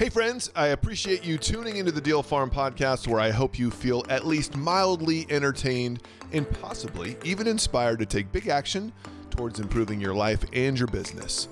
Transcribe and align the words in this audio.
Hey, 0.00 0.08
friends, 0.08 0.50
I 0.56 0.68
appreciate 0.68 1.26
you 1.26 1.36
tuning 1.36 1.76
into 1.76 1.92
the 1.92 2.00
Deal 2.00 2.22
Farm 2.22 2.50
podcast, 2.50 3.06
where 3.06 3.20
I 3.20 3.28
hope 3.28 3.58
you 3.58 3.70
feel 3.70 4.02
at 4.08 4.26
least 4.26 4.56
mildly 4.56 5.26
entertained 5.28 6.02
and 6.32 6.50
possibly 6.62 7.18
even 7.22 7.46
inspired 7.46 7.98
to 7.98 8.06
take 8.06 8.32
big 8.32 8.48
action 8.48 8.94
towards 9.28 9.60
improving 9.60 10.00
your 10.00 10.14
life 10.14 10.42
and 10.54 10.78
your 10.78 10.88
business. 10.88 11.48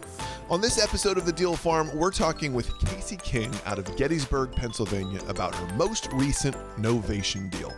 On 0.49 0.63
this 0.63 0.83
episode 0.83 1.19
of 1.19 1.27
the 1.27 1.33
Deal 1.33 1.57
Farm, 1.57 1.95
we're 1.95 2.11
talking 2.11 2.55
with 2.55 2.71
Kasey 2.71 3.23
King 3.23 3.53
out 3.67 3.79
of 3.79 3.97
Gettysburg, 3.99 4.53
Pennsylvania, 4.53 5.21
about 5.29 5.55
her 5.55 5.75
most 5.75 6.11
recent 6.15 6.57
Novation 6.79 7.51
deal. 7.51 7.75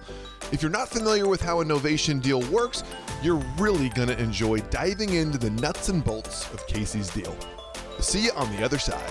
If 0.52 0.62
you're 0.62 0.70
not 0.70 0.88
familiar 0.88 1.26
with 1.26 1.40
how 1.40 1.62
a 1.62 1.64
Novation 1.64 2.22
deal 2.22 2.42
works, 2.42 2.84
you're 3.24 3.42
really 3.58 3.88
going 3.88 4.06
to 4.06 4.22
enjoy 4.22 4.60
diving 4.70 5.14
into 5.14 5.36
the 5.36 5.50
nuts 5.50 5.88
and 5.88 6.04
bolts 6.04 6.44
of 6.52 6.64
Kasey's 6.68 7.10
deal. 7.10 7.36
See 7.98 8.26
you 8.26 8.32
on 8.36 8.54
the 8.56 8.64
other 8.64 8.78
side. 8.78 9.10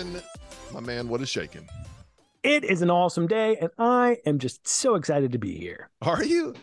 Kevin, 0.00 0.22
my 0.72 0.80
man, 0.80 1.08
what 1.10 1.20
is 1.20 1.28
shaking? 1.28 1.68
It 2.42 2.64
is 2.64 2.80
an 2.80 2.88
awesome 2.90 3.26
day, 3.26 3.56
and 3.60 3.68
I 3.78 4.16
am 4.24 4.38
just 4.38 4.66
so 4.66 4.94
excited 4.94 5.32
to 5.32 5.38
be 5.38 5.58
here. 5.58 5.90
Are 6.00 6.24
you? 6.24 6.54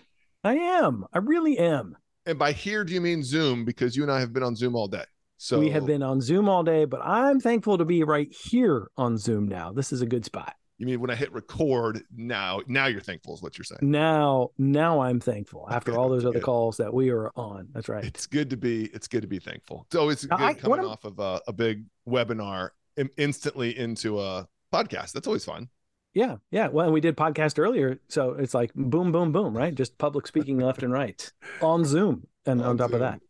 I 0.44 0.55
am. 0.55 1.05
I 1.14 1.20
really 1.20 1.59
am. 1.59 1.95
And 2.26 2.40
by 2.40 2.52
here, 2.52 2.84
do 2.84 2.95
you 2.95 3.02
mean 3.02 3.22
Zoom? 3.23 3.64
Because 3.64 3.95
you 3.95 4.02
and 4.02 4.12
I 4.12 4.20
have 4.22 4.34
been 4.34 4.42
on 4.42 4.55
Zoom 4.55 4.76
all 4.76 4.88
day. 4.88 5.04
So 5.38 5.59
we 5.59 5.70
have 5.70 5.86
been 5.86 6.02
on 6.02 6.20
Zoom 6.20 6.50
all 6.50 6.64
day, 6.64 6.86
but 6.86 7.00
I'm 7.04 7.40
thankful 7.40 7.78
to 7.78 7.86
be 7.86 8.04
right 8.04 8.34
here 8.34 8.90
on 8.98 9.20
Zoom 9.20 9.48
now. 9.48 9.72
This 9.72 9.94
is 9.94 10.02
a 10.02 10.08
good 10.08 10.26
spot. 10.26 10.56
You 10.80 10.88
mean 10.88 11.00
when 11.00 11.09
I 11.12 11.16
hit 11.16 11.31
record 11.31 12.02
now? 12.16 12.61
Now 12.67 12.86
you're 12.88 13.02
thankful 13.02 13.33
is 13.36 13.42
what 13.44 13.56
you're 13.58 13.66
saying. 13.66 13.80
Now, 13.83 14.50
now 14.58 15.02
I'm 15.02 15.20
thankful 15.20 15.67
after 15.72 15.92
Okay, 15.92 16.00
all 16.00 16.09
those 16.09 16.23
other 16.26 16.33
good. 16.36 16.44
calls 16.44 16.78
that 16.78 16.92
we 16.92 17.09
are 17.11 17.30
on. 17.36 17.67
That's 17.73 17.88
right. 17.89 18.04
It's 18.04 18.26
good 18.26 18.50
to 18.50 18.58
be. 18.58 18.86
It's 18.94 19.08
good 19.08 19.22
to 19.22 19.28
be 19.28 19.38
thankful. 19.39 19.86
So 19.92 20.09
it's 20.09 20.26
always 20.26 20.26
good 20.26 20.39
I- 20.39 20.54
coming 20.56 20.80
off 20.86 21.04
of 21.06 21.20
a, 21.20 21.39
a 21.48 21.54
big 21.54 21.86
webinar 22.08 22.70
in- 22.70 22.72
instantly 23.17 23.78
into 23.78 24.20
a 24.20 24.48
podcast. 24.73 25.12
That's 25.14 25.28
always 25.28 25.45
fun. 25.45 25.70
Yeah, 26.14 26.38
yeah. 26.52 26.67
Well, 26.70 26.86
and 26.86 26.94
we 26.94 27.02
did 27.02 27.16
podcast 27.16 27.59
earlier, 27.59 28.00
so 28.09 28.31
it's 28.31 28.54
like 28.54 28.73
boom, 28.73 29.12
boom, 29.12 29.31
boom, 29.31 29.56
right? 29.56 29.73
Just 29.73 29.98
public 29.98 30.26
speaking 30.26 30.58
left 30.58 30.81
and 30.84 30.92
right 30.92 31.31
on 31.62 31.86
Zoom, 31.86 32.28
and 32.45 32.62
on, 32.62 32.70
On 32.70 32.78
top 32.78 32.89
Zoom. 32.89 32.95
of 32.95 33.00
that, 33.02 33.22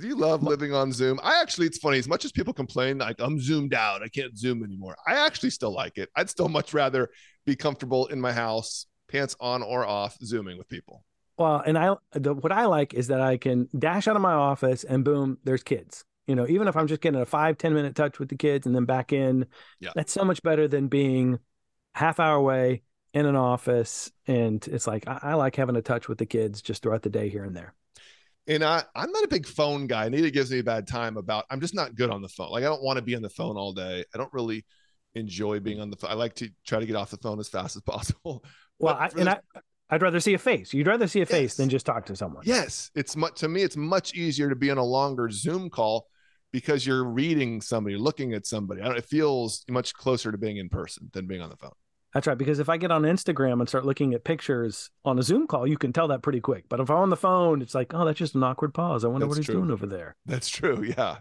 Do 0.00 0.06
you 0.08 0.16
love 0.16 0.42
living 0.42 0.72
on 0.72 0.92
Zoom? 0.92 1.20
I 1.22 1.40
actually, 1.42 1.66
it's 1.66 1.78
funny. 1.78 1.98
As 1.98 2.08
much 2.08 2.24
as 2.24 2.32
people 2.32 2.54
complain, 2.54 2.98
like 2.98 3.16
I'm 3.20 3.38
zoomed 3.38 3.74
out, 3.74 4.02
I 4.02 4.08
can't 4.08 4.36
Zoom 4.38 4.64
anymore. 4.64 4.96
I 5.06 5.26
actually 5.26 5.50
still 5.50 5.72
like 5.74 5.98
it. 5.98 6.08
I'd 6.16 6.30
still 6.30 6.48
much 6.48 6.72
rather 6.72 7.10
be 7.44 7.54
comfortable 7.54 8.06
in 8.06 8.20
my 8.20 8.32
house, 8.32 8.86
pants 9.08 9.36
on 9.38 9.62
or 9.62 9.84
off, 9.84 10.16
zooming 10.24 10.56
with 10.56 10.68
people. 10.68 11.04
well, 11.36 11.62
and 11.66 11.76
I 11.76 11.96
the, 12.12 12.32
what 12.34 12.50
I 12.52 12.64
like 12.64 12.94
is 12.94 13.08
that 13.08 13.20
I 13.20 13.36
can 13.36 13.68
dash 13.78 14.08
out 14.08 14.16
of 14.16 14.22
my 14.22 14.32
office 14.32 14.84
and 14.84 15.04
boom, 15.04 15.36
there's 15.44 15.62
kids. 15.62 16.04
You 16.26 16.34
know, 16.34 16.46
even 16.48 16.66
if 16.68 16.76
I'm 16.76 16.86
just 16.88 17.00
getting 17.00 17.20
a 17.20 17.26
five 17.26 17.56
ten 17.58 17.72
minute 17.74 17.94
touch 17.94 18.18
with 18.18 18.28
the 18.28 18.36
kids 18.36 18.66
and 18.66 18.74
then 18.74 18.84
back 18.84 19.12
in, 19.12 19.46
Yeah. 19.80 19.90
that's 19.94 20.12
so 20.12 20.24
much 20.24 20.42
better 20.42 20.66
than 20.68 20.88
being 20.88 21.38
half 21.94 22.18
hour 22.20 22.34
away 22.36 22.82
in 23.14 23.26
an 23.26 23.36
office. 23.36 24.10
And 24.26 24.66
it's 24.68 24.86
like 24.86 25.06
I, 25.08 25.18
I 25.22 25.34
like 25.34 25.56
having 25.56 25.76
a 25.76 25.82
touch 25.82 26.08
with 26.08 26.18
the 26.18 26.26
kids 26.26 26.62
just 26.62 26.82
throughout 26.82 27.02
the 27.02 27.10
day 27.10 27.28
here 27.28 27.44
and 27.44 27.56
there. 27.56 27.74
And 28.48 28.62
I, 28.62 28.82
I'm 28.94 29.10
not 29.10 29.24
a 29.24 29.28
big 29.28 29.46
phone 29.46 29.86
guy. 29.86 30.08
Nita 30.08 30.30
gives 30.30 30.50
me 30.50 30.60
a 30.60 30.64
bad 30.64 30.86
time 30.86 31.16
about 31.16 31.44
I'm 31.50 31.60
just 31.60 31.74
not 31.74 31.94
good 31.94 32.10
on 32.10 32.22
the 32.22 32.28
phone. 32.28 32.50
Like 32.50 32.62
I 32.62 32.66
don't 32.66 32.82
want 32.82 32.96
to 32.96 33.02
be 33.02 33.14
on 33.16 33.22
the 33.22 33.28
phone 33.30 33.56
all 33.56 33.72
day. 33.72 34.04
I 34.14 34.18
don't 34.18 34.32
really 34.32 34.64
enjoy 35.14 35.60
being 35.60 35.80
on 35.80 35.90
the 35.90 35.96
phone. 35.96 36.10
I 36.10 36.14
like 36.14 36.34
to 36.34 36.50
try 36.66 36.78
to 36.80 36.86
get 36.86 36.94
off 36.96 37.10
the 37.10 37.16
phone 37.18 37.40
as 37.40 37.48
fast 37.48 37.76
as 37.76 37.82
possible. 37.86 38.44
Well, 38.78 38.94
I, 38.94 39.06
and 39.06 39.14
this- 39.14 39.28
I, 39.28 39.60
I'd 39.88 40.02
rather 40.02 40.18
see 40.20 40.34
a 40.34 40.38
face. 40.38 40.74
You'd 40.74 40.88
rather 40.88 41.06
see 41.06 41.20
a 41.20 41.26
face 41.26 41.54
than 41.54 41.68
just 41.68 41.86
talk 41.86 42.06
to 42.06 42.16
someone. 42.16 42.42
Yes, 42.44 42.90
it's 42.96 43.14
much 43.16 43.36
to 43.40 43.48
me. 43.48 43.62
It's 43.62 43.76
much 43.76 44.14
easier 44.14 44.48
to 44.48 44.56
be 44.56 44.68
on 44.72 44.78
a 44.78 44.84
longer 44.84 45.30
Zoom 45.30 45.70
call 45.70 46.08
because 46.52 46.86
you're 46.86 47.04
reading 47.04 47.60
somebody, 47.60 47.96
looking 47.96 48.32
at 48.34 48.46
somebody. 48.46 48.82
It 48.82 49.04
feels 49.04 49.64
much 49.68 49.94
closer 49.94 50.32
to 50.32 50.38
being 50.38 50.56
in 50.56 50.68
person 50.68 51.10
than 51.12 51.26
being 51.26 51.42
on 51.42 51.50
the 51.50 51.56
phone. 51.56 51.72
That's 52.14 52.26
right. 52.26 52.38
Because 52.38 52.60
if 52.60 52.68
I 52.68 52.78
get 52.78 52.90
on 52.90 53.02
Instagram 53.02 53.60
and 53.60 53.68
start 53.68 53.84
looking 53.84 54.14
at 54.14 54.24
pictures 54.24 54.90
on 55.04 55.18
a 55.18 55.22
Zoom 55.22 55.46
call, 55.46 55.66
you 55.66 55.76
can 55.76 55.92
tell 55.92 56.08
that 56.08 56.22
pretty 56.22 56.40
quick. 56.40 56.64
But 56.68 56.80
if 56.80 56.88
I'm 56.88 56.96
on 56.96 57.10
the 57.10 57.16
phone, 57.16 57.60
it's 57.60 57.74
like, 57.74 57.92
oh, 57.92 58.06
that's 58.06 58.18
just 58.18 58.34
an 58.34 58.42
awkward 58.42 58.72
pause. 58.72 59.04
I 59.04 59.08
wonder 59.08 59.26
what 59.26 59.36
he's 59.36 59.44
true. 59.44 59.56
doing 59.56 59.70
over 59.70 59.86
there. 59.86 60.16
That's 60.24 60.48
true. 60.48 60.82
Yeah, 60.96 61.18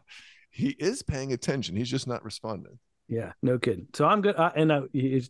he 0.52 0.70
is 0.70 1.04
paying 1.04 1.34
attention. 1.34 1.76
He's 1.76 1.92
just 1.92 2.08
not 2.08 2.24
responding. 2.24 2.80
Yeah, 3.10 3.34
no 3.42 3.60
kidding. 3.60 3.88
So 3.94 4.06
I'm 4.06 4.22
good. 4.22 4.36
And 4.38 4.90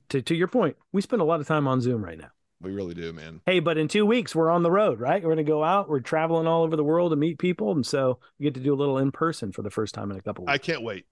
to, 0.09 0.21
to 0.21 0.35
your 0.35 0.47
point, 0.47 0.77
we 0.91 1.01
spend 1.01 1.21
a 1.21 1.25
lot 1.25 1.39
of 1.39 1.47
time 1.47 1.67
on 1.67 1.81
Zoom 1.81 2.05
right 2.05 2.17
now. 2.17 2.29
We 2.61 2.71
really 2.71 2.93
do, 2.93 3.11
man. 3.13 3.41
Hey, 3.45 3.59
but 3.59 3.77
in 3.77 3.87
two 3.87 4.05
weeks, 4.05 4.33
we're 4.33 4.49
on 4.49 4.63
the 4.63 4.71
road, 4.71 4.99
right? 4.99 5.21
We're 5.21 5.33
going 5.35 5.45
to 5.45 5.51
go 5.51 5.63
out. 5.63 5.89
We're 5.89 5.99
traveling 5.99 6.47
all 6.47 6.63
over 6.63 6.75
the 6.75 6.83
world 6.83 7.11
to 7.11 7.15
meet 7.15 7.37
people. 7.37 7.71
And 7.71 7.85
so 7.85 8.19
we 8.39 8.45
get 8.45 8.53
to 8.55 8.59
do 8.59 8.73
a 8.73 8.75
little 8.75 8.97
in 8.97 9.11
person 9.11 9.51
for 9.51 9.61
the 9.61 9.69
first 9.69 9.93
time 9.93 10.09
in 10.11 10.17
a 10.17 10.21
couple 10.21 10.45
Weeks. 10.45 10.53
I 10.53 10.57
can't 10.57 10.81
wait. 10.81 11.05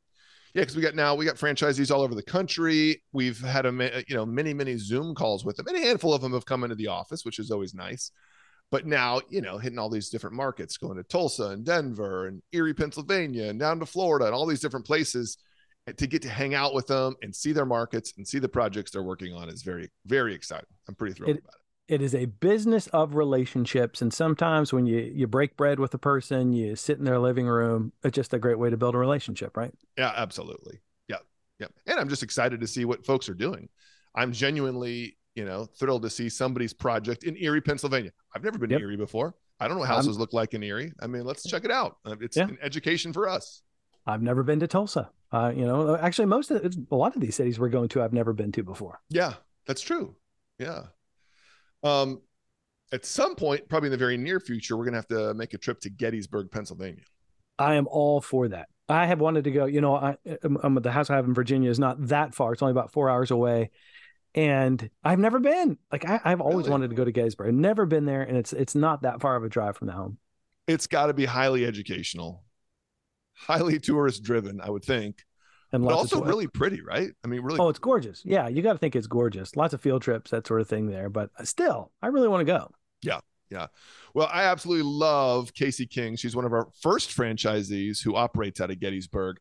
Yeah, 0.53 0.61
because 0.61 0.75
we 0.75 0.83
got 0.83 0.93
now 0.95 1.15
we 1.15 1.25
got 1.25 1.35
franchisees 1.35 1.93
all 1.93 2.01
over 2.01 2.13
the 2.13 2.21
country. 2.21 3.01
We've 3.11 3.39
had 3.39 3.65
a 3.65 4.03
you 4.07 4.15
know 4.15 4.25
many 4.25 4.53
many 4.53 4.77
Zoom 4.77 5.15
calls 5.15 5.43
with 5.43 5.57
them, 5.57 5.65
and 5.67 5.75
a 5.75 5.81
handful 5.81 6.13
of 6.13 6.21
them 6.21 6.33
have 6.33 6.45
come 6.45 6.63
into 6.63 6.75
the 6.75 6.87
office, 6.87 7.25
which 7.25 7.39
is 7.39 7.49
always 7.49 7.73
nice. 7.73 8.11
But 8.69 8.85
now 8.85 9.21
you 9.29 9.41
know 9.41 9.57
hitting 9.57 9.79
all 9.79 9.89
these 9.89 10.09
different 10.09 10.35
markets, 10.35 10.77
going 10.77 10.97
to 10.97 11.03
Tulsa 11.03 11.45
and 11.45 11.65
Denver 11.65 12.27
and 12.27 12.43
Erie, 12.51 12.75
Pennsylvania, 12.75 13.45
and 13.45 13.59
down 13.59 13.79
to 13.79 13.87
Florida, 13.87 14.27
and 14.27 14.35
all 14.35 14.45
these 14.45 14.59
different 14.59 14.85
places 14.85 15.39
to 15.91 16.07
get 16.07 16.21
to 16.21 16.29
hang 16.29 16.53
out 16.53 16.73
with 16.73 16.87
them 16.87 17.15
and 17.21 17.35
see 17.35 17.51
their 17.51 17.65
markets 17.65 18.13
and 18.17 18.27
see 18.27 18.39
the 18.39 18.47
projects 18.49 18.91
they're 18.91 19.03
working 19.03 19.33
on 19.33 19.49
is 19.49 19.61
very 19.63 19.89
very 20.05 20.33
exciting. 20.33 20.65
I'm 20.87 20.95
pretty 20.95 21.13
thrilled 21.15 21.35
It- 21.37 21.43
about 21.43 21.55
it. 21.89 21.95
it 21.95 22.01
is 22.01 22.15
a 22.15 22.25
business 22.25 22.87
of 22.87 23.15
relationships. 23.15 24.01
And 24.01 24.13
sometimes 24.13 24.71
when 24.71 24.85
you, 24.85 24.99
you 24.99 25.27
break 25.27 25.57
bread 25.57 25.79
with 25.79 25.93
a 25.93 25.97
person, 25.97 26.53
you 26.53 26.75
sit 26.75 26.97
in 26.99 27.03
their 27.03 27.19
living 27.19 27.45
room, 27.47 27.91
it's 28.03 28.15
just 28.15 28.33
a 28.33 28.39
great 28.39 28.57
way 28.57 28.69
to 28.69 28.77
build 28.77 28.95
a 28.95 28.97
relationship, 28.97 29.57
right? 29.57 29.73
Yeah, 29.97 30.13
absolutely. 30.15 30.79
Yeah. 31.09 31.17
Yeah. 31.59 31.67
And 31.85 31.99
I'm 31.99 32.07
just 32.09 32.23
excited 32.23 32.61
to 32.61 32.67
see 32.67 32.85
what 32.85 33.05
folks 33.05 33.27
are 33.27 33.33
doing. 33.33 33.67
I'm 34.15 34.31
genuinely, 34.31 35.17
you 35.35 35.43
know, 35.43 35.65
thrilled 35.65 36.03
to 36.03 36.09
see 36.09 36.29
somebody's 36.29 36.73
project 36.73 37.23
in 37.25 37.35
Erie, 37.37 37.61
Pennsylvania. 37.61 38.11
I've 38.33 38.43
never 38.43 38.57
been 38.57 38.69
Yep. 38.69 38.79
to 38.79 38.83
Erie 38.85 38.97
before. 38.97 39.35
I 39.59 39.67
don't 39.67 39.75
know 39.75 39.81
what 39.81 39.89
I'm- 39.89 39.95
houses 39.97 40.17
look 40.17 40.31
like 40.33 40.53
in 40.53 40.63
Erie. 40.63 40.93
I 41.01 41.07
mean, 41.07 41.25
let's 41.25 41.43
check 41.43 41.65
it 41.65 41.71
out. 41.71 41.97
Uh, 42.05 42.15
It's 42.21 42.37
Yeah. 42.37 42.47
an 42.47 42.57
education 42.61 43.11
for 43.11 43.27
us. 43.27 43.61
I've 44.05 44.21
never 44.21 44.43
been 44.43 44.59
to 44.59 44.67
Tulsa. 44.67 45.09
Uh, 45.31 45.51
you 45.55 45.65
know, 45.65 45.95
actually, 45.95 46.25
most 46.25 46.51
of 46.51 46.63
it's, 46.63 46.77
a 46.91 46.95
lot 46.95 47.15
of 47.15 47.21
these 47.21 47.35
cities 47.35 47.59
we're 47.59 47.69
going 47.69 47.89
to, 47.89 48.01
I've 48.03 48.13
never 48.13 48.33
been 48.33 48.51
to 48.53 48.63
before. 48.63 49.01
Yeah, 49.09 49.33
that's 49.65 49.81
true. 49.81 50.15
Yeah. 50.59 50.83
Um, 51.81 52.21
at 52.91 53.05
some 53.05 53.35
point, 53.35 53.67
probably 53.67 53.87
in 53.87 53.91
the 53.91 53.97
very 53.97 54.17
near 54.17 54.39
future, 54.39 54.77
we're 54.77 54.85
gonna 54.85 54.97
have 54.97 55.07
to 55.07 55.33
make 55.33 55.53
a 55.53 55.57
trip 55.57 55.79
to 55.81 55.89
Gettysburg, 55.89 56.51
Pennsylvania. 56.51 57.03
I 57.57 57.75
am 57.75 57.87
all 57.87 58.21
for 58.21 58.47
that. 58.49 58.67
I 58.87 59.05
have 59.07 59.19
wanted 59.19 59.45
to 59.45 59.51
go. 59.51 59.65
You 59.65 59.81
know, 59.81 59.95
I, 59.95 60.17
um, 60.43 60.59
um, 60.61 60.75
the 60.75 60.91
house 60.91 61.09
I 61.09 61.15
have 61.15 61.25
in 61.25 61.33
Virginia 61.33 61.69
is 61.69 61.79
not 61.79 62.07
that 62.07 62.35
far. 62.35 62.53
It's 62.53 62.61
only 62.61 62.71
about 62.71 62.91
four 62.91 63.09
hours 63.09 63.31
away, 63.31 63.71
and 64.35 64.89
I've 65.03 65.19
never 65.19 65.39
been. 65.39 65.77
Like 65.91 66.07
I, 66.07 66.19
I've 66.23 66.41
always 66.41 66.65
Really? 66.65 66.71
wanted 66.71 66.89
to 66.91 66.95
go 66.95 67.05
to 67.05 67.11
Gettysburg. 67.11 67.47
I've 67.47 67.53
never 67.55 67.85
been 67.85 68.05
there, 68.05 68.21
and 68.21 68.37
it's 68.37 68.53
it's 68.53 68.75
not 68.75 69.01
that 69.01 69.21
far 69.21 69.35
of 69.35 69.43
a 69.43 69.49
drive 69.49 69.77
from 69.77 69.87
the 69.87 69.93
home. 69.93 70.17
It's 70.67 70.87
got 70.87 71.07
to 71.07 71.13
be 71.13 71.25
highly 71.25 71.65
educational, 71.65 72.43
highly 73.33 73.79
tourist 73.79 74.23
driven, 74.23 74.61
I 74.61 74.69
would 74.69 74.83
think, 74.83 75.23
And 75.71 75.83
but 75.83 75.93
also 75.93 76.21
really 76.21 76.47
pretty, 76.47 76.81
right? 76.81 77.11
I 77.23 77.27
mean, 77.27 77.41
really 77.41 77.59
Oh, 77.59 77.69
it's 77.69 77.79
gorgeous. 77.79 78.21
Yeah, 78.25 78.47
you 78.47 78.61
got 78.61 78.73
to 78.73 78.79
think 78.79 78.95
it's 78.95 79.07
gorgeous. 79.07 79.55
Lots 79.55 79.73
of 79.73 79.81
field 79.81 80.01
trips, 80.01 80.31
that 80.31 80.47
sort 80.47 80.61
of 80.61 80.67
thing 80.67 80.87
there. 80.87 81.09
But 81.09 81.29
still, 81.47 81.91
I 82.01 82.07
really 82.07 82.27
want 82.27 82.41
to 82.41 82.45
go. 82.45 82.71
Yeah, 83.01 83.19
yeah. 83.49 83.67
Well, 84.13 84.29
I 84.31 84.43
absolutely 84.43 84.83
love 84.83 85.53
Kasey 85.53 85.89
King. 85.89 86.15
She's 86.15 86.35
one 86.35 86.45
of 86.45 86.53
our 86.53 86.67
first 86.81 87.09
franchisees 87.09 88.03
who 88.03 88.15
operates 88.15 88.61
out 88.61 88.71
of 88.71 88.79
Gettysburg. 88.79 89.37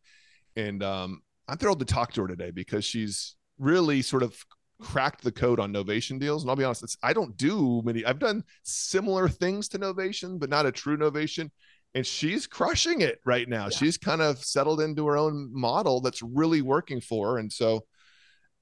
And 0.56 0.82
um, 0.82 1.22
I'm 1.48 1.58
thrilled 1.58 1.80
to 1.80 1.84
talk 1.84 2.12
to 2.14 2.22
her 2.22 2.28
today 2.28 2.50
because 2.50 2.84
she's 2.84 3.36
really 3.58 4.02
sort 4.02 4.22
of 4.22 4.36
cracked 4.80 5.22
the 5.22 5.32
code 5.32 5.60
on 5.60 5.72
Novation 5.72 6.18
deals. 6.18 6.42
And 6.42 6.50
I'll 6.50 6.56
be 6.56 6.64
honest, 6.64 6.82
it's, 6.82 6.96
I 7.02 7.12
don't 7.12 7.36
do 7.36 7.82
many, 7.84 8.04
I've 8.04 8.18
done 8.18 8.42
similar 8.64 9.28
things 9.28 9.68
to 9.68 9.78
Novation, 9.78 10.38
but 10.38 10.50
not 10.50 10.66
a 10.66 10.72
true 10.72 10.96
Novation. 10.96 11.50
And 11.94 12.06
she's 12.06 12.46
crushing 12.46 13.02
it 13.02 13.20
right 13.24 13.48
now. 13.48 13.64
Yeah. 13.64 13.76
She's 13.76 13.98
kind 13.98 14.22
of 14.22 14.42
settled 14.42 14.80
into 14.80 15.06
her 15.06 15.16
own 15.16 15.50
model 15.52 16.00
that's 16.00 16.22
really 16.22 16.62
working 16.62 17.00
for 17.00 17.32
her. 17.32 17.38
And 17.38 17.52
so, 17.52 17.84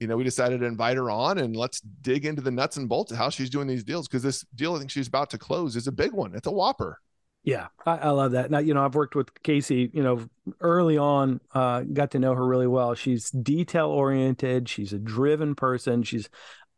you 0.01 0.07
know, 0.07 0.17
we 0.17 0.25
decided 0.25 0.61
to 0.61 0.67
invite 0.67 0.97
her 0.97 1.11
on 1.11 1.39
and 1.39 1.55
let's 1.55 1.81
dig 1.81 2.25
into 2.27 2.43
the 2.43 2.51
nuts 2.51 2.77
and 2.77 2.89
bolts 2.89 3.13
of 3.13 3.19
how 3.19 3.31
she's 3.31 3.51
doing 3.51 3.69
these 3.69 3.85
deals 3.85 4.09
because 4.09 4.23
this 4.23 4.45
deal 4.55 4.75
I 4.75 4.79
think 4.79 4.91
she's 4.91 5.09
about 5.09 5.31
to 5.31 5.39
close 5.39 5.77
is 5.77 5.87
a 5.87 5.93
big 5.93 6.13
one. 6.13 6.35
It's 6.35 6.49
a 6.49 6.53
whopper. 6.53 6.99
Yeah, 7.43 7.69
I, 7.87 7.97
I 7.97 8.11
love 8.11 8.33
that. 8.33 8.51
Now, 8.51 8.59
you 8.59 8.75
know, 8.75 8.85
I've 8.85 8.95
worked 8.95 9.15
with 9.15 9.33
Kasey, 9.43 9.95
you 9.95 10.03
know, 10.03 10.27
early 10.61 10.99
on, 10.99 11.41
uh, 11.55 11.83
got 11.83 12.11
to 12.11 12.19
know 12.19 12.35
her 12.35 12.47
really 12.47 12.67
well. 12.67 12.95
She's 12.95 13.31
detail 13.31 13.89
oriented. 13.89 14.69
She's 14.69 14.93
a 14.93 14.99
driven 14.99 15.55
person. 15.55 16.03
She's 16.03 16.29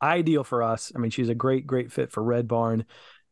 ideal 0.01 0.45
for 0.45 0.63
us. 0.63 0.93
I 0.95 0.99
mean, 0.99 1.11
she's 1.11 1.29
a 1.29 1.35
great, 1.35 1.67
great 1.67 1.91
fit 1.91 2.13
for 2.13 2.23
Red 2.23 2.47
Barn. 2.47 2.85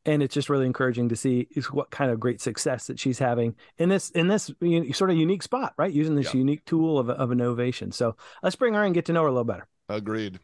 And 0.06 0.23
it's 0.23 0.32
just 0.35 0.49
really 0.49 0.64
encouraging 0.67 1.11
to 1.11 1.17
see 1.17 1.47
is 1.50 1.70
what 1.73 1.91
kind 1.91 2.11
of 2.11 2.19
great 2.19 2.41
success 2.41 2.87
that 2.87 2.99
she's 2.99 3.19
having 3.19 3.55
in 3.76 3.88
this 3.91 4.11
in 4.11 4.29
this 4.29 4.50
sort 4.93 5.11
of 5.11 5.17
unique 5.17 5.43
spot, 5.43 5.75
right? 5.76 5.93
Using 5.93 6.14
this 6.14 6.32
Yeah. 6.32 6.38
unique 6.38 6.64
tool 6.64 6.99
of 6.99 7.11
of 7.11 7.31
innovation. 7.32 7.93
So 7.93 8.17
let's 8.43 8.56
bring 8.56 8.73
her 8.75 8.82
and 8.82 8.94
get 8.94 9.05
to 9.06 9.12
know 9.12 9.23
her 9.23 9.29
a 9.29 9.32
little 9.32 9.44
better. 9.44 9.67
Agreed. 9.88 10.38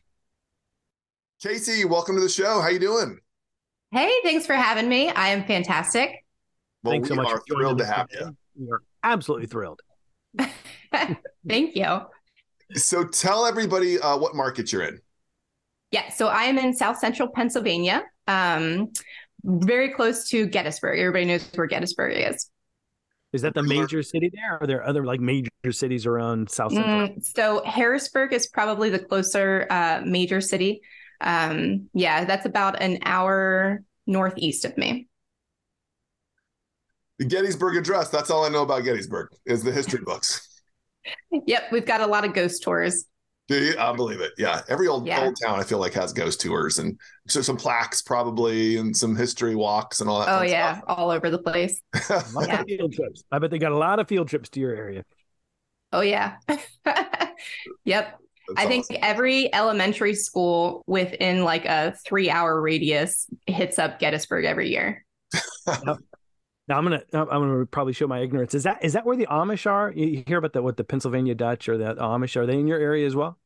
Kasey, 1.43 1.85
welcome 1.89 2.17
to 2.17 2.21
the 2.23 2.29
show. 2.29 2.61
How 2.61 2.69
you 2.69 2.79
doing? 2.79 3.19
Hey, 3.93 4.13
thanks 4.23 4.47
for 4.47 4.55
having 4.55 4.89
me. 4.89 5.11
I 5.11 5.29
am 5.29 5.45
fantastic. 5.47 6.25
Well, 6.83 6.93
Thanks 6.93 7.09
we 7.11 7.17
so 7.17 7.23
much. 7.23 7.33
are 7.33 7.39
for 7.47 7.55
thrilled 7.57 7.79
to 7.79 7.87
have 7.87 8.09
you. 8.13 8.37
We 8.59 8.71
are 8.71 8.83
absolutely 9.03 9.47
thrilled. 9.47 9.81
Thank 11.49 11.77
you. 11.77 12.01
So 12.75 13.05
tell 13.05 13.47
everybody 13.47 13.99
uh, 13.99 14.17
what 14.19 14.35
market 14.35 14.73
you're 14.73 14.83
in. 14.83 15.01
Yeah, 15.93 16.11
so 16.11 16.27
I 16.29 16.43
am 16.45 16.59
in 16.59 16.75
South 16.75 16.99
Central 16.99 17.29
Pennsylvania, 17.29 18.03
um, 18.27 18.93
very 19.47 19.91
close 19.91 20.29
to 20.31 20.47
Gettysburg. 20.47 20.99
Everybody 20.99 21.25
knows 21.25 21.49
where 21.55 21.67
Gettysburg 21.67 22.17
is. 22.17 22.51
Is 23.33 23.43
that 23.43 23.55
the 23.55 23.63
major 23.63 24.03
city 24.03 24.31
there? 24.33 24.55
Or 24.55 24.63
are 24.63 24.67
there 24.67 24.87
other 24.87 25.05
like 25.05 25.21
major 25.21 25.51
cities 25.71 26.07
around 26.07 26.51
South 26.51 26.73
Central? 26.73 27.09
Mm, 27.09 27.25
so 27.25 27.63
Harrisburg 27.65 28.33
is 28.33 28.47
probably 28.47 28.91
the 28.91 28.99
closer 28.99 29.67
uh, 29.71 30.01
major 30.05 30.41
city. 30.41 30.81
Um, 31.21 31.89
yeah, 31.93 32.25
that's 32.25 32.47
about 32.47 32.81
an 32.81 32.99
hour 33.05 33.83
northeast 34.07 34.65
of 34.65 34.77
me. 34.77 35.09
The 37.19 37.25
Gettysburg 37.25 37.77
Address. 37.77 38.11
That's 38.11 38.31
all 38.31 38.45
I 38.45 38.49
know 38.49 38.63
about 38.63 38.85
Gettysburg 38.85 39.29
is 39.45 39.63
the 39.63 39.73
history 39.73 40.01
books. 40.05 40.43
Yep, 41.31 41.71
we've 41.71 41.87
got 41.87 42.01
a 42.01 42.07
lot 42.09 42.25
of 42.25 42.35
ghost 42.35 42.65
tours. 42.65 43.05
Do 43.49 43.57
you? 43.65 43.75
I 43.79 43.95
believe 43.95 44.21
it. 44.21 44.33
Yeah, 44.39 44.63
every 44.69 44.89
old 44.89 45.07
Yeah. 45.07 45.25
old 45.25 45.37
town 45.41 45.61
I 45.61 45.63
feel 45.63 45.79
like 45.79 45.93
has 45.95 46.13
ghost 46.13 46.41
tours 46.41 46.79
and 46.79 46.99
so 47.29 47.41
some 47.43 47.57
plaques 47.57 48.03
probably 48.03 48.77
and 48.77 48.97
some 48.97 49.15
history 49.15 49.55
walks 49.55 50.01
and 50.01 50.11
all 50.11 50.19
that. 50.21 50.29
Oh 50.29 50.39
fun 50.39 50.49
yeah, 50.49 50.81
all 50.89 51.11
over 51.11 51.31
the 51.31 51.39
place. 51.39 51.81
stuff. 51.95 52.35
A 52.35 52.39
lot 52.39 52.49
Yeah. 52.49 52.63
field 52.65 52.93
trips. 52.93 53.23
I 53.31 53.39
bet 53.39 53.51
they 53.51 53.59
got 53.59 53.73
a 53.73 53.77
lot 53.79 54.01
of 54.01 54.09
field 54.09 54.29
trips 54.29 54.49
to 54.51 54.61
your 54.61 54.75
area. 54.75 55.05
Oh 55.93 56.01
yeah. 56.01 56.37
yep. 57.85 58.19
That's 58.49 58.57
I 58.57 58.67
think 58.67 58.85
awesome. 58.91 58.97
every 59.03 59.53
elementary 59.55 60.15
school 60.15 60.83
within 60.87 61.45
like 61.45 61.65
a 61.67 61.95
three 62.05 62.31
hour 62.31 62.61
radius 62.61 63.27
hits 63.47 63.79
up 63.79 63.99
Gettysburg 64.01 64.45
every 64.45 64.71
year. 64.71 65.05
Now 66.69 66.79
I'm 66.79 66.85
gonna 66.85 67.03
I'm 67.13 67.27
gonna 67.29 67.67
probably 67.67 67.93
show 67.93 68.07
my 68.07 68.21
ignorance. 68.21 68.55
Is 68.55 68.65
that 68.65 68.85
is 68.85 68.95
that 68.95 69.07
where 69.07 69.17
the 69.17 69.27
Amish 69.27 69.71
are? 69.71 69.93
You 69.95 70.07
you 70.07 70.25
hear 70.27 70.39
about 70.39 70.53
the 70.53 70.63
what 70.63 70.77
the 70.77 70.85
Pennsylvania 70.85 71.35
Dutch 71.35 71.69
or 71.69 71.79
the 71.79 71.95
Amish? 71.95 72.37
Are 72.37 72.47
they 72.47 72.55
in 72.59 72.67
your 72.67 72.81
area 72.81 73.07
as 73.07 73.15
well? 73.15 73.39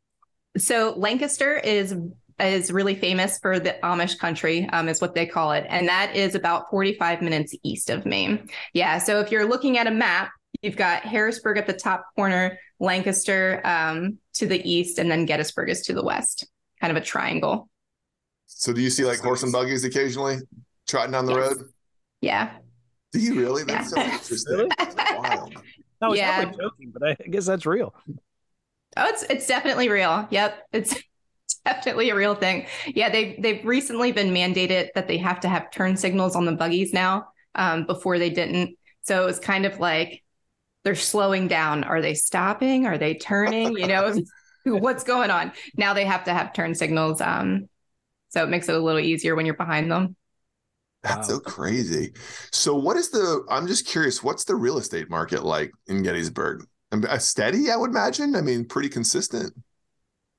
So 0.56 0.94
Lancaster 0.96 1.58
is 1.58 1.94
is 2.38 2.72
really 2.72 2.94
famous 2.94 3.38
for 3.38 3.58
the 3.60 3.76
Amish 3.82 4.18
country, 4.18 4.66
um, 4.72 4.88
is 4.88 5.02
what 5.02 5.14
they 5.14 5.26
call 5.26 5.52
it, 5.52 5.66
and 5.68 5.86
that 5.88 6.16
is 6.16 6.34
about 6.34 6.70
45 6.70 7.20
minutes 7.20 7.54
east 7.62 7.90
of 7.90 8.06
me. 8.06 8.40
Yeah. 8.72 8.96
So 8.98 9.20
if 9.20 9.30
you're 9.30 9.44
looking 9.44 9.76
at 9.76 9.86
a 9.86 9.90
map, 9.90 10.30
you've 10.62 10.76
got 10.76 11.02
Harrisburg 11.02 11.58
at 11.58 11.66
the 11.66 11.74
top 11.74 12.06
corner, 12.16 12.58
Lancaster 12.78 13.60
um, 13.66 14.16
to 14.34 14.46
the 14.46 14.66
east, 14.68 14.98
and 14.98 15.10
then 15.10 15.26
Gettysburg 15.26 15.68
is 15.68 15.82
to 15.82 15.92
the 15.92 16.02
west. 16.02 16.46
Kind 16.80 16.96
of 16.96 17.02
a 17.02 17.04
triangle. 17.04 17.68
So 18.46 18.72
do 18.72 18.80
you 18.80 18.88
see 18.88 19.04
like 19.04 19.20
horse 19.20 19.42
and 19.42 19.52
buggies 19.52 19.84
occasionally 19.84 20.38
trotting 20.88 21.12
down 21.12 21.26
the 21.26 21.34
Yes. 21.34 21.50
road? 21.56 21.68
Yeah. 22.22 22.50
Do 23.12 23.18
you 23.20 23.34
really? 23.34 23.64
That's 23.64 23.88
Yeah. 23.88 23.90
so 23.90 23.96
interesting. 24.04 24.56
Really? 24.56 24.72
That's 24.78 24.96
wild. 25.10 25.52
No, 26.00 26.12
it's 26.12 26.18
Yeah. 26.18 26.22
probably 26.22 26.46
joking, 26.46 26.92
but 26.92 27.02
I 27.02 27.14
guess 27.28 27.46
that's 27.46 27.66
real. 27.66 27.94
Oh, 28.96 29.06
it's 29.08 29.22
it's 29.24 29.46
definitely 29.46 29.88
real. 29.88 30.26
Yep, 30.30 30.66
it's 30.72 30.94
definitely 31.64 32.10
a 32.10 32.14
real 32.14 32.34
thing. 32.34 32.66
Yeah, 32.86 33.10
they 33.10 33.36
they've 33.40 33.64
recently 33.64 34.12
been 34.12 34.28
mandated 34.32 34.88
that 34.94 35.08
they 35.08 35.18
have 35.18 35.40
to 35.40 35.48
have 35.48 35.70
turn 35.70 35.96
signals 35.96 36.36
on 36.36 36.44
the 36.44 36.52
buggies 36.52 36.92
now. 36.92 37.28
Um, 37.54 37.84
before 37.84 38.18
they 38.18 38.30
didn't, 38.30 38.76
so 39.02 39.22
it 39.22 39.26
was 39.26 39.40
kind 39.40 39.66
of 39.66 39.80
like 39.80 40.22
they're 40.84 40.94
slowing 40.94 41.48
down. 41.48 41.84
Are 41.84 42.02
they 42.02 42.14
stopping? 42.14 42.86
Are 42.86 42.98
they 42.98 43.14
turning? 43.14 43.76
You 43.76 43.88
know, 43.88 44.22
what's 44.66 45.04
going 45.04 45.30
on? 45.30 45.52
Now 45.76 45.94
they 45.94 46.04
have 46.06 46.24
to 46.24 46.34
have 46.34 46.52
turn 46.52 46.74
signals. 46.74 47.20
Um, 47.20 47.68
so 48.30 48.44
it 48.44 48.50
makes 48.50 48.68
it 48.68 48.76
a 48.76 48.80
little 48.80 49.00
easier 49.00 49.36
when 49.36 49.46
you're 49.46 49.56
behind 49.56 49.90
them. 49.90 50.16
That's 51.02 51.28
Wow. 51.28 51.34
so 51.36 51.40
crazy. 51.40 52.12
So 52.52 52.74
what 52.74 52.96
is 52.96 53.10
the 53.10 53.44
I'm 53.48 53.66
just 53.66 53.86
curious, 53.86 54.22
what's 54.22 54.44
the 54.44 54.54
real 54.56 54.78
estate 54.78 55.08
market 55.10 55.44
like 55.44 55.72
in 55.86 56.02
Gettysburg? 56.02 56.66
Um, 56.92 57.04
uh, 57.08 57.18
Steady, 57.18 57.70
I 57.70 57.76
would 57.76 57.90
imagine. 57.90 58.34
I 58.36 58.40
mean, 58.42 58.66
pretty 58.66 58.88
consistent. 58.88 59.54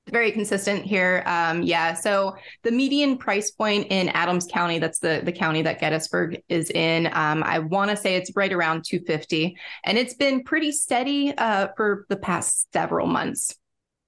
very 0.10 0.32
consistent 0.32 0.84
here. 0.84 1.24
Um, 1.26 1.62
yeah. 1.62 1.94
So 1.94 2.36
the 2.64 2.72
median 2.72 3.18
price 3.18 3.52
point 3.52 3.88
in 3.92 4.10
Adams 4.10 4.48
County, 4.52 4.80
that's 4.80 5.00
the 5.00 5.22
the 5.24 5.32
county 5.32 5.62
that 5.62 5.80
Gettysburg 5.80 6.42
is 6.50 6.70
in. 6.72 7.08
Um, 7.14 7.44
I 7.44 7.60
want 7.60 7.92
to 7.92 7.98
say 7.98 8.16
it's 8.16 8.32
right 8.36 8.52
around 8.52 8.84
250, 8.86 9.56
and 9.86 9.98
it's 9.98 10.16
been 10.16 10.44
pretty 10.44 10.72
steady 10.72 11.34
uh, 11.38 11.68
for 11.78 12.06
the 12.10 12.18
past 12.18 12.68
several 12.74 13.08
months. 13.08 13.56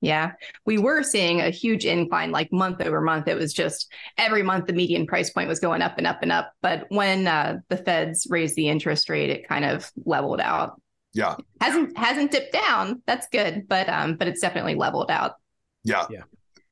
Yeah, 0.03 0.33
we 0.65 0.77
were 0.77 1.01
seeing 1.01 1.39
a 1.39 1.49
huge 1.49 1.85
incline, 1.85 2.31
like 2.31 2.51
month 2.51 2.81
over 2.81 2.99
month. 2.99 3.29
It 3.29 3.37
was 3.37 3.53
just 3.53 3.89
every 4.17 4.43
month 4.43 4.67
the 4.67 4.73
median 4.73 5.07
price 5.07 5.29
point 5.29 5.47
was 5.47 5.61
going 5.61 5.81
up 5.81 5.97
and 5.97 6.05
up 6.05 6.19
and 6.21 6.29
up. 6.29 6.51
But 6.61 6.87
when 6.89 7.25
uh, 7.25 7.59
the 7.69 7.77
feds 7.77 8.27
raised 8.29 8.57
the 8.57 8.67
interest 8.67 9.07
rate, 9.07 9.29
it 9.29 9.47
kind 9.47 9.63
of 9.63 9.89
leveled 10.05 10.41
out. 10.41 10.81
Yeah. 11.13 11.35
hasn't 11.61 11.97
hasn't 11.97 12.31
dipped 12.31 12.51
down. 12.51 13.01
That's 13.05 13.27
good, 13.31 13.69
but 13.69 13.87
um, 13.87 14.15
but 14.15 14.27
it's 14.27 14.41
definitely 14.41 14.75
leveled 14.75 15.09
out. 15.09 15.35
Yeah. 15.85 16.05
Yeah. 16.09 16.23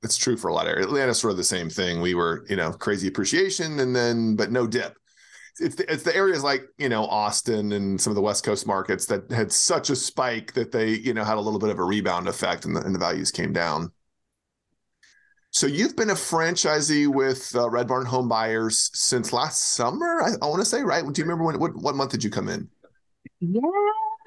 It's 0.04 0.18
true 0.18 0.36
for 0.36 0.50
a 0.50 0.54
lot 0.54 0.66
of 0.66 0.72
areas. 0.72 0.88
Atlanta's 0.88 1.20
sort 1.20 1.32
of 1.32 1.38
the 1.38 1.44
same 1.46 1.70
thing. 1.70 2.02
We 2.02 2.16
were, 2.16 2.46
you 2.50 2.58
know, 2.58 2.74
crazy 2.74 3.08
appreciation 3.08 3.80
and 3.80 3.96
then, 3.96 4.36
but 4.36 4.52
no 4.52 4.68
dip. 4.68 4.98
It's 5.62 5.76
the, 5.76 5.92
it's 5.92 6.04
the 6.04 6.16
areas 6.16 6.44
like, 6.44 6.64
you 6.78 6.90
know, 6.90 7.06
Austin 7.06 7.72
and 7.74 8.00
some 8.00 8.12
of 8.12 8.16
the 8.16 8.22
West 8.22 8.44
Coast 8.44 8.66
markets 8.66 9.06
that 9.06 9.32
had 9.32 9.52
such 9.52 9.90
a 9.90 9.96
spike 9.96 10.54
that 10.54 10.72
they, 10.72 10.90
you 10.90 11.14
know, 11.14 11.24
had 11.24 11.38
a 11.38 11.42
little 11.42 11.60
bit 11.60 11.70
of 11.70 11.80
a 11.80 11.84
rebound 11.84 12.28
effect 12.28 12.66
and 12.66 12.76
the, 12.76 12.82
and 12.82 12.96
the 12.96 13.00
values 13.00 13.32
came 13.32 13.54
down. 13.54 13.92
So 15.52 15.68
you've 15.68 15.96
been 15.96 16.10
a 16.10 16.16
franchisee 16.16 17.08
with 17.08 17.54
uh, 17.56 17.70
Red 17.70 17.88
Barn 17.88 18.06
Home 18.06 18.30
Buyers 18.30 18.90
since 18.94 19.34
last 19.34 19.74
summer, 19.74 20.22
I, 20.22 20.32
I 20.42 20.48
want 20.48 20.62
to 20.62 20.66
say, 20.66 20.82
right? 20.82 21.04
Do 21.04 21.22
you 21.22 21.26
remember 21.26 21.44
when, 21.44 21.60
what, 21.60 21.76
what 21.76 21.96
month 21.96 22.12
did 22.12 22.24
you 22.24 22.30
come 22.30 22.48
in? 22.48 22.70
Yeah, 23.40 23.62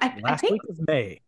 I, 0.01 0.21
I 0.23 0.37
think 0.37 0.53
week 0.53 0.61
of 0.69 0.87
May. 0.87 1.21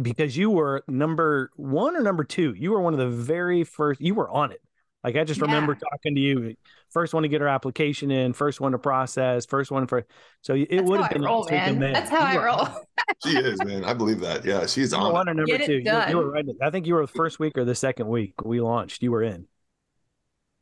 Because 0.00 0.36
you 0.36 0.50
were 0.50 0.82
number 0.88 1.50
one 1.56 1.96
or 1.96 2.02
number 2.02 2.24
two. 2.24 2.54
You 2.56 2.72
were 2.72 2.80
one 2.80 2.94
of 2.94 2.98
the 2.98 3.08
very 3.08 3.64
first 3.64 4.00
you 4.00 4.14
were 4.14 4.30
on 4.30 4.52
it. 4.52 4.62
Like 5.04 5.16
I 5.16 5.24
just 5.24 5.40
remember 5.40 5.74
talking 5.74 6.14
to 6.14 6.20
you. 6.20 6.56
First 6.90 7.14
one 7.14 7.22
to 7.24 7.28
get 7.28 7.40
her 7.40 7.48
application 7.48 8.10
in, 8.10 8.32
first 8.32 8.60
one 8.60 8.72
to 8.72 8.78
process, 8.78 9.46
first 9.46 9.70
one 9.70 9.86
for 9.86 10.06
so 10.42 10.54
it 10.54 10.68
that's 10.76 10.88
would 10.88 11.00
have 11.00 11.08
been 11.08 11.22
roll, 11.22 11.40
last 11.40 11.50
week 11.50 11.66
of 11.66 11.76
man. 11.78 11.92
That's 11.92 12.10
how 12.10 12.20
You 12.20 12.26
I 12.26 12.34
were 12.34 12.44
roll. 12.44 12.68
She 13.24 13.36
is, 13.38 13.62
man. 13.62 13.84
I 13.84 13.94
believe 13.94 14.20
that. 14.20 14.44
Yeah, 14.44 14.66
she's 14.66 14.92
Number 14.92 15.08
on. 15.08 15.12
one 15.12 15.28
or 15.28 15.34
number 15.34 15.58
Get 15.58 15.66
two. 15.66 15.78
You, 15.78 16.02
you 16.08 16.16
were 16.16 16.30
right. 16.30 16.44
I 16.60 16.70
think 16.70 16.86
you 16.86 16.94
were 16.94 17.02
the 17.02 17.12
first 17.12 17.38
week 17.38 17.56
or 17.56 17.64
the 17.64 17.74
second 17.74 18.08
week 18.08 18.44
we 18.44 18.60
launched. 18.60 19.02
You 19.02 19.12
were 19.12 19.22
in. 19.22 19.46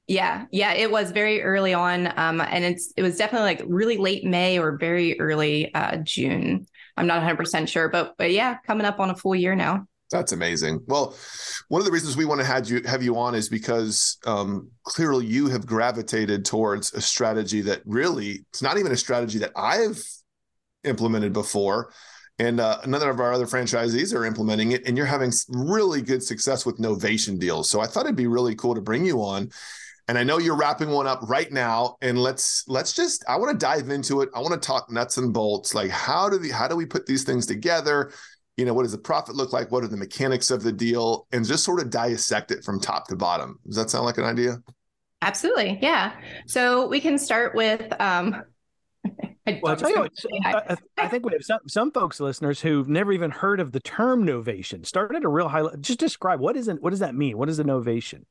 Yeah, 0.06 0.46
yeah, 0.50 0.72
it 0.72 0.90
was 0.90 1.12
very 1.12 1.40
early 1.40 1.72
on, 1.72 2.08
um, 2.18 2.40
and 2.40 2.64
it's 2.64 2.92
it 2.96 3.02
was 3.02 3.16
definitely 3.16 3.46
like 3.46 3.62
really 3.68 3.96
late 3.96 4.24
May 4.24 4.58
or 4.58 4.76
very 4.76 5.18
early 5.20 5.72
uh, 5.72 5.98
June. 5.98 6.66
I'm 6.96 7.06
not 7.06 7.18
100 7.18 7.36
percent 7.36 7.68
sure, 7.68 7.88
but 7.88 8.16
but 8.18 8.32
yeah, 8.32 8.58
coming 8.66 8.86
up 8.86 8.98
on 8.98 9.10
a 9.10 9.16
full 9.16 9.36
year 9.36 9.54
now. 9.54 9.86
That's 10.10 10.32
amazing. 10.32 10.80
Well, 10.86 11.16
one 11.68 11.80
of 11.80 11.86
the 11.86 11.92
reasons 11.92 12.16
we 12.16 12.24
want 12.24 12.40
to 12.40 12.46
have 12.46 12.68
you 12.68 12.82
have 12.84 13.02
you 13.02 13.16
on 13.16 13.34
is 13.34 13.48
because 13.48 14.18
um, 14.26 14.68
clearly 14.82 15.24
you 15.26 15.48
have 15.48 15.66
gravitated 15.66 16.44
towards 16.44 16.92
a 16.94 17.00
strategy 17.00 17.60
that 17.62 17.82
really 17.84 18.44
it's 18.50 18.62
not 18.62 18.76
even 18.78 18.90
a 18.90 18.96
strategy 18.96 19.38
that 19.38 19.52
I've 19.54 20.02
implemented 20.82 21.32
before, 21.32 21.92
and 22.40 22.58
uh, 22.58 22.80
of 22.82 23.20
our 23.20 23.32
other 23.32 23.46
franchisees 23.46 24.14
are 24.14 24.24
implementing 24.24 24.72
it, 24.72 24.86
and 24.86 24.96
you're 24.96 25.06
having 25.06 25.30
really 25.48 26.02
good 26.02 26.22
success 26.22 26.66
with 26.66 26.78
novation 26.78 27.38
deals. 27.38 27.70
So 27.70 27.80
I 27.80 27.86
thought 27.86 28.06
it'd 28.06 28.16
be 28.16 28.26
really 28.26 28.56
cool 28.56 28.74
to 28.74 28.80
bring 28.80 29.04
you 29.04 29.22
on. 29.22 29.50
And 30.08 30.18
I 30.18 30.24
know 30.24 30.38
you're 30.38 30.56
wrapping 30.56 30.90
one 30.90 31.06
up 31.06 31.20
right 31.22 31.52
now, 31.52 31.96
and 32.00 32.18
let's 32.18 32.64
let's 32.66 32.92
just 32.92 33.24
I 33.28 33.36
want 33.36 33.52
to 33.52 33.64
dive 33.64 33.90
into 33.90 34.22
it. 34.22 34.28
I 34.34 34.40
want 34.40 34.60
to 34.60 34.66
talk 34.66 34.90
nuts 34.90 35.18
and 35.18 35.32
bolts, 35.32 35.72
like 35.72 35.90
how 35.90 36.28
do 36.28 36.36
the 36.36 36.48
how 36.48 36.66
do 36.66 36.74
we 36.74 36.84
put 36.84 37.06
these 37.06 37.22
things 37.22 37.46
together? 37.46 38.10
You 38.60 38.66
know 38.66 38.74
what 38.74 38.82
does 38.82 38.92
the 38.92 38.98
profit 38.98 39.34
look 39.34 39.52
like 39.52 39.70
what 39.72 39.82
are 39.82 39.88
the 39.88 39.96
mechanics 39.96 40.50
of 40.50 40.62
the 40.62 40.72
deal 40.72 41.26
and 41.32 41.44
just 41.44 41.64
sort 41.64 41.80
of 41.80 41.90
dissect 41.90 42.52
it 42.52 42.62
from 42.62 42.78
top 42.78 43.08
to 43.08 43.16
bottom 43.16 43.58
does 43.66 43.76
that 43.76 43.90
sound 43.90 44.04
like 44.04 44.18
an 44.18 44.24
idea 44.24 44.62
Absolutely, 45.22 45.78
yeah. 45.82 46.12
So 46.46 46.86
we 46.86 47.00
can 47.00 47.18
start 47.18 47.54
with. 47.54 47.92
Um, 48.00 48.42
I 49.46 49.58
Well, 49.62 49.72
I'll 49.72 49.76
tell 49.76 49.90
you 49.90 49.98
what, 49.98 50.14
just 50.14 50.26
wanna 50.30 50.42
say 50.42 50.50
hi. 50.68 50.76
I, 50.98 51.04
I 51.04 51.08
think 51.08 51.24
we 51.24 51.32
have 51.32 51.44
some, 51.44 51.60
some 51.66 51.90
folks, 51.92 52.20
listeners, 52.20 52.60
who've 52.60 52.88
never 52.88 53.12
even 53.12 53.30
heard 53.30 53.60
of 53.60 53.72
the 53.72 53.80
term 53.80 54.24
novation. 54.24 54.86
Start 54.86 55.14
at 55.14 55.24
a 55.24 55.28
real 55.28 55.48
high 55.48 55.62
level. 55.62 55.78
Just 55.78 55.98
describe 55.98 56.40
what 56.40 56.56
is 56.56 56.68
it, 56.68 56.80
what 56.80 56.90
does 56.90 57.00
that 57.00 57.14
mean? 57.14 57.36
What 57.36 57.48
is 57.48 57.58
a 57.58 57.64
novation? 57.64 58.24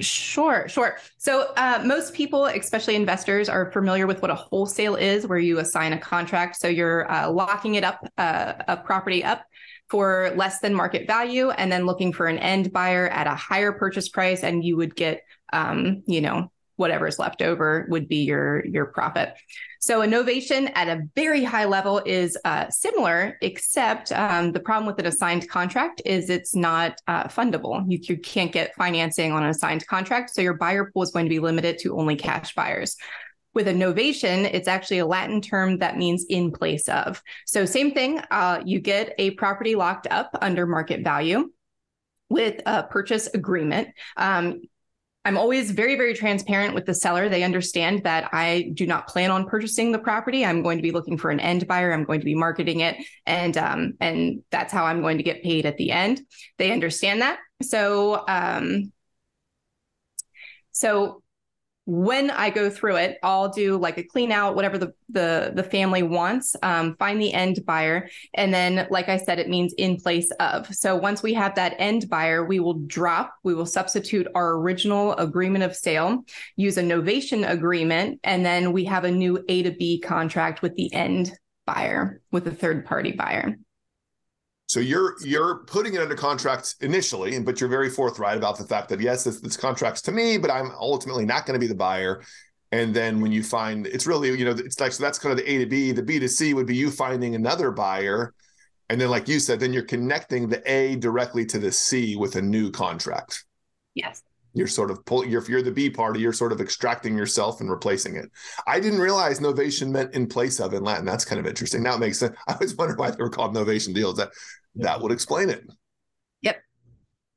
Sure, 0.00 0.68
sure. 0.68 0.98
So 1.16 1.52
uh, 1.56 1.82
most 1.84 2.12
people, 2.12 2.46
especially 2.46 2.96
investors, 2.96 3.48
are 3.48 3.70
familiar 3.70 4.06
with 4.06 4.20
what 4.20 4.30
a 4.30 4.34
wholesale 4.34 4.96
is, 4.96 5.26
where 5.26 5.38
you 5.38 5.58
assign 5.58 5.94
a 5.94 5.98
contract. 5.98 6.56
So 6.56 6.68
you're 6.68 7.10
uh, 7.10 7.30
locking 7.30 7.76
it 7.76 7.84
up, 7.84 8.06
uh, 8.18 8.54
a 8.68 8.76
property 8.76 9.24
up 9.24 9.44
for 9.88 10.32
less 10.36 10.60
than 10.60 10.74
market 10.74 11.06
value, 11.06 11.50
and 11.50 11.70
then 11.70 11.86
looking 11.86 12.12
for 12.12 12.26
an 12.26 12.38
end 12.38 12.72
buyer 12.72 13.08
at 13.08 13.26
a 13.26 13.34
higher 13.34 13.72
purchase 13.72 14.08
price, 14.08 14.42
and 14.42 14.64
you 14.64 14.76
would 14.76 14.96
get, 14.96 15.22
um, 15.52 16.02
you 16.06 16.20
know, 16.20 16.50
whatever's 16.76 17.18
left 17.18 17.40
over 17.40 17.86
would 17.88 18.06
be 18.06 18.24
your 18.24 18.64
your 18.66 18.86
profit. 18.86 19.34
So 19.80 20.02
innovation 20.02 20.68
at 20.74 20.88
a 20.88 21.04
very 21.14 21.44
high 21.44 21.64
level 21.64 22.02
is 22.04 22.36
uh, 22.44 22.68
similar, 22.70 23.38
except 23.40 24.10
um, 24.10 24.52
the 24.52 24.60
problem 24.60 24.86
with 24.86 24.98
an 24.98 25.06
assigned 25.06 25.48
contract 25.48 26.02
is 26.04 26.28
it's 26.28 26.54
not 26.54 27.00
uh, 27.06 27.28
fundable. 27.28 27.84
You, 27.88 27.98
you 28.02 28.18
can't 28.18 28.50
get 28.50 28.74
financing 28.74 29.32
on 29.32 29.44
an 29.44 29.50
assigned 29.50 29.86
contract, 29.86 30.34
so 30.34 30.42
your 30.42 30.54
buyer 30.54 30.90
pool 30.92 31.02
is 31.02 31.12
going 31.12 31.26
to 31.26 31.30
be 31.30 31.38
limited 31.38 31.78
to 31.80 31.96
only 31.96 32.16
cash 32.16 32.54
buyers. 32.54 32.96
With 33.56 33.68
a 33.68 33.72
novation, 33.72 34.44
it's 34.52 34.68
actually 34.68 34.98
a 34.98 35.06
Latin 35.06 35.40
term 35.40 35.78
that 35.78 35.96
means 35.96 36.26
in 36.28 36.52
place 36.52 36.90
of. 36.90 37.22
So 37.46 37.64
same 37.64 37.92
thing, 37.92 38.20
uh, 38.30 38.60
you 38.66 38.80
get 38.80 39.14
a 39.16 39.30
property 39.30 39.74
locked 39.74 40.06
up 40.10 40.36
under 40.42 40.66
market 40.66 41.02
value 41.02 41.48
with 42.28 42.60
a 42.66 42.82
purchase 42.82 43.28
agreement. 43.28 43.88
Um, 44.18 44.60
I'm 45.24 45.38
always 45.38 45.70
very, 45.70 45.96
very 45.96 46.12
transparent 46.12 46.74
with 46.74 46.84
the 46.84 46.92
seller. 46.92 47.30
They 47.30 47.44
understand 47.44 48.04
that 48.04 48.28
I 48.34 48.72
do 48.74 48.86
not 48.86 49.08
plan 49.08 49.30
on 49.30 49.48
purchasing 49.48 49.90
the 49.90 50.00
property. 50.00 50.44
I'm 50.44 50.62
going 50.62 50.76
to 50.76 50.82
be 50.82 50.92
looking 50.92 51.16
for 51.16 51.30
an 51.30 51.40
end 51.40 51.66
buyer. 51.66 51.94
I'm 51.94 52.04
going 52.04 52.20
to 52.20 52.26
be 52.26 52.34
marketing 52.34 52.80
it, 52.80 52.98
and 53.24 53.56
um, 53.56 53.94
and 54.02 54.42
that's 54.50 54.70
how 54.70 54.84
I'm 54.84 55.00
going 55.00 55.16
to 55.16 55.24
get 55.24 55.42
paid 55.42 55.64
at 55.64 55.78
the 55.78 55.92
end. 55.92 56.20
They 56.58 56.72
understand 56.72 57.22
that. 57.22 57.38
So 57.62 58.22
um, 58.28 58.92
so 60.72 61.22
when 61.86 62.32
I 62.32 62.50
go 62.50 62.68
through 62.68 62.96
it, 62.96 63.18
I'll 63.22 63.48
do 63.48 63.78
like 63.78 63.96
a 63.96 64.02
clean 64.02 64.32
out, 64.32 64.56
whatever 64.56 64.76
the 64.76 64.92
the 65.08 65.52
the 65.54 65.62
family 65.62 66.02
wants. 66.02 66.56
Um, 66.62 66.96
find 66.96 67.20
the 67.20 67.32
end 67.32 67.64
buyer, 67.64 68.10
and 68.34 68.52
then, 68.52 68.88
like 68.90 69.08
I 69.08 69.16
said, 69.16 69.38
it 69.38 69.48
means 69.48 69.72
in 69.78 69.96
place 69.96 70.30
of. 70.40 70.66
So 70.74 70.96
once 70.96 71.22
we 71.22 71.32
have 71.34 71.54
that 71.54 71.76
end 71.78 72.08
buyer, 72.10 72.44
we 72.44 72.58
will 72.58 72.74
drop. 72.74 73.34
We 73.44 73.54
will 73.54 73.66
substitute 73.66 74.26
our 74.34 74.56
original 74.56 75.14
agreement 75.14 75.62
of 75.62 75.76
sale, 75.76 76.24
use 76.56 76.76
a 76.76 76.82
novation 76.82 77.48
agreement, 77.48 78.18
and 78.24 78.44
then 78.44 78.72
we 78.72 78.84
have 78.86 79.04
a 79.04 79.10
new 79.10 79.42
A 79.48 79.62
to 79.62 79.70
B 79.70 80.00
contract 80.00 80.62
with 80.62 80.74
the 80.74 80.92
end 80.92 81.32
buyer, 81.66 82.20
with 82.32 82.48
a 82.48 82.52
third 82.52 82.84
party 82.84 83.12
buyer. 83.12 83.56
So 84.66 84.80
you're 84.80 85.14
you're 85.22 85.58
putting 85.66 85.94
it 85.94 86.00
under 86.00 86.16
contract 86.16 86.74
initially, 86.80 87.38
but 87.38 87.60
you're 87.60 87.70
very 87.70 87.88
forthright 87.88 88.36
about 88.36 88.58
the 88.58 88.64
fact 88.64 88.88
that 88.88 89.00
yes, 89.00 89.24
this, 89.24 89.40
this 89.40 89.56
contract's 89.56 90.02
to 90.02 90.12
me, 90.12 90.38
but 90.38 90.50
I'm 90.50 90.72
ultimately 90.72 91.24
not 91.24 91.46
going 91.46 91.58
to 91.58 91.64
be 91.64 91.68
the 91.68 91.74
buyer. 91.74 92.22
And 92.72 92.92
then 92.92 93.20
when 93.20 93.30
you 93.30 93.44
find 93.44 93.86
it's 93.86 94.06
really, 94.06 94.36
you 94.36 94.44
know, 94.44 94.50
it's 94.50 94.80
like 94.80 94.92
so 94.92 95.02
that's 95.02 95.18
kind 95.20 95.30
of 95.30 95.38
the 95.38 95.50
A 95.50 95.58
to 95.58 95.66
B. 95.66 95.92
The 95.92 96.02
B 96.02 96.18
to 96.18 96.28
C 96.28 96.52
would 96.52 96.66
be 96.66 96.74
you 96.74 96.90
finding 96.90 97.34
another 97.34 97.70
buyer. 97.70 98.34
And 98.88 99.00
then, 99.00 99.08
like 99.10 99.26
you 99.28 99.40
said, 99.40 99.58
then 99.58 99.72
you're 99.72 99.82
connecting 99.82 100.48
the 100.48 100.62
A 100.70 100.96
directly 100.96 101.44
to 101.46 101.58
the 101.58 101.72
C 101.72 102.16
with 102.16 102.36
a 102.36 102.42
new 102.42 102.70
contract. 102.70 103.44
Yes. 103.94 104.22
You're 104.56 104.66
sort 104.66 104.90
of 104.90 105.04
pull. 105.04 105.24
You're, 105.24 105.42
if 105.42 105.50
you're 105.50 105.60
the 105.60 105.70
B 105.70 105.90
party, 105.90 106.18
you're 106.18 106.32
sort 106.32 106.50
of 106.50 106.62
extracting 106.62 107.16
yourself 107.16 107.60
and 107.60 107.70
replacing 107.70 108.16
it. 108.16 108.30
I 108.66 108.80
didn't 108.80 109.00
realize 109.00 109.38
novation 109.38 109.90
meant 109.90 110.14
in 110.14 110.26
place 110.26 110.60
of 110.60 110.72
in 110.72 110.82
Latin. 110.82 111.04
That's 111.04 111.26
kind 111.26 111.38
of 111.38 111.46
interesting. 111.46 111.82
Now 111.82 111.94
it 111.94 112.00
makes 112.00 112.20
sense. 112.20 112.34
I 112.48 112.56
was 112.58 112.74
wondering 112.74 112.98
why 112.98 113.10
they 113.10 113.22
were 113.22 113.28
called 113.28 113.54
novation 113.54 113.94
deals. 113.94 114.16
That 114.16 114.30
that 114.76 115.00
would 115.00 115.12
explain 115.12 115.50
it. 115.50 115.64
Yep. 116.40 116.56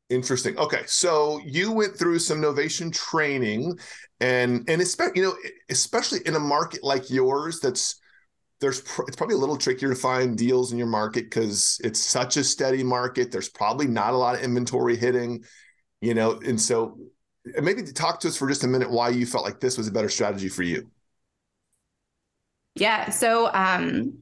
Interesting. 0.09 0.57
Okay, 0.57 0.83
so 0.85 1.41
you 1.45 1.73
went 1.73 1.97
through 1.97 2.19
some 2.19 2.41
novation 2.41 2.93
training, 2.93 3.77
and 4.21 4.63
and 4.69 4.81
especially 4.81 5.19
you 5.19 5.23
know 5.27 5.35
especially 5.69 6.19
in 6.25 6.35
a 6.35 6.39
market 6.39 6.85
like 6.85 7.09
yours 7.09 7.59
that's 7.59 7.99
there's 8.59 8.81
pr- 8.81 9.03
it's 9.07 9.15
probably 9.15 9.35
a 9.35 9.39
little 9.39 9.57
trickier 9.57 9.89
to 9.89 9.95
find 9.95 10.38
deals 10.38 10.71
in 10.71 10.77
your 10.77 10.88
market 10.88 11.25
because 11.25 11.79
it's 11.83 11.99
such 11.99 12.38
a 12.38 12.43
steady 12.43 12.83
market. 12.83 13.31
There's 13.31 13.49
probably 13.49 13.88
not 13.88 14.13
a 14.13 14.17
lot 14.17 14.35
of 14.35 14.41
inventory 14.41 14.95
hitting, 14.95 15.43
you 16.01 16.13
know, 16.13 16.39
and 16.46 16.60
so 16.60 16.98
maybe 17.62 17.84
talk 17.84 18.20
to 18.22 18.27
us 18.27 18.38
for 18.38 18.48
just 18.48 18.63
a 18.63 18.68
minute 18.68 18.89
why 18.89 19.10
you 19.10 19.25
felt 19.25 19.44
like 19.44 19.60
this 19.60 19.77
was 19.77 19.88
a 19.88 19.91
better 19.91 20.10
strategy 20.10 20.50
for 20.50 20.63
you. 20.63 20.89
Yeah. 22.75 23.10
So 23.10 23.51
um 23.53 24.20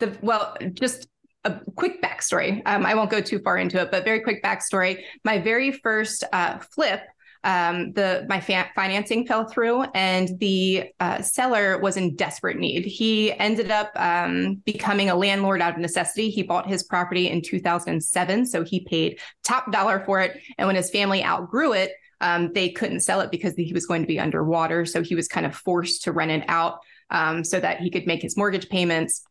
the 0.00 0.16
well, 0.20 0.56
just 0.72 1.08
a 1.44 1.60
quick 1.76 2.02
backstory. 2.02 2.62
Um, 2.66 2.86
I 2.86 2.94
won't 2.94 3.10
go 3.10 3.20
too 3.20 3.38
far 3.38 3.58
into 3.58 3.80
it, 3.80 3.90
but 3.90 4.04
very 4.04 4.20
quick 4.20 4.42
backstory. 4.42 5.02
My 5.24 5.38
very 5.38 5.72
first 5.72 6.24
uh, 6.32 6.58
flip, 6.58 7.02
um, 7.44 7.92
the 7.92 8.24
my 8.28 8.40
fa- 8.40 8.70
financing 8.74 9.26
fell 9.26 9.46
through, 9.46 9.82
and 9.94 10.38
the 10.40 10.90
uh, 10.98 11.22
seller 11.22 11.78
was 11.78 11.96
in 11.96 12.16
desperate 12.16 12.58
need. 12.58 12.86
He 12.86 13.32
ended 13.32 13.70
up 13.70 13.92
um, 13.96 14.56
becoming 14.64 15.10
a 15.10 15.14
landlord 15.14 15.60
out 15.60 15.74
of 15.74 15.78
necessity. 15.78 16.30
He 16.30 16.42
bought 16.42 16.66
his 16.66 16.82
property 16.82 17.28
in 17.28 17.42
2007, 17.42 18.46
so 18.46 18.64
he 18.64 18.80
paid 18.80 19.20
top 19.44 19.70
dollar 19.70 20.02
for 20.04 20.20
it. 20.20 20.40
And 20.58 20.66
when 20.66 20.76
his 20.76 20.90
family 20.90 21.22
outgrew 21.22 21.74
it, 21.74 21.92
um, 22.20 22.52
they 22.54 22.70
couldn't 22.70 23.00
sell 23.00 23.20
it 23.20 23.30
because 23.30 23.54
he 23.54 23.72
was 23.72 23.86
going 23.86 24.00
to 24.00 24.08
be 24.08 24.18
underwater. 24.18 24.86
So 24.86 25.02
he 25.02 25.14
was 25.14 25.28
kind 25.28 25.44
of 25.44 25.54
forced 25.54 26.04
to 26.04 26.12
rent 26.12 26.30
it 26.30 26.44
out 26.48 26.78
um, 27.10 27.44
so 27.44 27.60
that 27.60 27.80
he 27.80 27.90
could 27.90 28.06
make 28.06 28.22
his 28.22 28.36
mortgage 28.36 28.68
payments 28.68 29.22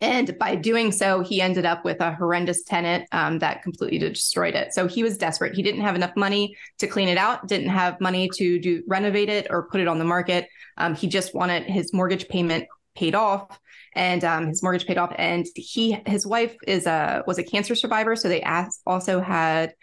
and 0.00 0.36
by 0.38 0.56
doing 0.56 0.90
so, 0.90 1.20
he 1.20 1.40
ended 1.40 1.66
up 1.66 1.84
with 1.84 2.00
a 2.00 2.14
horrendous 2.14 2.62
tenant 2.64 3.06
um, 3.12 3.38
that 3.40 3.62
completely 3.62 3.98
destroyed 3.98 4.54
it. 4.54 4.72
So 4.72 4.88
he 4.88 5.02
was 5.02 5.18
desperate. 5.18 5.54
He 5.54 5.62
didn't 5.62 5.82
have 5.82 5.94
enough 5.94 6.16
money 6.16 6.56
to 6.78 6.86
clean 6.86 7.08
it 7.08 7.18
out, 7.18 7.46
didn't 7.46 7.68
have 7.68 8.00
money 8.00 8.28
to 8.34 8.58
do 8.58 8.82
renovate 8.88 9.28
it 9.28 9.46
or 9.50 9.68
put 9.68 9.80
it 9.80 9.88
on 9.88 9.98
the 9.98 10.04
market. 10.04 10.48
Um, 10.76 10.94
he 10.94 11.06
just 11.08 11.34
wanted 11.34 11.64
his 11.64 11.92
mortgage 11.92 12.28
payment 12.28 12.66
paid 12.94 13.14
off 13.14 13.58
and 13.94 14.24
um, 14.24 14.46
his 14.48 14.62
mortgage 14.62 14.86
paid 14.86 14.98
off 14.98 15.12
and 15.16 15.46
he 15.54 15.98
his 16.06 16.26
wife 16.26 16.56
is 16.66 16.86
a 16.86 17.22
was 17.26 17.38
a 17.38 17.42
cancer 17.42 17.74
survivor 17.74 18.16
so 18.16 18.28
they 18.28 18.42
asked, 18.42 18.82
also 18.86 19.20
had 19.20 19.74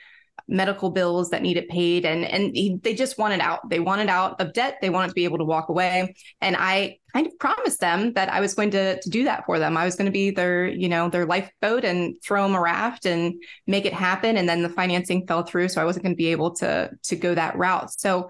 medical 0.47 0.89
bills 0.89 1.29
that 1.29 1.41
needed 1.41 1.67
paid. 1.67 2.05
And 2.05 2.25
and 2.25 2.55
he, 2.55 2.79
they 2.81 2.93
just 2.93 3.17
wanted 3.17 3.39
out. 3.39 3.69
They 3.69 3.79
wanted 3.79 4.09
out 4.09 4.39
of 4.39 4.53
debt. 4.53 4.77
They 4.81 4.89
wanted 4.89 5.09
to 5.09 5.13
be 5.13 5.25
able 5.25 5.37
to 5.39 5.45
walk 5.45 5.69
away. 5.69 6.15
And 6.41 6.55
i 6.57 6.97
kind 7.13 7.25
of 7.25 7.39
promised 7.39 7.79
them 7.79 8.13
that 8.13 8.31
i 8.31 8.39
was 8.39 8.53
going 8.53 8.69
to 8.69 9.01
to 9.01 9.09
do 9.09 9.23
that 9.23 9.43
for 9.45 9.57
them. 9.59 9.77
I 9.77 9.85
was 9.85 9.95
going 9.95 10.05
to 10.05 10.11
be 10.11 10.29
their 10.31 10.67
you 10.67 10.89
know 10.89 11.09
their 11.09 11.25
lifeboat 11.25 11.83
and 11.83 12.15
throw 12.23 12.43
them 12.43 12.55
a 12.55 12.61
raft 12.61 13.05
and 13.05 13.41
make 13.67 13.85
it 13.85 13.93
happen. 13.93 14.37
And 14.37 14.47
then 14.47 14.61
the 14.61 14.69
financing 14.69 15.25
fell 15.27 15.43
through 15.43 15.69
so 15.69 15.81
i 15.81 15.85
wasn't 15.85 16.03
going 16.03 16.15
to 16.15 16.17
be 16.17 16.27
able 16.27 16.55
to 16.55 16.91
to 17.03 17.15
go 17.15 17.33
that 17.35 17.57
route. 17.57 17.91
So 17.99 18.29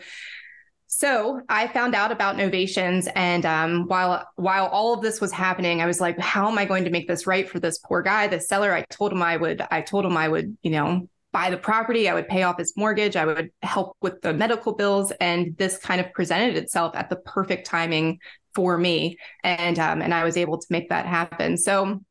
so 0.92 1.40
I 1.48 1.68
found 1.68 1.94
out 1.94 2.12
about 2.12 2.36
novations, 2.36 3.08
and 3.16 3.46
um, 3.46 3.86
while 3.88 4.28
while 4.36 4.66
all 4.66 4.96
of 4.96 5.02
this 5.02 5.22
was 5.22 5.32
happening, 5.32 5.82
I 5.82 5.86
was 5.86 6.02
like, 6.02 6.20
"How 6.20 6.50
am 6.50 6.58
I 6.58 6.66
going 6.66 6.84
to 6.86 6.90
make 6.90 7.08
this 7.08 7.28
right 7.28 7.48
for 7.48 7.60
this 7.60 7.78
poor 7.78 8.02
guy, 8.02 8.28
the 8.28 8.42
seller?" 8.42 8.74
I 8.74 8.82
told 8.90 9.14
him 9.14 9.22
I 9.22 9.38
would. 9.38 9.62
I 9.70 9.82
told 9.82 10.04
him 10.04 10.18
I 10.18 10.28
would, 10.28 10.58
you 10.64 10.72
know, 10.72 11.08
buy 11.32 11.50
the 11.50 11.58
property, 11.58 12.10
I 12.10 12.14
would 12.14 12.28
pay 12.28 12.44
off 12.44 12.58
his 12.58 12.74
mortgage, 12.76 13.16
I 13.16 13.26
would 13.26 13.52
help 13.62 13.96
with 14.02 14.22
the 14.22 14.34
medical 14.34 14.74
bills, 14.74 15.12
and 15.20 15.56
this 15.58 15.78
kind 15.78 16.02
of 16.02 16.12
presented 16.14 16.58
itself 16.58 16.96
at 16.96 17.10
the 17.10 17.18
perfect 17.18 17.68
timing 17.68 18.20
for 18.56 18.78
me, 18.78 19.18
and 19.44 19.78
um, 19.78 20.02
and 20.02 20.14
I 20.14 20.24
was 20.24 20.38
able 20.38 20.58
to 20.58 20.68
make 20.70 20.90
that 20.90 21.06
happen. 21.06 21.58
So, 21.58 22.02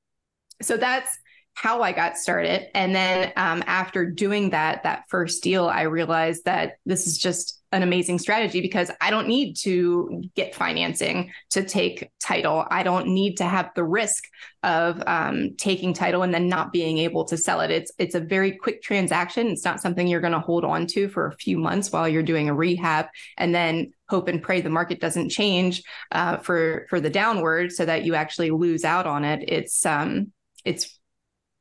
so 0.63 0.77
that's 0.77 1.19
how 1.55 1.83
I 1.83 1.93
got 1.93 2.17
started, 2.17 2.69
and 2.77 2.95
then 2.95 3.33
um, 3.37 3.65
after 3.67 4.09
doing 4.09 4.51
that 4.51 4.85
that 4.85 5.05
first 5.09 5.43
deal, 5.43 5.67
I 5.67 5.83
realized 5.83 6.45
that 6.45 6.75
this 6.87 7.07
is 7.07 7.19
just 7.19 7.58
an 7.71 7.83
amazing 7.83 8.19
strategy 8.19 8.61
because 8.61 8.91
I 9.01 9.11
don't 9.11 9.29
need 9.29 9.55
to 9.59 10.23
get 10.35 10.55
financing 10.55 11.33
to 11.51 11.63
take 11.63 12.11
title. 12.23 12.65
I 12.71 12.83
don't 12.83 13.09
need 13.09 13.37
to 13.39 13.45
have 13.45 13.71
the 13.75 13.85
risk 13.85 14.25
of 14.63 15.03
um, 15.07 15.55
taking 15.57 15.93
title 15.93 16.23
and 16.23 16.33
then 16.33 16.49
not 16.49 16.73
being 16.73 16.99
able 16.99 17.25
to 17.27 17.37
sell 17.37 17.61
it. 17.61 17.71
It's 17.71 17.93
it's 17.99 18.15
a 18.15 18.21
very 18.21 18.53
quick 18.53 18.83
transaction. 18.83 19.49
It's 19.49 19.65
not 19.65 19.81
something 19.81 20.07
you're 20.07 20.23
going 20.23 20.33
to 20.33 20.41
hold 20.41 20.65
on 20.65 20.87
to 20.89 21.09
for 21.09 21.27
a 21.27 21.37
few 21.37 21.59
months 21.59 21.93
while 21.93 22.09
you're 22.09 22.23
doing 22.23 22.49
a 22.49 22.55
rehab 22.55 23.07
and 23.37 23.55
then 23.55 23.93
hope 24.09 24.29
and 24.29 24.43
pray 24.43 24.61
the 24.63 24.71
market 24.71 25.01
doesn't 25.01 25.29
change 25.29 25.83
uh, 26.13 26.39
for 26.39 26.87
for 26.89 27.01
the 27.01 27.11
downward 27.11 27.73
so 27.73 27.85
that 27.85 28.05
you 28.05 28.15
actually 28.15 28.51
lose 28.51 28.85
out 28.85 29.07
on 29.07 29.25
it. 29.25 29.45
It's 29.47 29.85
um 29.85 30.33
it's 30.65 30.99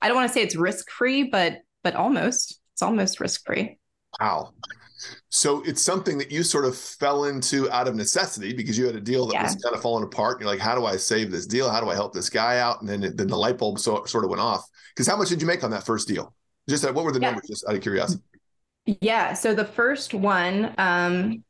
I 0.02 0.08
don't 0.08 0.16
want 0.16 0.30
to 0.30 0.34
say 0.34 0.42
it's 0.42 0.56
risk 0.56 0.90
free, 0.90 1.24
but 1.24 1.60
but 1.84 1.96
almost 1.96 2.60
it's 2.74 2.82
almost 2.82 3.20
risk 3.20 3.46
free. 3.46 3.78
Wow. 4.22 4.54
So 5.30 5.64
it's 5.64 5.82
something 5.82 6.18
that 6.18 6.32
you 6.32 6.44
sort 6.44 6.66
of 6.66 6.76
fell 6.76 7.26
into 7.26 7.70
out 7.72 7.88
of 7.88 7.96
necessity 7.96 8.54
because 8.54 8.78
you 8.78 8.86
had 8.86 8.96
a 8.96 9.02
deal 9.02 9.28
that 9.28 9.34
yeah. 9.34 9.44
was 9.44 9.56
kind 9.56 9.76
of 9.76 9.82
falling 9.82 10.04
apart. 10.04 10.36
And 10.36 10.42
you're 10.42 10.50
like, 10.50 10.60
how 10.60 10.76
do 10.76 10.86
I 10.86 10.98
save 10.98 11.32
this 11.32 11.46
deal? 11.46 11.70
How 11.70 11.82
do 11.82 11.90
I 11.90 11.94
help 11.96 12.14
this 12.14 12.30
guy 12.30 12.60
out? 12.60 12.82
And 12.82 12.90
then 12.90 13.04
it, 13.04 13.18
then 13.18 13.28
the 13.28 13.38
light 13.38 13.58
bulb 13.58 13.80
so, 13.80 14.04
sort 14.06 14.24
of 14.24 14.30
went 14.30 14.42
off. 14.42 14.66
Because 14.96 15.08
how 15.08 15.18
much 15.18 15.30
did 15.30 15.42
you 15.42 15.48
make 15.48 15.64
on 15.64 15.72
that 15.72 15.86
first 15.86 16.08
deal? 16.08 16.34
Just 16.70 16.84
what 16.92 17.04
were 17.04 17.12
the 17.12 17.20
yeah. 17.20 17.32
numbers? 17.32 17.48
Just 17.48 17.66
out 17.68 17.76
of 17.76 17.82
curiosity. 17.82 18.24
Yeah. 18.86 19.34
So 19.34 19.54
the 19.54 19.66
first 19.66 20.14
one, 20.14 20.74
um, 20.78 21.44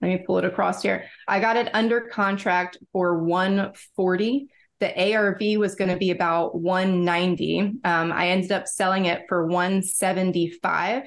let 0.00 0.08
me 0.08 0.22
pull 0.26 0.38
it 0.38 0.44
across 0.44 0.82
here. 0.82 1.04
I 1.28 1.40
got 1.40 1.56
it 1.56 1.70
under 1.74 2.02
contract 2.02 2.78
for 2.92 3.22
140 3.24 4.48
the 4.80 5.14
ARV 5.14 5.58
was 5.58 5.74
going 5.74 5.90
to 5.90 5.96
be 5.96 6.10
about 6.10 6.60
190. 6.60 7.60
Um, 7.84 8.12
I 8.12 8.28
ended 8.28 8.52
up 8.52 8.66
selling 8.66 9.06
it 9.06 9.22
for 9.28 9.46
175. 9.46 11.04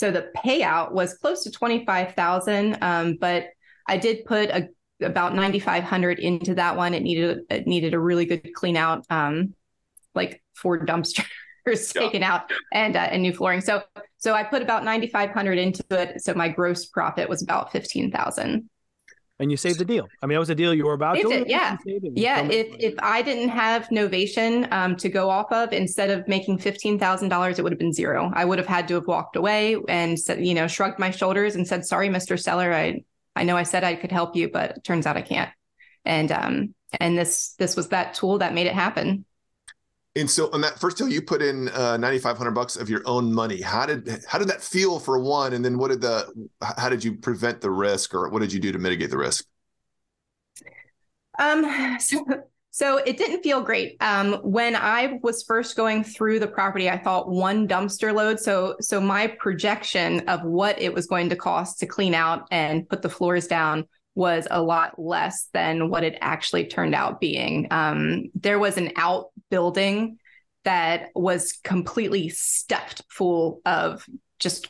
So 0.00 0.10
the 0.10 0.30
payout 0.34 0.92
was 0.92 1.12
close 1.12 1.44
to 1.44 1.50
25,000, 1.50 2.78
um, 2.80 3.18
but 3.20 3.48
I 3.86 3.98
did 3.98 4.24
put 4.24 4.48
a, 4.48 4.70
about 5.02 5.34
9,500 5.34 6.18
into 6.18 6.54
that 6.54 6.74
one. 6.74 6.94
It 6.94 7.02
needed 7.02 7.40
it 7.50 7.66
needed 7.66 7.92
a 7.92 8.00
really 8.00 8.24
good 8.24 8.54
clean 8.54 8.78
out, 8.78 9.04
um, 9.10 9.54
like 10.14 10.42
four 10.54 10.86
dumpsters 10.86 11.26
yeah. 11.66 11.82
taken 12.00 12.22
out 12.22 12.50
and 12.72 12.96
uh, 12.96 13.08
and 13.10 13.20
new 13.20 13.34
flooring. 13.34 13.60
So 13.60 13.82
So 14.16 14.32
I 14.32 14.42
put 14.42 14.62
about 14.62 14.84
9,500 14.84 15.58
into 15.58 15.84
it. 15.90 16.22
So 16.22 16.32
my 16.32 16.48
gross 16.48 16.86
profit 16.86 17.28
was 17.28 17.42
about 17.42 17.70
15,000 17.70 18.70
and 19.40 19.50
you 19.50 19.56
saved 19.56 19.80
the 19.80 19.84
deal. 19.84 20.06
I 20.22 20.26
mean, 20.26 20.36
that 20.36 20.40
was 20.40 20.50
a 20.50 20.54
deal 20.54 20.72
you 20.72 20.84
were 20.84 20.92
about 20.92 21.16
saved 21.16 21.30
to. 21.30 21.40
It, 21.40 21.48
yeah, 21.48 21.76
yeah. 21.84 22.42
If 22.42 22.68
if 22.78 22.94
I 23.00 23.22
didn't 23.22 23.48
have 23.48 23.88
Novation 23.88 24.70
um, 24.72 24.96
to 24.96 25.08
go 25.08 25.28
off 25.28 25.50
of, 25.50 25.72
instead 25.72 26.10
of 26.10 26.28
making 26.28 26.58
fifteen 26.58 26.98
thousand 26.98 27.30
dollars, 27.30 27.58
it 27.58 27.62
would 27.62 27.72
have 27.72 27.78
been 27.78 27.92
zero. 27.92 28.30
I 28.34 28.44
would 28.44 28.58
have 28.58 28.68
had 28.68 28.86
to 28.88 28.94
have 28.94 29.06
walked 29.06 29.36
away 29.36 29.76
and 29.88 30.20
said, 30.20 30.44
you 30.44 30.54
know, 30.54 30.68
shrugged 30.68 30.98
my 30.98 31.10
shoulders 31.10 31.56
and 31.56 31.66
said, 31.66 31.84
"Sorry, 31.84 32.08
Mister 32.08 32.36
Seller, 32.36 32.72
I 32.72 33.02
I 33.34 33.44
know 33.44 33.56
I 33.56 33.64
said 33.64 33.82
I 33.82 33.96
could 33.96 34.12
help 34.12 34.36
you, 34.36 34.50
but 34.50 34.76
it 34.76 34.84
turns 34.84 35.06
out 35.06 35.16
I 35.16 35.22
can't." 35.22 35.50
And 36.04 36.30
um 36.30 36.74
and 37.00 37.16
this 37.16 37.54
this 37.58 37.76
was 37.76 37.88
that 37.88 38.14
tool 38.14 38.38
that 38.38 38.54
made 38.54 38.66
it 38.66 38.74
happen. 38.74 39.24
And 40.16 40.28
so 40.28 40.50
on 40.52 40.60
that 40.62 40.80
first 40.80 40.96
deal, 40.96 41.08
you 41.08 41.22
put 41.22 41.40
in 41.40 41.68
uh, 41.68 41.96
ninety 41.96 42.18
five 42.18 42.36
hundred 42.36 42.50
bucks 42.50 42.74
of 42.74 42.90
your 42.90 43.02
own 43.06 43.32
money. 43.32 43.60
How 43.60 43.86
did 43.86 44.24
how 44.26 44.38
did 44.38 44.48
that 44.48 44.60
feel 44.60 44.98
for 44.98 45.20
one? 45.20 45.52
And 45.52 45.64
then 45.64 45.78
what 45.78 45.90
did 45.90 46.00
the 46.00 46.48
how 46.60 46.88
did 46.88 47.04
you 47.04 47.14
prevent 47.16 47.60
the 47.60 47.70
risk, 47.70 48.12
or 48.12 48.28
what 48.28 48.40
did 48.40 48.52
you 48.52 48.58
do 48.58 48.72
to 48.72 48.78
mitigate 48.78 49.10
the 49.10 49.18
risk? 49.18 49.46
Um, 51.38 51.96
so 52.00 52.24
so 52.72 52.96
it 52.96 53.18
didn't 53.18 53.44
feel 53.44 53.60
great. 53.60 53.98
Um, 54.00 54.34
when 54.42 54.74
I 54.74 55.20
was 55.22 55.44
first 55.44 55.76
going 55.76 56.02
through 56.02 56.40
the 56.40 56.48
property, 56.48 56.90
I 56.90 56.98
thought 56.98 57.30
one 57.30 57.68
dumpster 57.68 58.12
load. 58.12 58.40
So 58.40 58.74
so 58.80 59.00
my 59.00 59.28
projection 59.28 60.28
of 60.28 60.42
what 60.42 60.80
it 60.82 60.92
was 60.92 61.06
going 61.06 61.28
to 61.28 61.36
cost 61.36 61.78
to 61.80 61.86
clean 61.86 62.14
out 62.14 62.48
and 62.50 62.88
put 62.88 63.02
the 63.02 63.08
floors 63.08 63.46
down 63.46 63.86
was 64.16 64.48
a 64.50 64.60
lot 64.60 64.98
less 64.98 65.48
than 65.52 65.88
what 65.88 66.02
it 66.02 66.18
actually 66.20 66.66
turned 66.66 66.96
out 66.96 67.20
being. 67.20 67.68
Um, 67.70 68.24
there 68.34 68.58
was 68.58 68.76
an 68.76 68.90
outbuilding 69.50 70.18
that 70.64 71.08
was 71.14 71.58
completely 71.64 72.28
stuffed 72.28 73.02
full 73.08 73.60
of 73.64 74.06
just 74.38 74.68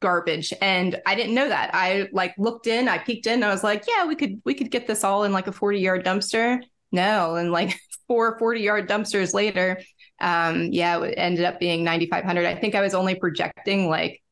garbage. 0.00 0.52
And 0.60 1.00
i 1.06 1.14
didn't 1.14 1.34
know 1.34 1.48
that. 1.48 1.70
I 1.72 2.08
like 2.12 2.34
looked 2.38 2.66
in 2.66 2.88
i 2.88 2.98
peeked 2.98 3.26
in 3.26 3.42
i 3.42 3.48
was 3.48 3.64
like 3.64 3.84
yeah 3.88 4.06
we 4.06 4.14
could 4.14 4.40
we 4.44 4.54
could 4.54 4.70
get 4.70 4.86
this 4.86 5.04
all 5.04 5.24
in 5.24 5.32
like 5.32 5.46
a 5.46 5.52
40 5.52 5.78
yard 5.80 6.04
dumpster. 6.04 6.60
No 6.92 7.36
and 7.36 7.50
like 7.50 7.78
four 8.06 8.38
40 8.38 8.60
yard 8.60 8.88
dumpsters 8.88 9.32
later 9.34 9.80
um 10.20 10.68
yeah 10.72 11.02
it 11.02 11.14
ended 11.16 11.44
up 11.44 11.58
being 11.58 11.82
9500 11.84 12.46
i 12.46 12.54
think 12.54 12.74
i 12.74 12.80
was 12.80 12.94
only 12.94 13.14
projecting 13.14 13.88
like 13.88 14.22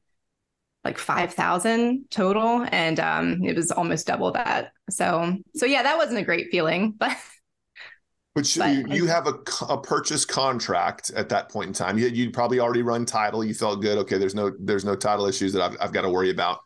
like 0.85 0.99
5000 0.99 2.05
total 2.11 2.67
and 2.71 3.01
um 3.01 3.43
it 3.43 3.57
was 3.57 3.71
almost 3.71 4.07
double 4.07 4.33
that. 4.33 4.73
So 4.91 5.39
so 5.55 5.67
yeah 5.67 5.83
that 5.83 5.97
wasn't 5.97 6.19
a 6.19 6.25
great 6.25 6.49
feeling 6.51 6.93
but 6.99 7.17
but, 8.35 8.53
but 8.59 8.75
you, 8.75 8.87
you, 8.89 9.07
have 9.07 9.29
a, 9.29 9.39
a 9.69 9.81
purchase 9.81 10.25
contract 10.25 11.11
at 11.15 11.29
that 11.29 11.49
point 11.51 11.69
in 11.69 11.73
time. 11.73 11.99
You, 11.99 12.09
you'd 12.09 12.33
probably 12.33 12.59
already 12.59 12.83
run 12.83 13.07
title. 13.07 13.45
You 13.45 13.55
felt 13.55 13.81
good. 13.81 13.97
Okay 13.99 14.19
there's 14.19 14.35
no 14.35 14.53
there's 14.59 14.85
no 14.85 14.97
title 14.97 15.27
issues 15.27 15.53
that 15.53 15.63
i've, 15.63 15.77
I've 15.81 15.93
got 15.93 16.03
to 16.03 16.11
worry 16.11 16.31
about. 16.31 16.61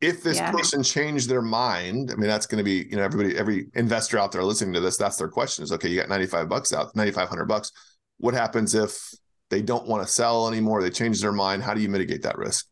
If 0.00 0.22
this 0.22 0.38
yeah. 0.38 0.50
person 0.50 0.82
changed 0.82 1.28
their 1.28 1.40
mind 1.40 2.10
i 2.10 2.16
mean 2.16 2.26
that's 2.26 2.46
going 2.46 2.58
to 2.58 2.64
be 2.64 2.86
you 2.90 2.96
know 2.96 3.04
everybody 3.04 3.38
every 3.38 3.68
investor 3.74 4.18
out 4.18 4.32
there 4.32 4.42
listening 4.42 4.74
to 4.74 4.80
this 4.80 4.96
that's 4.96 5.16
their 5.16 5.28
question 5.28 5.62
is 5.62 5.72
okay 5.72 5.88
you 5.88 5.98
got 5.98 6.08
95 6.08 6.48
bucks 6.48 6.72
out 6.72 6.94
9500 6.96 7.44
bucks. 7.46 7.70
What 8.18 8.34
happens 8.34 8.74
if 8.74 9.14
they 9.50 9.62
don't 9.62 9.86
want 9.86 10.04
to 10.04 10.12
sell 10.12 10.48
anymore? 10.48 10.82
They 10.82 10.90
change 10.90 11.20
their 11.20 11.32
mind. 11.32 11.62
How 11.62 11.74
do 11.74 11.80
you 11.80 11.88
mitigate 11.88 12.22
that 12.22 12.38
risk? 12.38 12.66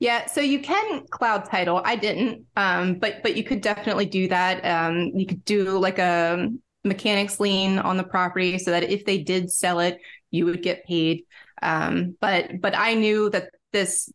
Yeah, 0.00 0.26
so 0.26 0.40
you 0.40 0.60
can 0.60 1.06
cloud 1.10 1.44
title. 1.44 1.80
I 1.84 1.94
didn't, 1.94 2.44
um, 2.56 2.94
but 2.94 3.22
but 3.22 3.36
you 3.36 3.44
could 3.44 3.60
definitely 3.60 4.06
do 4.06 4.26
that. 4.28 4.64
Um, 4.64 5.12
you 5.14 5.26
could 5.26 5.44
do 5.44 5.78
like 5.78 6.00
a 6.00 6.48
mechanics 6.84 7.40
lien 7.40 7.78
on 7.78 7.96
the 7.96 8.04
property 8.04 8.58
so 8.58 8.70
that 8.70 8.84
if 8.84 9.04
they 9.04 9.18
did 9.18 9.50
sell 9.50 9.80
it, 9.80 9.98
you 10.30 10.46
would 10.46 10.62
get 10.62 10.84
paid. 10.84 11.24
Um, 11.60 12.16
but 12.20 12.60
but 12.60 12.76
I 12.76 12.94
knew 12.94 13.30
that 13.30 13.50
this 13.72 14.12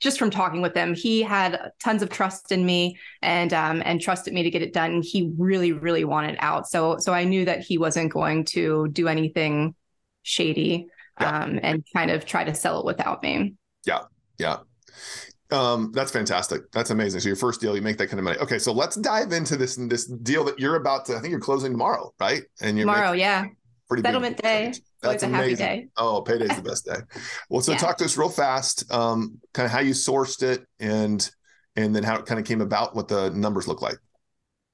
just 0.00 0.18
from 0.18 0.30
talking 0.30 0.60
with 0.60 0.74
them, 0.74 0.94
he 0.94 1.22
had 1.22 1.72
tons 1.82 2.02
of 2.02 2.10
trust 2.10 2.52
in 2.52 2.66
me 2.66 2.98
and 3.22 3.52
um, 3.54 3.82
and 3.84 4.00
trusted 4.00 4.34
me 4.34 4.42
to 4.42 4.50
get 4.50 4.62
it 4.62 4.72
done. 4.72 5.02
He 5.02 5.32
really 5.38 5.72
really 5.72 6.04
wanted 6.04 6.36
out, 6.40 6.68
so 6.68 6.98
so 6.98 7.12
I 7.12 7.24
knew 7.24 7.44
that 7.46 7.60
he 7.60 7.78
wasn't 7.78 8.12
going 8.12 8.44
to 8.46 8.88
do 8.88 9.08
anything 9.08 9.74
shady 10.22 10.88
yeah. 11.20 11.44
um, 11.44 11.58
and 11.62 11.84
kind 11.94 12.10
of 12.10 12.26
try 12.26 12.44
to 12.44 12.54
sell 12.54 12.80
it 12.80 12.86
without 12.86 13.22
me. 13.22 13.54
Yeah, 13.86 14.02
yeah. 14.38 14.58
Um, 15.50 15.92
that's 15.92 16.10
fantastic. 16.10 16.70
That's 16.72 16.90
amazing. 16.90 17.20
So 17.20 17.28
your 17.28 17.36
first 17.36 17.60
deal, 17.60 17.76
you 17.76 17.82
make 17.82 17.98
that 17.98 18.08
kind 18.08 18.18
of 18.18 18.24
money. 18.24 18.38
Okay, 18.38 18.58
so 18.58 18.72
let's 18.72 18.96
dive 18.96 19.32
into 19.32 19.56
this 19.56 19.76
this 19.76 20.06
deal 20.06 20.44
that 20.44 20.58
you're 20.58 20.76
about 20.76 21.04
to. 21.06 21.16
I 21.16 21.20
think 21.20 21.30
you're 21.30 21.40
closing 21.40 21.72
tomorrow, 21.72 22.12
right? 22.18 22.42
And 22.60 22.76
you're 22.76 22.86
tomorrow, 22.86 23.12
yeah. 23.12 23.46
Pretty 23.88 24.02
settlement 24.02 24.38
day. 24.38 24.72
That's 25.02 25.22
a 25.22 25.26
amazing. 25.26 25.56
Day. 25.56 25.88
Oh, 25.98 26.22
payday's 26.22 26.56
the 26.56 26.62
best 26.68 26.86
day. 26.86 26.96
Well, 27.50 27.60
so 27.60 27.72
yeah. 27.72 27.78
talk 27.78 27.98
to 27.98 28.04
us 28.04 28.16
real 28.16 28.30
fast. 28.30 28.90
Um, 28.90 29.38
kind 29.52 29.66
of 29.66 29.72
how 29.72 29.80
you 29.80 29.92
sourced 29.92 30.42
it, 30.42 30.66
and 30.80 31.28
and 31.76 31.94
then 31.94 32.02
how 32.02 32.16
it 32.16 32.26
kind 32.26 32.40
of 32.40 32.46
came 32.46 32.62
about, 32.62 32.96
what 32.96 33.08
the 33.08 33.30
numbers 33.30 33.68
look 33.68 33.82
like. 33.82 33.98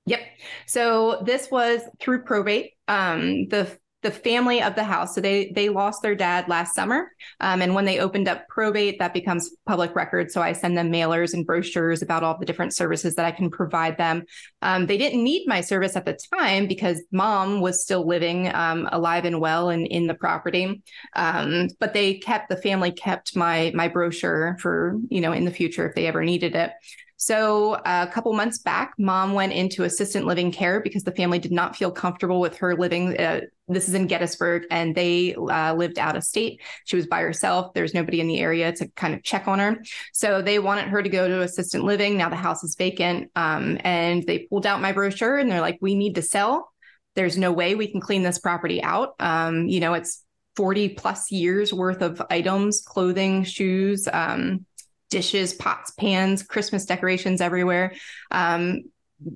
Yep. 0.07 0.21
So 0.67 1.23
this 1.25 1.51
was 1.51 1.81
through 1.99 2.23
probate. 2.23 2.73
Um, 2.87 3.49
the 3.49 3.77
the 4.03 4.11
family 4.11 4.63
of 4.63 4.75
the 4.75 4.85
house. 4.85 5.15
So 5.15 5.21
they 5.21 5.53
they 5.55 5.69
lost 5.69 6.03
their 6.03 6.15
dad 6.15 6.49
last 6.49 6.75
summer, 6.75 7.13
um, 7.41 7.61
and 7.63 7.75
when 7.75 7.85
they 7.85 8.01
opened 8.01 8.29
up 8.29 8.49
probate, 8.49 8.99
that 8.99 9.13
becomes 9.13 9.51
public 9.67 9.95
record. 9.95 10.31
So 10.31 10.41
I 10.41 10.53
send 10.53 10.77
them 10.77 10.91
mailers 10.91 11.35
and 11.35 11.47
brochures 11.47 12.03
about 12.03 12.23
all 12.23 12.39
the 12.39 12.47
different 12.47 12.75
services 12.75 13.15
that 13.17 13.27
I 13.27 13.31
can 13.31 13.51
provide 13.51 13.99
them. 13.99 14.25
Um, 14.63 14.87
they 14.87 14.97
didn't 14.97 15.23
need 15.23 15.47
my 15.47 15.61
service 15.61 15.97
at 15.97 16.05
the 16.05 16.19
time 16.35 16.67
because 16.67 17.03
mom 17.13 17.61
was 17.61 17.83
still 17.83 18.07
living 18.07 18.55
um, 18.55 18.89
alive 18.91 19.25
and 19.25 19.41
well 19.41 19.69
and 19.69 19.87
in 19.87 20.07
the 20.07 20.15
property, 20.15 20.83
um, 21.17 21.69
but 21.79 21.93
they 21.93 22.15
kept 22.15 22.49
the 22.49 22.57
family 22.57 22.93
kept 22.93 23.37
my 23.37 23.73
my 23.75 23.89
brochure 23.89 24.57
for 24.61 24.97
you 25.09 25.21
know 25.21 25.33
in 25.33 25.45
the 25.45 25.51
future 25.51 25.89
if 25.89 25.95
they 25.95 26.07
ever 26.07 26.25
needed 26.25 26.55
it. 26.55 26.73
So, 27.21 27.73
uh, 27.75 28.07
a 28.09 28.11
couple 28.11 28.33
months 28.33 28.57
back, 28.57 28.95
mom 28.97 29.35
went 29.35 29.53
into 29.53 29.85
assistant 29.85 30.25
living 30.25 30.51
care 30.51 30.81
because 30.81 31.05
the 31.05 31.13
family 31.13 31.39
did 31.39 31.53
not 31.53 31.77
feel 31.77 31.91
comfortable 31.91 32.41
with 32.41 32.57
her 32.57 32.75
living. 32.75 33.15
Uh, 33.21 33.43
this 33.73 33.89
is 33.89 33.95
in 33.95 34.07
Gettysburg, 34.07 34.65
and 34.71 34.95
they 34.95 35.35
uh, 35.35 35.75
lived 35.75 35.99
out 35.99 36.17
of 36.17 36.25
state. 36.25 36.61
She 36.85 36.97
was 36.97 37.07
by 37.07 37.21
herself. 37.21 37.73
There's 37.75 37.95
nobody 37.95 38.21
in 38.21 38.29
the 38.29 38.41
area 38.41 38.73
to 38.73 38.89
kind 38.89 39.15
of 39.15 39.23
check 39.23 39.49
on 39.49 39.59
her. 39.59 39.83
So, 40.13 40.43
they 40.43 40.59
wanted 40.59 40.89
her 40.89 41.03
to 41.03 41.09
go 41.09 41.29
to 41.29 41.43
assistant 41.43 41.85
living. 41.85 42.17
Now 42.17 42.29
the 42.29 42.37
house 42.37 42.65
is 42.65 42.77
vacant. 42.77 43.31
Um, 43.37 43.79
and 43.85 44.25
they 44.27 44.41
pulled 44.41 44.67
out 44.67 44.81
my 44.81 44.93
brochure 44.93 45.39
and 45.39 45.51
they're 45.51 45.61
like, 45.61 45.79
we 45.81 45.95
need 45.95 46.17
to 46.17 46.23
sell. 46.23 46.73
There's 47.15 47.39
no 47.39 47.53
way 47.53 47.75
we 47.75 47.91
can 47.91 48.01
clean 48.01 48.23
this 48.23 48.39
property 48.39 48.83
out. 48.83 49.15
Um, 49.19 49.67
you 49.67 49.81
know, 49.81 49.95
it's 49.95 50.25
40 50.57 50.91
plus 50.91 51.31
years 51.31 51.73
worth 51.73 52.03
of 52.03 52.23
items, 52.31 52.83
clothing, 52.83 53.45
shoes. 53.45 54.09
Um, 54.13 54.67
dishes, 55.11 55.53
pots, 55.53 55.91
pans, 55.91 56.43
Christmas 56.43 56.87
decorations 56.87 57.41
everywhere. 57.41 57.95
Um, 58.31 58.85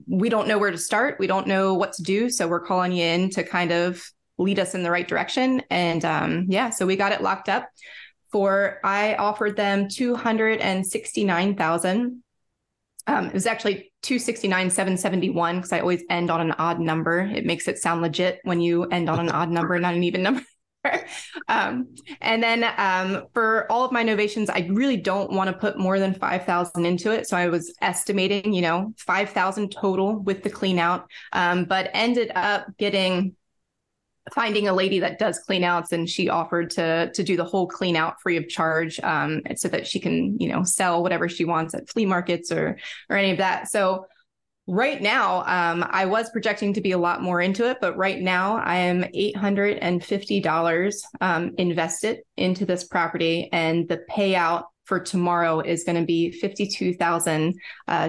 we 0.07 0.29
don't 0.29 0.49
know 0.49 0.59
where 0.59 0.71
to 0.71 0.79
start. 0.79 1.19
We 1.19 1.27
don't 1.27 1.47
know 1.47 1.75
what 1.75 1.93
to 1.95 2.03
do. 2.03 2.31
So 2.31 2.49
we're 2.49 2.65
calling 2.65 2.93
you 2.93 3.05
in 3.05 3.31
to 3.31 3.43
kind 3.43 3.71
of 3.71 4.03
lead 4.39 4.59
us 4.59 4.75
in 4.75 4.83
the 4.83 4.91
right 4.91 5.07
direction. 5.07 5.63
And 5.71 6.05
um, 6.05 6.47
yeah, 6.49 6.71
so 6.71 6.87
we 6.87 6.97
got 6.97 7.13
it 7.13 7.23
locked 7.23 7.49
up 7.49 7.69
for, 8.33 8.81
I 8.83 9.15
offered 9.15 9.55
them 9.57 9.89
269,000. 9.89 12.23
Um, 13.07 13.27
it 13.27 13.35
was 13.35 13.47
actually 13.47 13.93
269 14.03 14.71
771 14.71 15.57
because 15.57 15.73
I 15.73 15.81
always 15.81 16.03
end 16.11 16.31
on 16.31 16.41
an 16.41 16.53
odd 16.53 16.81
number. 16.81 17.21
It 17.21 17.45
makes 17.45 17.69
it 17.69 17.79
sound 17.79 18.03
legit 18.03 18.41
when 18.45 18.61
you 18.61 18.85
end 18.85 19.09
on 19.09 19.21
an 19.21 19.29
odd 19.29 19.51
number, 19.51 19.79
not 19.79 19.95
an 19.95 20.05
even 20.05 20.23
number. 20.23 20.43
um, 21.49 21.95
and 22.21 22.43
then 22.43 22.65
um, 22.77 23.27
for 23.33 23.71
all 23.71 23.85
of 23.85 23.93
my 23.93 24.03
novations, 24.03 24.51
I 24.51 24.69
really 24.71 24.97
don't 24.97 25.33
want 25.33 25.49
to 25.49 25.57
put 25.57 25.79
more 25.79 25.99
than 25.99 26.15
5,000 26.15 26.85
into 26.85 27.11
it. 27.11 27.29
So 27.29 27.37
I 27.37 27.49
was 27.49 27.75
estimating, 27.81 28.53
you 28.53 28.63
know, 28.63 28.93
5,000 28.99 29.71
total 29.71 30.19
with 30.19 30.43
the 30.43 30.51
clean 30.51 30.79
out, 30.79 31.11
um, 31.33 31.65
but 31.65 31.91
ended 31.93 32.33
up 32.35 32.67
getting 32.79 33.37
finding 34.33 34.69
a 34.69 34.73
lady 34.73 35.01
that 35.01 35.19
does 35.19 35.39
clean 35.41 35.65
outs 35.65 35.93
and 35.93 36.09
she 36.09 36.29
offered 36.29 36.71
to 36.71 37.11
to 37.13 37.23
do 37.23 37.37
the 37.37 37.45
whole 37.45 37.67
clean 37.67 37.97
out 37.97 38.21
free 38.23 38.37
of 38.37 38.49
charge 38.49 38.99
um, 39.01 39.43
so 39.57 39.69
that 39.69 39.87
she 39.87 40.01
can 40.01 40.39
you 40.39 40.49
know 40.49 40.63
sell 40.65 41.03
whatever 41.03 41.29
she 41.29 41.45
wants 41.45 41.75
at 41.75 41.89
flea 41.89 42.07
markets 42.07 42.51
or 42.51 42.79
or 43.11 43.17
any 43.17 43.33
of 43.33 43.39
that 43.39 43.69
so 43.69 44.07
Right 44.67 45.03
now, 45.03 45.41
um, 45.41 45.87
I 45.91 46.07
was 46.07 46.31
projecting 46.31 46.73
to 46.73 46.81
be 46.81 46.93
a 46.93 46.99
lot 46.99 47.21
more 47.21 47.39
into 47.43 47.69
it, 47.69 47.77
but 47.83 47.99
right 47.99 48.19
now 48.19 48.57
I 48.57 48.77
am 48.77 49.03
$850 49.03 50.97
um, 51.21 51.53
invested 51.59 52.21
into 52.39 52.65
this 52.65 52.85
property, 52.85 53.51
and 53.53 53.87
the 53.87 54.03
payout 54.11 54.65
for 54.85 55.01
tomorrow 55.01 55.61
is 55.61 55.85
going 55.85 56.01
to 56.01 56.07
be 56.07 56.35
$52,265. 56.43 57.59
Uh, 57.87 58.09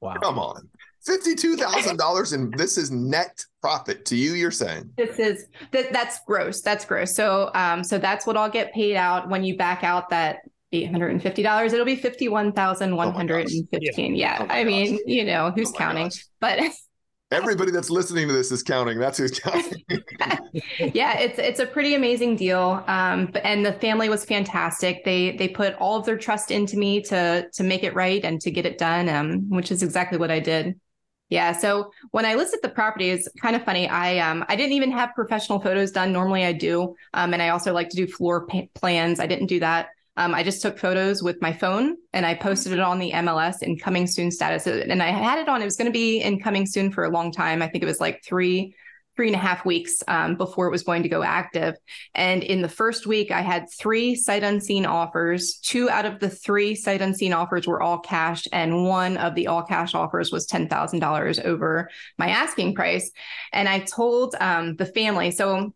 wow. 0.00 0.14
Come 0.22 0.38
on. 0.38 0.68
$52,000 1.08 2.32
and 2.32 2.52
this 2.54 2.76
is 2.76 2.90
net 2.90 3.44
profit 3.60 4.04
to 4.06 4.16
you 4.16 4.32
you're 4.32 4.50
saying. 4.50 4.90
This 4.96 5.18
is 5.18 5.46
that 5.72 5.92
that's 5.92 6.20
gross. 6.26 6.60
That's 6.60 6.84
gross. 6.84 7.14
So 7.14 7.50
um 7.54 7.82
so 7.82 7.98
that's 7.98 8.26
what 8.26 8.36
I'll 8.36 8.50
get 8.50 8.72
paid 8.72 8.96
out 8.96 9.28
when 9.28 9.44
you 9.44 9.56
back 9.56 9.84
out 9.84 10.10
that 10.10 10.40
$850 10.72 11.72
it'll 11.72 11.86
be 11.86 11.96
51,115 11.96 13.68
oh 13.72 13.78
yeah, 13.80 13.90
yeah. 13.96 14.36
Oh 14.40 14.46
I 14.50 14.64
mean 14.64 14.98
you 15.06 15.24
know 15.24 15.50
who's 15.50 15.70
oh 15.70 15.78
counting 15.78 16.04
gosh. 16.04 16.26
but 16.40 16.60
Everybody 17.30 17.70
that's 17.70 17.90
listening 17.90 18.26
to 18.28 18.32
this 18.32 18.50
is 18.50 18.62
counting. 18.62 18.98
That's 18.98 19.18
who's 19.18 19.38
counting. 19.38 19.82
yeah, 20.94 21.18
it's 21.18 21.38
it's 21.38 21.60
a 21.60 21.66
pretty 21.66 21.94
amazing 21.94 22.36
deal. 22.36 22.82
Um, 22.86 23.30
and 23.44 23.66
the 23.66 23.74
family 23.74 24.08
was 24.08 24.24
fantastic. 24.24 25.04
They 25.04 25.36
they 25.36 25.46
put 25.46 25.74
all 25.74 25.98
of 25.98 26.06
their 26.06 26.16
trust 26.16 26.50
into 26.50 26.78
me 26.78 27.02
to 27.02 27.46
to 27.52 27.62
make 27.62 27.84
it 27.84 27.94
right 27.94 28.24
and 28.24 28.40
to 28.40 28.50
get 28.50 28.64
it 28.64 28.78
done. 28.78 29.10
Um, 29.10 29.50
which 29.50 29.70
is 29.70 29.82
exactly 29.82 30.16
what 30.16 30.30
I 30.30 30.40
did. 30.40 30.80
Yeah. 31.28 31.52
So 31.52 31.92
when 32.10 32.24
I 32.24 32.34
listed 32.34 32.60
the 32.62 32.70
property, 32.70 33.10
it's 33.10 33.28
kind 33.40 33.54
of 33.54 33.64
funny. 33.64 33.88
I 33.88 34.18
um 34.18 34.44
I 34.48 34.56
didn't 34.56 34.72
even 34.72 34.90
have 34.92 35.10
professional 35.14 35.60
photos 35.60 35.90
done. 35.90 36.12
Normally 36.12 36.44
I 36.44 36.52
do. 36.52 36.94
Um, 37.14 37.32
and 37.34 37.42
I 37.42 37.50
also 37.50 37.72
like 37.72 37.90
to 37.90 37.96
do 37.96 38.06
floor 38.06 38.46
plans. 38.74 39.20
I 39.20 39.26
didn't 39.26 39.46
do 39.46 39.60
that. 39.60 39.90
Um, 40.18 40.34
I 40.34 40.42
just 40.42 40.62
took 40.62 40.78
photos 40.78 41.22
with 41.22 41.40
my 41.40 41.52
phone 41.52 41.96
and 42.12 42.26
I 42.26 42.34
posted 42.34 42.72
it 42.72 42.80
on 42.80 42.98
the 42.98 43.12
MLS 43.12 43.62
in 43.62 43.78
coming 43.78 44.04
soon 44.08 44.32
status. 44.32 44.66
And 44.66 45.00
I 45.00 45.10
had 45.10 45.38
it 45.38 45.48
on, 45.48 45.62
it 45.62 45.64
was 45.64 45.76
going 45.76 45.86
to 45.86 45.92
be 45.92 46.20
in 46.20 46.40
coming 46.40 46.66
soon 46.66 46.90
for 46.90 47.04
a 47.04 47.08
long 47.08 47.30
time. 47.30 47.62
I 47.62 47.68
think 47.68 47.84
it 47.84 47.86
was 47.86 48.00
like 48.00 48.24
three, 48.24 48.74
three 49.18 49.26
and 49.26 49.34
a 49.34 49.38
half 49.40 49.64
weeks 49.64 50.00
um, 50.06 50.36
before 50.36 50.68
it 50.68 50.70
was 50.70 50.84
going 50.84 51.02
to 51.02 51.08
go 51.08 51.24
active. 51.24 51.74
And 52.14 52.44
in 52.44 52.62
the 52.62 52.68
first 52.68 53.04
week, 53.04 53.32
I 53.32 53.40
had 53.40 53.66
three 53.68 54.14
sight 54.14 54.44
unseen 54.44 54.86
offers. 54.86 55.56
Two 55.56 55.90
out 55.90 56.06
of 56.06 56.20
the 56.20 56.30
three 56.30 56.76
sight 56.76 57.02
unseen 57.02 57.32
offers 57.32 57.66
were 57.66 57.82
all 57.82 57.98
cash, 57.98 58.46
and 58.52 58.84
one 58.84 59.16
of 59.16 59.34
the 59.34 59.48
all 59.48 59.64
cash 59.64 59.92
offers 59.92 60.30
was 60.30 60.46
$10,000 60.46 61.44
over 61.44 61.90
my 62.16 62.28
asking 62.28 62.76
price. 62.76 63.10
And 63.52 63.68
I 63.68 63.80
told 63.80 64.36
um, 64.38 64.76
the 64.76 64.86
family, 64.86 65.32
so 65.32 65.74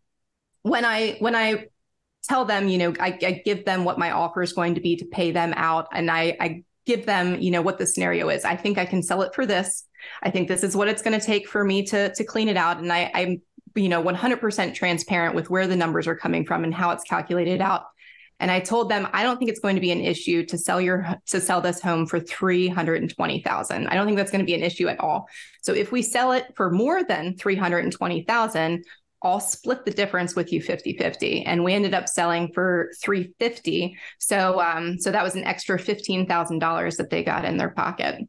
when 0.62 0.84
I 0.84 1.16
when 1.18 1.34
I 1.34 1.66
tell 2.28 2.44
them, 2.44 2.68
you 2.68 2.78
know, 2.78 2.94
I, 3.00 3.18
I, 3.20 3.42
give 3.44 3.64
them 3.64 3.82
what 3.82 3.98
my 3.98 4.12
offer 4.12 4.40
is 4.40 4.52
going 4.52 4.76
to 4.76 4.80
be 4.80 4.94
to 4.94 5.04
pay 5.04 5.32
them 5.32 5.52
out. 5.56 5.88
And 5.92 6.08
I, 6.08 6.36
I 6.38 6.62
give 6.86 7.04
them, 7.04 7.40
you 7.40 7.50
know, 7.50 7.62
what 7.62 7.78
the 7.78 7.86
scenario 7.86 8.28
is. 8.28 8.44
I 8.44 8.54
think 8.54 8.78
I 8.78 8.86
can 8.86 9.02
sell 9.02 9.22
it 9.22 9.34
for 9.34 9.44
this. 9.44 9.88
I 10.22 10.30
think 10.30 10.48
this 10.48 10.62
is 10.62 10.76
what 10.76 10.88
it's 10.88 11.02
going 11.02 11.18
to 11.18 11.24
take 11.24 11.48
for 11.48 11.64
me 11.64 11.84
to, 11.86 12.14
to 12.14 12.24
clean 12.24 12.48
it 12.48 12.56
out. 12.56 12.78
And 12.78 12.92
I, 12.92 13.10
I'm, 13.14 13.42
you 13.74 13.88
know, 13.88 14.02
100% 14.02 14.74
transparent 14.74 15.34
with 15.34 15.50
where 15.50 15.66
the 15.66 15.76
numbers 15.76 16.06
are 16.06 16.16
coming 16.16 16.44
from 16.44 16.64
and 16.64 16.74
how 16.74 16.90
it's 16.90 17.04
calculated 17.04 17.60
out. 17.60 17.84
And 18.42 18.50
I 18.50 18.58
told 18.58 18.90
them 18.90 19.08
I 19.12 19.22
don't 19.22 19.38
think 19.38 19.50
it's 19.50 19.60
going 19.60 19.76
to 19.76 19.80
be 19.80 19.92
an 19.92 20.00
issue 20.00 20.44
to 20.46 20.58
sell 20.58 20.80
your 20.80 21.16
to 21.26 21.40
sell 21.40 21.60
this 21.60 21.80
home 21.80 22.06
for 22.06 22.18
320,000. 22.18 23.86
I 23.86 23.94
don't 23.94 24.04
think 24.04 24.18
that's 24.18 24.32
going 24.32 24.40
to 24.40 24.46
be 24.46 24.54
an 24.54 24.64
issue 24.64 24.88
at 24.88 24.98
all. 24.98 25.28
So 25.62 25.72
if 25.72 25.92
we 25.92 26.02
sell 26.02 26.32
it 26.32 26.46
for 26.56 26.68
more 26.68 27.04
than 27.04 27.36
320,000, 27.36 28.84
I'll 29.22 29.38
split 29.38 29.84
the 29.84 29.92
difference 29.92 30.34
with 30.34 30.52
you 30.52 30.60
50 30.60 30.96
50. 30.98 31.44
And 31.44 31.62
we 31.62 31.72
ended 31.72 31.94
up 31.94 32.08
selling 32.08 32.50
for 32.52 32.90
350. 33.00 33.96
So 34.18 34.60
um, 34.60 34.98
so 34.98 35.12
that 35.12 35.22
was 35.22 35.36
an 35.36 35.44
extra 35.44 35.78
$15,000 35.78 36.96
that 36.96 37.10
they 37.10 37.22
got 37.22 37.44
in 37.44 37.58
their 37.58 37.70
pocket. 37.70 38.26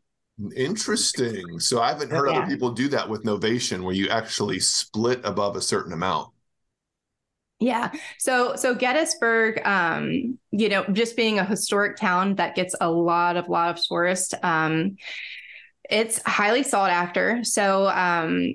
Interesting. 0.55 1.59
So 1.59 1.81
I 1.81 1.89
haven't 1.89 2.11
heard 2.11 2.29
yeah. 2.29 2.39
other 2.39 2.47
people 2.47 2.71
do 2.71 2.87
that 2.89 3.07
with 3.07 3.23
Novation 3.23 3.83
where 3.83 3.93
you 3.93 4.09
actually 4.09 4.59
split 4.59 5.21
above 5.23 5.55
a 5.55 5.61
certain 5.61 5.93
amount. 5.93 6.29
Yeah. 7.59 7.91
So 8.17 8.55
so 8.55 8.75
Gettysburg, 8.75 9.61
um, 9.65 10.37
you 10.51 10.69
know, 10.69 10.85
just 10.91 11.15
being 11.15 11.39
a 11.39 11.45
historic 11.45 11.97
town 11.97 12.35
that 12.35 12.55
gets 12.55 12.75
a 12.81 12.89
lot 12.89 13.37
of 13.37 13.47
lot 13.47 13.69
of 13.69 13.81
tourists, 13.81 14.33
um, 14.43 14.97
it's 15.89 16.21
highly 16.25 16.63
sought 16.63 16.89
after. 16.89 17.43
So 17.43 17.87
um, 17.89 18.53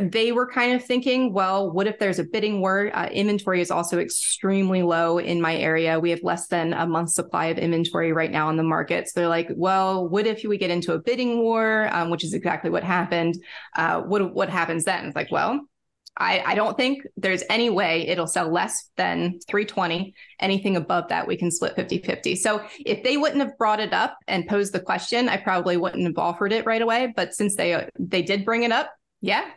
they 0.00 0.32
were 0.32 0.50
kind 0.50 0.72
of 0.72 0.82
thinking, 0.82 1.32
well, 1.32 1.70
what 1.70 1.86
if 1.86 1.98
there's 1.98 2.18
a 2.18 2.24
bidding 2.24 2.60
war? 2.60 2.90
Uh, 2.94 3.08
inventory 3.08 3.60
is 3.60 3.70
also 3.70 3.98
extremely 3.98 4.82
low 4.82 5.18
in 5.18 5.40
my 5.40 5.54
area. 5.56 6.00
We 6.00 6.10
have 6.10 6.22
less 6.22 6.46
than 6.46 6.72
a 6.72 6.86
month's 6.86 7.14
supply 7.14 7.46
of 7.46 7.58
inventory 7.58 8.12
right 8.12 8.30
now 8.30 8.48
on 8.48 8.56
the 8.56 8.62
market. 8.62 9.08
So 9.08 9.20
they're 9.20 9.28
like, 9.28 9.48
well, 9.54 10.08
what 10.08 10.26
if 10.26 10.44
we 10.44 10.56
get 10.56 10.70
into 10.70 10.94
a 10.94 10.98
bidding 10.98 11.40
war, 11.40 11.88
um, 11.92 12.08
which 12.10 12.24
is 12.24 12.32
exactly 12.32 12.70
what 12.70 12.84
happened? 12.84 13.34
Uh, 13.76 14.00
what 14.00 14.34
what 14.34 14.48
happens 14.48 14.84
then? 14.84 15.06
It's 15.06 15.16
like, 15.16 15.30
well, 15.30 15.60
I, 16.16 16.42
I 16.44 16.54
don't 16.54 16.76
think 16.76 17.06
there's 17.16 17.42
any 17.48 17.70
way 17.70 18.06
it'll 18.06 18.26
sell 18.26 18.50
less 18.50 18.90
than 18.96 19.40
320. 19.48 20.14
Anything 20.40 20.76
above 20.76 21.08
that, 21.08 21.26
we 21.26 21.36
can 21.36 21.50
split 21.50 21.74
50 21.74 21.98
50. 22.02 22.36
So 22.36 22.62
if 22.80 23.02
they 23.02 23.16
wouldn't 23.16 23.40
have 23.40 23.56
brought 23.56 23.80
it 23.80 23.92
up 23.92 24.18
and 24.28 24.46
posed 24.46 24.74
the 24.74 24.80
question, 24.80 25.28
I 25.28 25.38
probably 25.38 25.76
wouldn't 25.76 26.06
have 26.06 26.18
offered 26.18 26.52
it 26.52 26.66
right 26.66 26.82
away. 26.82 27.12
But 27.16 27.34
since 27.34 27.56
they 27.56 27.88
they 27.98 28.22
did 28.22 28.44
bring 28.44 28.64
it 28.64 28.72
up, 28.72 28.92
yeah, 29.20 29.48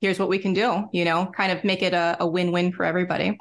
here's 0.00 0.18
what 0.18 0.30
we 0.30 0.38
can 0.38 0.54
do, 0.54 0.84
you 0.92 1.04
know, 1.04 1.30
kind 1.36 1.52
of 1.52 1.64
make 1.64 1.82
it 1.82 1.92
a, 1.92 2.16
a 2.20 2.26
win 2.26 2.50
win 2.50 2.72
for 2.72 2.84
everybody. 2.84 3.38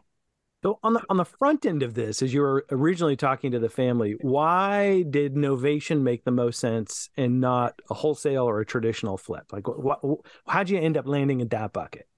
So 0.62 0.78
on 0.84 0.94
the 0.94 1.02
on 1.10 1.16
the 1.16 1.24
front 1.24 1.66
end 1.66 1.84
of 1.84 1.94
this, 1.94 2.22
as 2.22 2.34
you 2.34 2.42
were 2.42 2.66
originally 2.70 3.16
talking 3.16 3.52
to 3.52 3.60
the 3.60 3.70
family, 3.70 4.18
why 4.20 5.04
did 5.10 5.36
novation 5.36 6.02
make 6.02 6.26
the 6.26 6.32
most 6.32 6.60
sense 6.60 7.10
and 7.16 7.40
not 7.40 7.82
a 7.90 7.94
wholesale 7.94 8.44
or 8.44 8.60
a 8.60 8.66
traditional 8.66 9.18
flip? 9.18 9.46
Like, 9.54 9.70
what, 9.70 10.02
how'd 10.46 10.70
you 10.70 10.78
end 10.78 10.98
up 10.98 11.08
landing 11.08 11.40
in 11.40 11.48
that 11.48 11.72
bucket? 11.72 12.09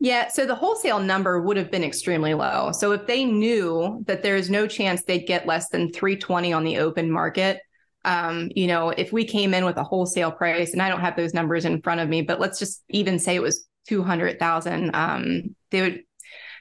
Yeah, 0.00 0.28
so 0.28 0.44
the 0.44 0.54
wholesale 0.54 0.98
number 0.98 1.40
would 1.40 1.56
have 1.56 1.70
been 1.70 1.84
extremely 1.84 2.34
low. 2.34 2.72
So 2.72 2.92
if 2.92 3.06
they 3.06 3.24
knew 3.24 4.02
that 4.06 4.22
there 4.22 4.36
is 4.36 4.50
no 4.50 4.66
chance 4.66 5.02
they'd 5.02 5.26
get 5.26 5.46
less 5.46 5.68
than 5.68 5.92
320 5.92 6.52
on 6.52 6.64
the 6.64 6.78
open 6.78 7.10
market, 7.10 7.60
um, 8.04 8.50
you 8.54 8.66
know, 8.66 8.90
if 8.90 9.12
we 9.12 9.24
came 9.24 9.54
in 9.54 9.64
with 9.64 9.76
a 9.78 9.84
wholesale 9.84 10.30
price, 10.30 10.72
and 10.72 10.82
I 10.82 10.88
don't 10.88 11.00
have 11.00 11.16
those 11.16 11.32
numbers 11.32 11.64
in 11.64 11.80
front 11.80 12.00
of 12.00 12.08
me, 12.08 12.22
but 12.22 12.38
let's 12.38 12.58
just 12.58 12.82
even 12.90 13.18
say 13.18 13.34
it 13.34 13.42
was 13.42 13.66
200,000, 13.88 14.94
um, 14.94 15.54
they 15.70 15.80
would 15.80 16.02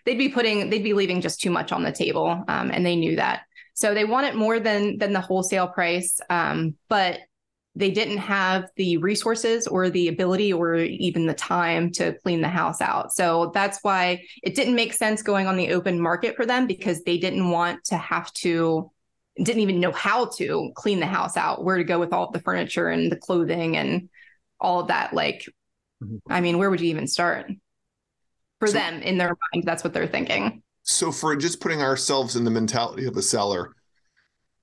they'd 0.05 0.17
be 0.17 0.29
putting 0.29 0.69
they'd 0.69 0.83
be 0.83 0.93
leaving 0.93 1.21
just 1.21 1.41
too 1.41 1.49
much 1.49 1.71
on 1.71 1.83
the 1.83 1.91
table, 1.91 2.43
um, 2.47 2.71
and 2.71 2.85
they 2.85 2.95
knew 2.95 3.15
that. 3.17 3.41
So 3.73 3.93
they 3.93 4.05
wanted 4.05 4.35
more 4.35 4.59
than 4.59 4.97
than 4.99 5.13
the 5.13 5.21
wholesale 5.21 5.67
price, 5.67 6.19
um, 6.29 6.75
but 6.87 7.19
they 7.75 7.91
didn't 7.91 8.17
have 8.17 8.69
the 8.75 8.97
resources 8.97 9.65
or 9.65 9.89
the 9.89 10.07
ability 10.07 10.53
or 10.53 10.75
even 10.75 11.25
the 11.25 11.33
time 11.33 11.91
to 11.91 12.13
clean 12.19 12.41
the 12.41 12.47
house 12.47 12.81
out. 12.81 13.11
So 13.13 13.51
that's 13.53 13.79
why 13.81 14.23
it 14.43 14.55
didn't 14.55 14.75
make 14.75 14.93
sense 14.93 15.23
going 15.23 15.47
on 15.47 15.57
the 15.57 15.73
open 15.73 15.99
market 15.99 16.35
for 16.35 16.45
them 16.45 16.67
because 16.67 17.03
they 17.03 17.17
didn't 17.17 17.49
want 17.49 17.83
to 17.85 17.97
have 17.97 18.31
to 18.33 18.91
didn't 19.37 19.61
even 19.61 19.79
know 19.79 19.91
how 19.91 20.25
to 20.25 20.71
clean 20.75 20.99
the 20.99 21.07
house 21.07 21.35
out, 21.37 21.63
where 21.63 21.77
to 21.77 21.83
go 21.83 21.99
with 21.99 22.13
all 22.13 22.29
the 22.29 22.39
furniture 22.39 22.89
and 22.89 23.11
the 23.11 23.15
clothing 23.15 23.75
and 23.77 24.07
all 24.59 24.81
of 24.81 24.89
that 24.89 25.11
like 25.11 25.49
mm-hmm. 26.03 26.17
I 26.29 26.41
mean, 26.41 26.59
where 26.59 26.69
would 26.69 26.81
you 26.81 26.89
even 26.89 27.07
start? 27.07 27.51
For 28.59 28.67
so, 28.67 28.73
them 28.73 29.01
in 29.01 29.17
their 29.17 29.35
mind, 29.51 29.65
that's 29.65 29.83
what 29.83 29.93
they're 29.93 30.07
thinking. 30.07 30.61
So 30.83 31.11
for 31.11 31.35
just 31.35 31.59
putting 31.59 31.81
ourselves 31.81 32.35
in 32.35 32.43
the 32.43 32.51
mentality 32.51 33.05
of 33.05 33.17
a 33.17 33.21
seller, 33.21 33.73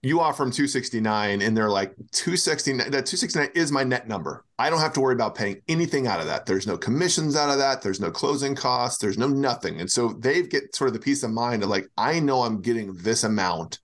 you 0.02 0.20
offer 0.20 0.42
them 0.42 0.50
269 0.50 1.42
and 1.42 1.54
they're 1.54 1.68
like 1.68 1.94
269 2.12 2.90
that 2.90 3.06
269 3.06 3.50
is 3.54 3.70
my 3.70 3.84
net 3.84 4.08
number. 4.08 4.44
I 4.58 4.70
don't 4.70 4.80
have 4.80 4.94
to 4.94 5.00
worry 5.00 5.14
about 5.14 5.34
paying 5.34 5.60
anything 5.68 6.06
out 6.06 6.20
of 6.20 6.26
that. 6.26 6.46
There's 6.46 6.66
no 6.66 6.78
commissions 6.78 7.36
out 7.36 7.50
of 7.50 7.58
that. 7.58 7.82
There's 7.82 8.00
no 8.00 8.10
closing 8.10 8.54
costs. 8.54 8.98
There's 8.98 9.18
no 9.18 9.28
nothing. 9.28 9.80
And 9.80 9.90
so 9.90 10.14
they 10.14 10.42
get 10.42 10.74
sort 10.74 10.88
of 10.88 10.94
the 10.94 11.00
peace 11.00 11.22
of 11.22 11.30
mind 11.30 11.62
of 11.62 11.68
like 11.68 11.86
i 11.98 12.18
know 12.18 12.42
i'm 12.42 12.62
getting 12.62 12.94
this 12.94 13.24
amount. 13.24 13.78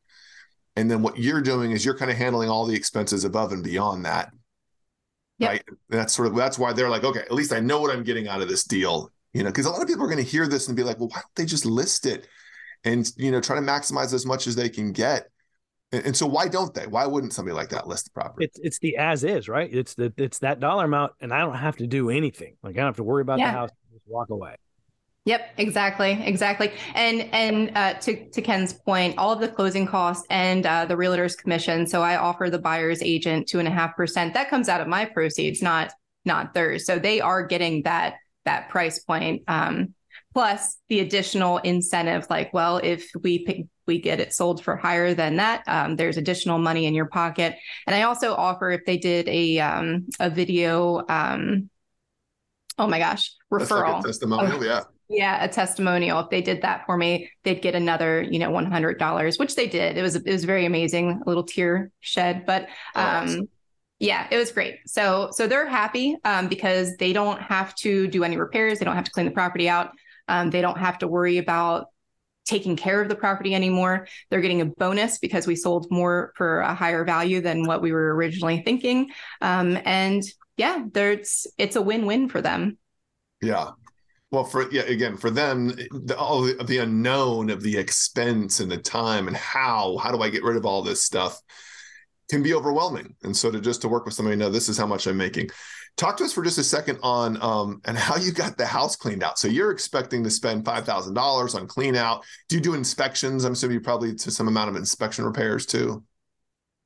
And 0.75 0.91
then 0.91 1.03
what 1.03 1.19
you're 1.19 1.43
doing 1.43 1.73
is 1.73 1.85
you're 1.85 1.97
kind 1.97 2.11
of 2.11 2.17
handling 2.17 2.49
all 2.49 2.67
the 2.67 2.75
expenses 2.75 3.25
above 3.25 3.53
and 3.53 3.63
beyond 3.63 4.05
that. 4.07 4.31
Yep. 5.39 5.51
right? 5.51 5.63
That's 5.91 6.15
sort 6.15 6.29
of 6.29 6.35
that's 6.35 6.59
why 6.59 6.73
they're 6.73 6.89
like 6.89 7.05
okay 7.05 7.21
at 7.21 7.33
least 7.33 7.53
i 7.53 7.61
know 7.61 7.79
what 7.79 7.95
i'm 7.95 8.05
getting 8.05 8.27
out 8.27 8.41
of 8.41 8.49
this 8.49 8.65
deal 8.65 9.13
you 9.35 9.43
know 9.43 9.51
because 9.51 9.67
a 9.67 9.71
lot 9.71 9.83
of 9.83 9.87
people 9.87 10.03
are 10.03 10.09
going 10.09 10.17
to 10.17 10.31
hear 10.31 10.47
this 10.49 10.69
and 10.69 10.77
be 10.79 10.83
like 10.83 10.99
well 10.99 11.09
why 11.09 11.17
don't 11.17 11.35
they 11.35 11.45
just 11.45 11.67
list 11.67 12.07
it 12.07 12.27
and 12.85 13.13
you 13.19 13.31
know 13.31 13.39
try 13.39 13.55
to 13.55 13.61
maximize 13.61 14.15
as 14.15 14.25
much 14.25 14.47
as 14.47 14.57
they 14.57 14.71
can 14.71 14.93
get 14.93 15.29
and, 15.93 16.07
and, 16.07 16.17
so 16.17 16.27
why 16.27 16.49
don't 16.49 16.75
they? 16.75 16.87
Why 16.87 17.07
wouldn't 17.07 17.33
somebody 17.33 17.55
like 17.55 17.69
that 17.69 17.87
list 17.87 18.07
the 18.07 18.11
property? 18.11 18.47
It's 18.47 18.59
it's 18.61 18.79
the 18.81 18.97
as 18.97 19.23
is, 19.23 19.49
right? 19.49 19.73
It's 19.73 19.95
the 19.95 20.13
it's 20.17 20.41
that 20.41 20.59
dollar 20.59 20.85
amount, 20.85 21.13
and 21.21 21.33
I 21.33 21.39
don't 21.39 21.55
have 21.55 21.77
to 21.77 21.87
do 21.87 22.11
anything. 22.11 22.57
Like 22.63 22.75
I 22.75 22.79
don't 22.79 22.87
have 22.87 22.97
to 22.97 23.05
worry 23.05 23.23
about 23.23 23.39
yeah. 23.39 23.53
the 23.53 23.59
house. 23.59 23.71
Just 23.93 24.05
walk 24.09 24.31
away. 24.31 24.57
Yep, 25.27 25.55
exactly, 25.59 26.13
exactly. 26.25 26.73
And 26.95 27.23
and 27.33 27.73
uh, 27.77 27.95
to 27.95 28.29
to 28.31 28.43
Ken's 28.43 28.73
point, 28.73 29.19
all 29.19 29.33
of 29.33 29.41
the 29.41 29.49
closing 29.49 29.87
costs 29.87 30.27
and 30.31 30.67
uh, 30.67 30.87
the 30.87 30.97
realtor's 30.97 31.37
commission. 31.37 31.87
So 31.87 32.03
I 32.03 32.17
offer 32.17 32.49
the 32.51 32.61
buyer's 32.61 33.03
agent 33.03 33.49
two 33.49 33.59
and 33.59 33.69
a 33.69 33.73
half 33.73 33.97
percent. 33.97 34.35
That 34.35 34.51
comes 34.51 34.69
out 34.69 34.81
of 34.81 34.89
my 34.89 35.05
proceeds, 35.05 35.63
not 35.63 35.93
not 36.25 36.55
theirs. 36.55 36.87
So 36.87 36.99
they 36.99 37.21
are 37.21 37.45
getting 37.45 37.83
that 37.83 38.15
that 38.45 38.69
price 38.69 39.01
point. 39.01 39.43
Um, 39.49 39.95
plus 40.33 40.77
the 40.89 41.01
additional 41.01 41.59
incentive 41.59 42.27
like 42.29 42.53
well 42.53 42.77
if 42.77 43.11
we 43.23 43.45
pick, 43.45 43.67
we 43.87 44.01
get 44.01 44.21
it 44.21 44.33
sold 44.33 44.63
for 44.63 44.77
higher 44.77 45.15
than 45.15 45.37
that 45.37 45.63
um, 45.67 45.97
there's 45.97 46.17
additional 46.17 46.59
money 46.59 46.87
in 46.87 46.95
your 46.95 47.07
pocket. 47.07 47.57
And 47.87 47.95
i 47.95 48.03
also 48.03 48.35
offer 48.35 48.71
if 48.71 48.85
they 48.85 48.97
did 48.97 49.29
a 49.29 49.59
um, 49.61 50.07
a 50.21 50.31
video 50.31 51.05
um, 51.09 51.71
oh 52.79 52.87
my 52.87 52.99
gosh 52.99 53.33
referral 53.53 53.95
like 53.95 54.05
testimonial 54.05 54.65
yeah. 54.65 54.83
Yeah 55.09 55.45
a 55.45 55.49
testimonial. 55.49 56.21
If 56.21 56.31
they 56.31 56.43
did 56.43 56.63
that 56.63 56.85
for 56.87 56.97
me 56.97 57.31
they'd 57.45 57.63
get 57.63 57.75
another 57.75 58.23
you 58.23 58.39
know 58.39 58.51
$100 58.51 59.39
which 59.39 59.55
they 59.55 59.69
did. 59.69 59.97
It 59.97 60.03
was 60.03 60.17
it 60.17 60.27
was 60.27 60.45
very 60.45 60.65
amazing 60.65 61.23
a 61.25 61.29
little 61.29 61.45
tear 61.45 61.91
shed 62.01 62.45
but 62.45 62.69
oh, 62.95 63.01
um 63.03 63.49
yeah 63.99 64.27
it 64.31 64.37
was 64.37 64.51
great. 64.53 64.81
So 64.87 65.29
so 65.31 65.47
they're 65.47 65.67
happy 65.67 66.17
um, 66.25 66.49
because 66.49 66.97
they 66.97 67.13
don't 67.13 67.41
have 67.41 67.75
to 67.77 68.09
do 68.09 68.25
any 68.25 68.37
repairs. 68.37 68.79
They 68.79 68.85
don't 68.85 68.97
have 68.97 69.05
to 69.05 69.13
clean 69.13 69.27
the 69.27 69.33
property 69.33 69.69
out. 69.69 69.91
Um, 70.29 70.51
they 70.51 70.61
don't 70.61 70.79
have 70.79 70.99
to 70.99 71.09
worry 71.09 71.39
about 71.39 71.87
taking 72.47 72.77
care 72.77 73.03
of 73.03 73.09
the 73.09 73.15
property 73.15 73.55
anymore. 73.55 74.09
They're 74.31 74.41
getting 74.41 74.63
a 74.63 74.67
bonus 74.67 75.19
because 75.19 75.47
we 75.47 75.57
sold 75.57 75.91
more 75.91 76.33
for 76.37 76.61
a 76.61 76.75
higher 76.75 77.05
value 77.05 77.41
than 77.41 77.65
what 77.65 77.83
we 77.83 77.93
were 77.93 78.15
originally 78.15 78.63
thinking. 78.63 79.11
Um, 79.41 79.79
and 79.85 80.23
yeah, 80.57 80.85
there's 80.93 81.47
it's 81.59 81.77
a 81.77 81.83
win-win 81.83 82.29
for 82.29 82.41
them. 82.41 82.79
Yeah. 83.43 83.71
Well, 84.31 84.45
for 84.45 84.71
yeah, 84.73 84.83
again, 84.83 85.17
for 85.17 85.31
them, 85.31 85.69
the, 85.69 86.17
all 86.19 86.43
the, 86.43 86.55
the 86.65 86.79
unknown 86.79 87.51
of 87.51 87.63
the 87.63 87.77
expense 87.77 88.61
and 88.61 88.71
the 88.71 88.79
time 88.79 89.29
and 89.29 89.37
how 89.37 89.99
how 89.99 90.11
do 90.11 90.23
I 90.23 90.31
get 90.31 90.43
rid 90.43 90.57
of 90.57 90.67
all 90.67 90.83
this 90.83 91.03
stuff 91.03 91.41
can 92.29 92.43
be 92.43 92.55
overwhelming. 92.55 93.15
And 93.23 93.37
so 93.37 93.51
to 93.51 93.61
just 93.61 93.83
to 93.83 93.89
work 93.89 94.05
with 94.05 94.15
somebody, 94.15 94.37
know 94.37 94.51
this 94.51 94.69
is 94.69 94.79
how 94.79 94.87
much 94.87 95.07
I'm 95.07 95.17
making. 95.17 95.51
Talk 95.97 96.19
to 96.19 96.25
us 96.25 96.33
for 96.33 96.45
just 96.45 96.59
a 96.59 96.65
second 96.65 96.99
on 97.03 97.41
um, 97.41 97.81
and 97.87 97.97
how 97.97 98.17
you 98.17 98.31
got 98.31 98.59
the 98.59 98.67
house 98.67 98.97
cleaned 98.97 99.23
out. 99.23 99.39
So 99.39 99.49
you're 99.49 99.71
expecting 99.71 100.23
to 100.25 100.31
spend 100.31 100.65
five 100.65 100.85
thousand 100.85 101.15
dollars 101.15 101.55
on 101.55 101.67
clean 101.67 101.97
out. 101.97 102.25
Do 102.49 102.57
you 102.57 102.63
do 102.63 102.75
inspections? 102.75 103.45
I'm 103.45 103.53
assuming 103.53 103.75
you 103.75 103.81
probably 103.81 104.15
to 104.15 104.31
some 104.31 104.49
amount 104.49 104.71
of 104.71 104.77
inspection 104.77 105.25
repairs 105.25 105.65
too. 105.65 106.05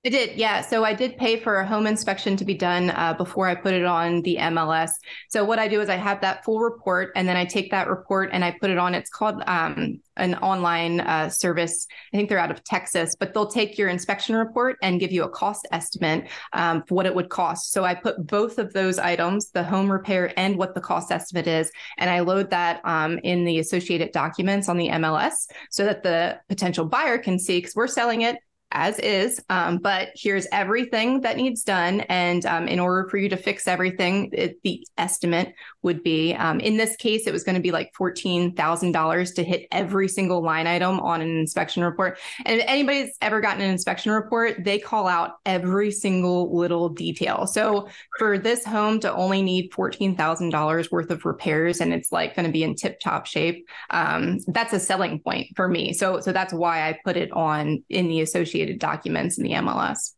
I 0.02 0.08
did, 0.08 0.38
yeah. 0.38 0.62
So 0.62 0.82
I 0.82 0.94
did 0.94 1.18
pay 1.18 1.38
for 1.38 1.56
a 1.56 1.66
home 1.66 1.86
inspection 1.86 2.34
to 2.38 2.44
be 2.46 2.54
done 2.54 2.88
uh, 2.88 3.12
before 3.12 3.46
I 3.46 3.54
put 3.54 3.74
it 3.74 3.84
on 3.84 4.22
the 4.22 4.38
MLS. 4.40 4.92
So 5.28 5.44
what 5.44 5.58
I 5.58 5.68
do 5.68 5.82
is 5.82 5.90
I 5.90 5.96
have 5.96 6.22
that 6.22 6.42
full 6.42 6.58
report, 6.58 7.12
and 7.16 7.28
then 7.28 7.36
I 7.36 7.44
take 7.44 7.70
that 7.72 7.86
report 7.86 8.30
and 8.32 8.42
I 8.42 8.56
put 8.58 8.70
it 8.70 8.78
on. 8.78 8.94
It's 8.94 9.10
called 9.10 9.42
um, 9.46 10.00
an 10.16 10.36
online 10.36 11.00
uh, 11.00 11.28
service. 11.28 11.86
I 12.14 12.16
think 12.16 12.30
they're 12.30 12.38
out 12.38 12.50
of 12.50 12.64
Texas, 12.64 13.14
but 13.14 13.34
they'll 13.34 13.50
take 13.50 13.76
your 13.76 13.90
inspection 13.90 14.36
report 14.36 14.78
and 14.80 15.00
give 15.00 15.12
you 15.12 15.24
a 15.24 15.28
cost 15.28 15.68
estimate 15.70 16.30
um, 16.54 16.82
for 16.88 16.94
what 16.94 17.04
it 17.04 17.14
would 17.14 17.28
cost. 17.28 17.70
So 17.70 17.84
I 17.84 17.94
put 17.94 18.26
both 18.26 18.56
of 18.58 18.72
those 18.72 18.98
items, 18.98 19.50
the 19.50 19.62
home 19.62 19.92
repair 19.92 20.32
and 20.38 20.56
what 20.56 20.74
the 20.74 20.80
cost 20.80 21.12
estimate 21.12 21.46
is, 21.46 21.70
and 21.98 22.08
I 22.08 22.20
load 22.20 22.48
that 22.50 22.80
um, 22.84 23.18
in 23.22 23.44
the 23.44 23.58
associated 23.58 24.12
documents 24.12 24.66
on 24.66 24.78
the 24.78 24.88
MLS 24.88 25.46
so 25.68 25.84
that 25.84 26.02
the 26.02 26.40
potential 26.48 26.86
buyer 26.86 27.18
can 27.18 27.38
see 27.38 27.58
because 27.58 27.76
we're 27.76 27.86
selling 27.86 28.22
it 28.22 28.38
as 28.72 28.98
is, 29.00 29.42
um, 29.50 29.78
but 29.78 30.10
here's 30.14 30.46
everything 30.52 31.20
that 31.22 31.36
needs 31.36 31.62
done. 31.62 32.00
And 32.02 32.46
um, 32.46 32.68
in 32.68 32.78
order 32.78 33.08
for 33.08 33.16
you 33.16 33.28
to 33.28 33.36
fix 33.36 33.66
everything, 33.66 34.30
it, 34.32 34.62
the 34.62 34.86
estimate 34.96 35.54
would 35.82 36.02
be 36.02 36.34
um, 36.34 36.60
in 36.60 36.76
this 36.76 36.96
case, 36.96 37.26
it 37.26 37.32
was 37.32 37.42
going 37.42 37.56
to 37.56 37.60
be 37.60 37.72
like 37.72 37.92
$14,000 37.98 39.34
to 39.34 39.44
hit 39.44 39.66
every 39.72 40.08
single 40.08 40.42
line 40.42 40.66
item 40.66 41.00
on 41.00 41.20
an 41.20 41.38
inspection 41.38 41.82
report. 41.82 42.18
And 42.44 42.60
if 42.60 42.66
anybody's 42.68 43.16
ever 43.20 43.40
gotten 43.40 43.62
an 43.62 43.70
inspection 43.70 44.12
report, 44.12 44.64
they 44.64 44.78
call 44.78 45.06
out 45.06 45.38
every 45.44 45.90
single 45.90 46.56
little 46.56 46.88
detail. 46.88 47.46
So 47.46 47.88
for 48.18 48.38
this 48.38 48.64
home 48.64 49.00
to 49.00 49.12
only 49.12 49.42
need 49.42 49.72
$14,000 49.72 50.92
worth 50.92 51.10
of 51.10 51.24
repairs 51.24 51.80
and 51.80 51.92
it's 51.92 52.12
like 52.12 52.36
going 52.36 52.46
to 52.46 52.52
be 52.52 52.62
in 52.62 52.74
tip 52.76 53.00
top 53.00 53.26
shape, 53.26 53.66
um, 53.90 54.38
that's 54.48 54.72
a 54.72 54.80
selling 54.80 55.18
point 55.20 55.48
for 55.56 55.68
me. 55.68 55.92
So, 55.92 56.20
so 56.20 56.32
that's 56.32 56.52
why 56.52 56.88
I 56.88 56.98
put 57.04 57.16
it 57.16 57.32
on 57.32 57.82
in 57.88 58.08
the 58.08 58.20
associated 58.20 58.59
associated 58.60 58.78
documents 58.78 59.38
in 59.38 59.44
the 59.44 59.52
MLS. 59.52 60.14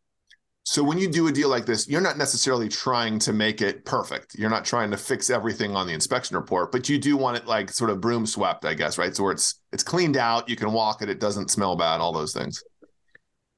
So 0.65 0.85
when 0.85 0.97
you 0.97 1.09
do 1.09 1.27
a 1.27 1.33
deal 1.33 1.49
like 1.49 1.67
this, 1.67 1.89
you're 1.89 2.01
not 2.01 2.17
necessarily 2.17 2.69
trying 2.69 3.19
to 3.21 3.33
make 3.33 3.61
it 3.61 3.85
perfect. 3.85 4.37
You're 4.39 4.51
not 4.51 4.65
trying 4.65 4.93
to 4.93 4.97
fix 4.97 5.29
everything 5.29 5.75
on 5.75 5.89
the 5.89 5.93
inspection 5.93 6.37
report, 6.37 6.71
but 6.71 6.89
you 6.89 6.99
do 6.99 7.17
want 7.17 7.37
it 7.37 7.47
like 7.47 7.69
sort 7.71 7.91
of 7.91 8.01
broom 8.01 8.27
swept, 8.27 8.65
I 8.65 8.75
guess, 8.75 8.97
right? 8.97 9.15
So 9.15 9.25
where 9.25 9.33
it's 9.33 9.61
it's 9.73 9.83
cleaned 9.83 10.17
out, 10.17 10.49
you 10.49 10.55
can 10.55 10.73
walk 10.73 11.03
it, 11.03 11.09
it 11.09 11.19
doesn't 11.19 11.51
smell 11.51 11.75
bad, 11.75 12.01
all 12.01 12.13
those 12.13 12.33
things. 12.33 12.63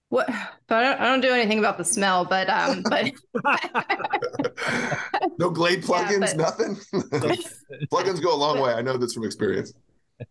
What? 0.09 0.31
But 0.66 0.77
I 0.77 0.83
don't, 0.83 1.01
I 1.01 1.05
don't 1.05 1.20
do 1.20 1.33
anything 1.33 1.59
about 1.59 1.77
the 1.77 1.85
smell. 1.85 2.25
But 2.25 2.49
um, 2.49 2.83
but 2.85 3.12
no 5.38 5.51
Glade 5.51 5.83
plugins, 5.83 6.20
yeah, 6.20 6.37
but... 6.37 6.37
nothing. 6.37 6.77
plugins 7.92 8.23
go 8.23 8.35
a 8.35 8.37
long 8.37 8.61
way. 8.61 8.73
I 8.73 8.81
know 8.81 8.97
this 8.97 9.12
from 9.12 9.25
experience 9.25 9.75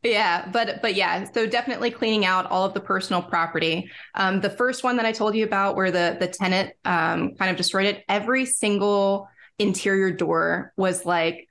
yeah 0.04 0.48
but 0.52 0.82
but 0.82 0.96
yeah 0.96 1.24
so 1.32 1.46
definitely 1.46 1.92
cleaning 1.92 2.26
out 2.26 2.50
all 2.50 2.66
of 2.66 2.74
the 2.74 2.80
personal 2.80 3.22
property 3.22 3.90
um, 4.16 4.40
the 4.42 4.50
first 4.50 4.84
one 4.84 4.96
that 4.96 5.06
i 5.06 5.12
told 5.12 5.36
you 5.36 5.44
about 5.44 5.76
where 5.76 5.92
the 5.92 6.18
the 6.20 6.28
tenant 6.28 6.72
um, 6.86 7.36
kind 7.36 7.52
of 7.52 7.58
destroyed 7.58 7.86
it 7.86 8.04
every 8.08 8.46
single 8.46 9.28
interior 9.60 10.12
door 10.12 10.74
was 10.78 11.06
like 11.06 11.48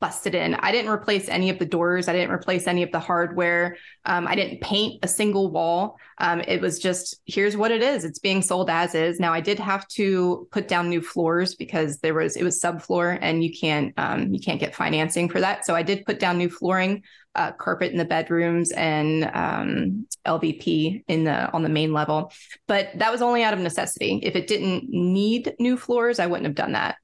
busted 0.00 0.34
in. 0.34 0.54
I 0.54 0.70
didn't 0.70 0.92
replace 0.92 1.28
any 1.28 1.50
of 1.50 1.58
the 1.58 1.66
doors. 1.66 2.08
I 2.08 2.12
didn't 2.12 2.30
replace 2.30 2.66
any 2.66 2.82
of 2.82 2.92
the 2.92 3.00
hardware. 3.00 3.76
Um, 4.04 4.26
I 4.26 4.36
didn't 4.36 4.60
paint 4.60 5.00
a 5.02 5.08
single 5.08 5.50
wall. 5.50 5.96
Um, 6.18 6.40
it 6.40 6.60
was 6.60 6.78
just 6.78 7.20
here's 7.26 7.56
what 7.56 7.72
it 7.72 7.82
is. 7.82 8.04
It's 8.04 8.20
being 8.20 8.42
sold 8.42 8.70
as 8.70 8.94
is. 8.94 9.18
Now 9.18 9.32
I 9.32 9.40
did 9.40 9.58
have 9.58 9.88
to 9.88 10.46
put 10.52 10.68
down 10.68 10.88
new 10.88 11.02
floors 11.02 11.54
because 11.56 11.98
there 11.98 12.14
was 12.14 12.36
it 12.36 12.44
was 12.44 12.60
subfloor 12.60 13.18
and 13.20 13.42
you 13.42 13.52
can't 13.58 13.92
um, 13.96 14.32
you 14.32 14.40
can't 14.40 14.60
get 14.60 14.74
financing 14.74 15.28
for 15.28 15.40
that. 15.40 15.66
So 15.66 15.74
I 15.74 15.82
did 15.82 16.04
put 16.04 16.20
down 16.20 16.38
new 16.38 16.50
flooring 16.50 17.02
uh, 17.38 17.52
carpet 17.52 17.92
in 17.92 17.98
the 17.98 18.04
bedrooms 18.04 18.72
and 18.72 19.30
um, 19.32 20.06
LVP 20.26 21.04
in 21.06 21.22
the 21.22 21.50
on 21.52 21.62
the 21.62 21.68
main 21.68 21.92
level. 21.92 22.32
But 22.66 22.90
that 22.96 23.12
was 23.12 23.22
only 23.22 23.44
out 23.44 23.54
of 23.54 23.60
necessity. 23.60 24.18
If 24.22 24.34
it 24.34 24.48
didn't 24.48 24.88
need 24.90 25.54
new 25.60 25.76
floors, 25.76 26.18
I 26.18 26.26
wouldn't 26.26 26.46
have 26.46 26.56
done 26.56 26.72
that. 26.72 26.96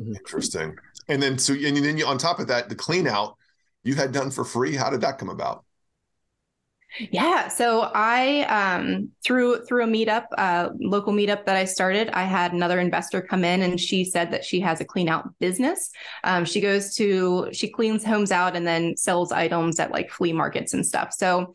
Mm-hmm. 0.00 0.16
Interesting. 0.16 0.76
And 1.06 1.22
then 1.22 1.38
so 1.38 1.54
and 1.54 1.76
then 1.76 1.96
you, 1.96 2.06
on 2.06 2.18
top 2.18 2.40
of 2.40 2.48
that, 2.48 2.68
the 2.68 2.74
clean 2.74 3.06
out 3.06 3.36
you 3.84 3.94
had 3.94 4.12
done 4.12 4.32
for 4.32 4.44
free. 4.44 4.74
How 4.74 4.90
did 4.90 5.00
that 5.02 5.18
come 5.18 5.28
about? 5.28 5.64
Yeah. 6.98 7.48
So 7.48 7.90
I 7.94 8.42
um 8.44 9.10
through 9.24 9.64
through 9.66 9.84
a 9.84 9.86
meetup, 9.86 10.26
uh 10.36 10.70
local 10.80 11.12
meetup 11.12 11.44
that 11.46 11.56
I 11.56 11.64
started, 11.64 12.08
I 12.10 12.24
had 12.24 12.52
another 12.52 12.80
investor 12.80 13.20
come 13.20 13.44
in 13.44 13.62
and 13.62 13.80
she 13.80 14.04
said 14.04 14.30
that 14.32 14.44
she 14.44 14.60
has 14.60 14.80
a 14.80 14.84
clean 14.84 15.08
out 15.08 15.28
business. 15.38 15.90
Um 16.24 16.44
she 16.44 16.60
goes 16.60 16.94
to 16.96 17.48
she 17.52 17.68
cleans 17.68 18.04
homes 18.04 18.32
out 18.32 18.56
and 18.56 18.66
then 18.66 18.96
sells 18.96 19.32
items 19.32 19.78
at 19.78 19.92
like 19.92 20.10
flea 20.10 20.32
markets 20.32 20.74
and 20.74 20.84
stuff. 20.84 21.12
So 21.12 21.54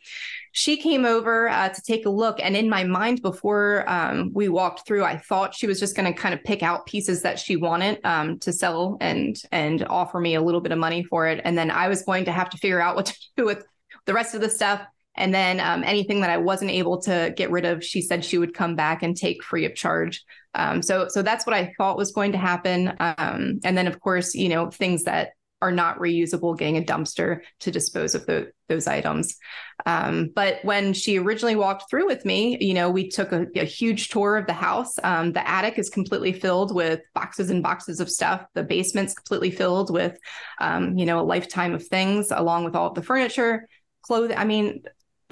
she 0.55 0.77
came 0.77 1.03
over 1.03 1.49
uh, 1.49 1.69
to 1.69 1.81
take 1.81 2.05
a 2.05 2.09
look 2.09 2.39
and 2.39 2.55
in 2.55 2.69
my 2.69 2.83
mind 2.83 3.23
before 3.23 3.83
um, 3.89 4.31
we 4.33 4.47
walked 4.47 4.85
through 4.85 5.03
i 5.03 5.17
thought 5.17 5.53
she 5.53 5.65
was 5.67 5.79
just 5.79 5.95
going 5.95 6.11
to 6.11 6.17
kind 6.17 6.33
of 6.33 6.43
pick 6.43 6.61
out 6.61 6.85
pieces 6.85 7.23
that 7.23 7.39
she 7.39 7.55
wanted 7.55 7.99
um, 8.05 8.37
to 8.39 8.53
sell 8.53 8.95
and 9.01 9.41
and 9.51 9.83
offer 9.89 10.19
me 10.19 10.35
a 10.35 10.41
little 10.41 10.61
bit 10.61 10.71
of 10.71 10.77
money 10.77 11.03
for 11.03 11.27
it 11.27 11.41
and 11.43 11.57
then 11.57 11.69
i 11.71 11.87
was 11.87 12.03
going 12.03 12.23
to 12.23 12.31
have 12.31 12.49
to 12.49 12.57
figure 12.57 12.79
out 12.79 12.95
what 12.95 13.07
to 13.07 13.17
do 13.35 13.45
with 13.45 13.65
the 14.05 14.13
rest 14.13 14.35
of 14.35 14.41
the 14.41 14.49
stuff 14.49 14.81
and 15.15 15.33
then 15.33 15.59
um, 15.59 15.83
anything 15.83 16.21
that 16.21 16.29
I 16.29 16.37
wasn't 16.37 16.71
able 16.71 17.01
to 17.03 17.33
get 17.35 17.51
rid 17.51 17.65
of, 17.65 17.83
she 17.83 18.01
said 18.01 18.25
she 18.25 18.37
would 18.37 18.53
come 18.53 18.75
back 18.75 19.03
and 19.03 19.15
take 19.15 19.43
free 19.43 19.65
of 19.65 19.75
charge. 19.75 20.23
Um, 20.55 20.81
so, 20.81 21.07
so 21.07 21.21
that's 21.21 21.45
what 21.45 21.55
I 21.55 21.73
thought 21.77 21.97
was 21.97 22.11
going 22.11 22.31
to 22.31 22.37
happen. 22.37 22.93
Um, 22.99 23.59
and 23.63 23.77
then, 23.77 23.87
of 23.87 23.99
course, 23.99 24.33
you 24.35 24.49
know, 24.49 24.69
things 24.69 25.03
that 25.03 25.31
are 25.61 25.71
not 25.71 25.97
reusable, 25.97 26.57
getting 26.57 26.77
a 26.77 26.81
dumpster 26.81 27.39
to 27.61 27.71
dispose 27.71 28.15
of 28.15 28.25
the, 28.25 28.51
those 28.67 28.85
items. 28.85 29.37
Um, 29.85 30.29
but 30.35 30.59
when 30.63 30.91
she 30.93 31.17
originally 31.17 31.55
walked 31.55 31.89
through 31.89 32.05
with 32.05 32.25
me, 32.25 32.57
you 32.59 32.73
know, 32.73 32.89
we 32.89 33.07
took 33.07 33.31
a, 33.31 33.47
a 33.55 33.63
huge 33.63 34.09
tour 34.09 34.35
of 34.35 34.45
the 34.45 34.51
house. 34.53 34.95
Um, 35.01 35.31
the 35.31 35.47
attic 35.47 35.79
is 35.79 35.89
completely 35.89 36.33
filled 36.33 36.75
with 36.75 36.99
boxes 37.13 37.49
and 37.49 37.63
boxes 37.63 38.01
of 38.01 38.09
stuff. 38.09 38.45
The 38.55 38.63
basement's 38.63 39.13
completely 39.13 39.51
filled 39.51 39.89
with, 39.89 40.17
um, 40.59 40.97
you 40.97 41.05
know, 41.05 41.21
a 41.21 41.23
lifetime 41.23 41.73
of 41.73 41.87
things, 41.87 42.31
along 42.31 42.65
with 42.65 42.75
all 42.75 42.89
of 42.89 42.95
the 42.95 43.01
furniture, 43.01 43.69
clothing. 44.01 44.37
I 44.37 44.43
mean, 44.43 44.83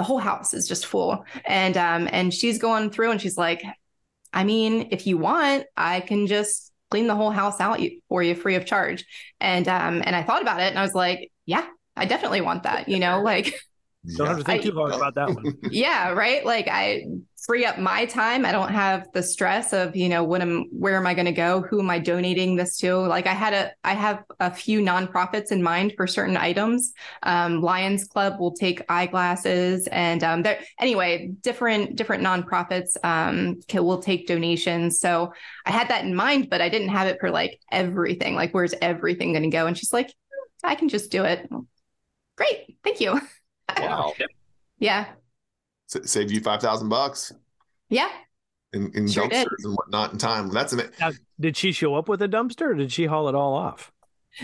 the 0.01 0.05
whole 0.05 0.17
house 0.17 0.55
is 0.55 0.67
just 0.67 0.87
full. 0.87 1.23
And 1.45 1.77
um, 1.77 2.09
and 2.11 2.33
she's 2.33 2.57
going 2.57 2.89
through 2.89 3.11
and 3.11 3.21
she's 3.21 3.37
like, 3.37 3.61
I 4.33 4.43
mean, 4.43 4.87
if 4.89 5.05
you 5.05 5.19
want, 5.19 5.65
I 5.77 5.99
can 5.99 6.25
just 6.25 6.71
clean 6.89 7.05
the 7.05 7.13
whole 7.13 7.29
house 7.29 7.59
out 7.59 7.79
for 8.09 8.23
you 8.23 8.33
free 8.33 8.55
of 8.55 8.65
charge. 8.65 9.05
And 9.39 9.67
um, 9.67 10.01
and 10.03 10.15
I 10.15 10.23
thought 10.23 10.41
about 10.41 10.59
it 10.59 10.71
and 10.71 10.79
I 10.79 10.81
was 10.81 10.95
like, 10.95 11.31
yeah, 11.45 11.67
I 11.95 12.05
definitely 12.05 12.41
want 12.41 12.63
that, 12.63 12.89
you 12.89 12.97
know, 12.97 13.21
like 13.23 13.53
don't 14.07 14.27
have 14.27 14.37
to 14.39 14.43
think 14.43 14.61
I, 14.61 14.69
too 14.69 14.75
hard 14.75 14.93
about 14.93 15.13
that 15.15 15.29
one. 15.29 15.57
Yeah, 15.71 16.09
right. 16.09 16.43
Like 16.43 16.67
I 16.67 17.05
free 17.45 17.65
up 17.65 17.77
my 17.77 18.05
time. 18.05 18.45
I 18.45 18.51
don't 18.51 18.71
have 18.71 19.07
the 19.13 19.21
stress 19.21 19.73
of, 19.73 19.95
you 19.95 20.09
know, 20.09 20.23
what 20.23 20.41
am 20.41 20.65
where 20.71 20.95
am 20.95 21.05
I 21.05 21.13
going 21.13 21.25
to 21.25 21.31
go? 21.31 21.61
Who 21.61 21.79
am 21.79 21.89
I 21.89 21.99
donating 21.99 22.55
this 22.55 22.77
to? 22.79 22.95
Like 22.95 23.27
I 23.27 23.33
had 23.33 23.53
a 23.53 23.71
I 23.83 23.93
have 23.93 24.23
a 24.39 24.51
few 24.51 24.81
nonprofits 24.81 25.51
in 25.51 25.61
mind 25.61 25.93
for 25.95 26.07
certain 26.07 26.35
items. 26.35 26.93
Um, 27.21 27.61
Lions 27.61 28.05
Club 28.05 28.39
will 28.39 28.53
take 28.53 28.81
eyeglasses 28.89 29.87
and 29.91 30.23
um 30.23 30.41
there 30.41 30.61
anyway, 30.79 31.31
different 31.41 31.95
different 31.95 32.23
nonprofits 32.23 32.97
um 33.03 33.59
can, 33.67 33.83
will 33.83 34.01
take 34.01 34.25
donations. 34.25 34.99
So 34.99 35.31
I 35.65 35.71
had 35.71 35.89
that 35.89 36.05
in 36.05 36.15
mind, 36.15 36.49
but 36.49 36.59
I 36.61 36.69
didn't 36.69 36.89
have 36.89 37.07
it 37.07 37.19
for 37.19 37.29
like 37.29 37.59
everything. 37.71 38.33
Like 38.33 38.51
where's 38.51 38.73
everything 38.81 39.33
going 39.33 39.43
to 39.43 39.49
go? 39.49 39.67
And 39.67 39.77
she's 39.77 39.93
like, 39.93 40.11
I 40.63 40.73
can 40.73 40.89
just 40.89 41.11
do 41.11 41.23
it. 41.23 41.47
Great. 42.35 42.77
Thank 42.83 42.99
you. 42.99 43.21
Wow. 43.79 44.13
yeah. 44.79 45.07
S- 45.93 46.09
save 46.09 46.31
you 46.31 46.41
5,000 46.41 46.89
bucks. 46.89 47.33
Yeah. 47.89 48.09
In, 48.73 48.91
in 48.95 49.07
sure 49.07 49.25
dumpsters 49.27 49.43
did. 49.43 49.65
and 49.65 49.75
whatnot 49.75 50.13
in 50.13 50.17
time. 50.17 50.49
That's 50.49 50.73
amazing. 50.73 50.93
Now, 50.99 51.11
did 51.39 51.57
she 51.57 51.71
show 51.71 51.95
up 51.95 52.07
with 52.07 52.21
a 52.21 52.27
dumpster 52.27 52.71
or 52.71 52.73
did 52.73 52.91
she 52.91 53.05
haul 53.05 53.27
it 53.27 53.35
all 53.35 53.53
off? 53.53 53.91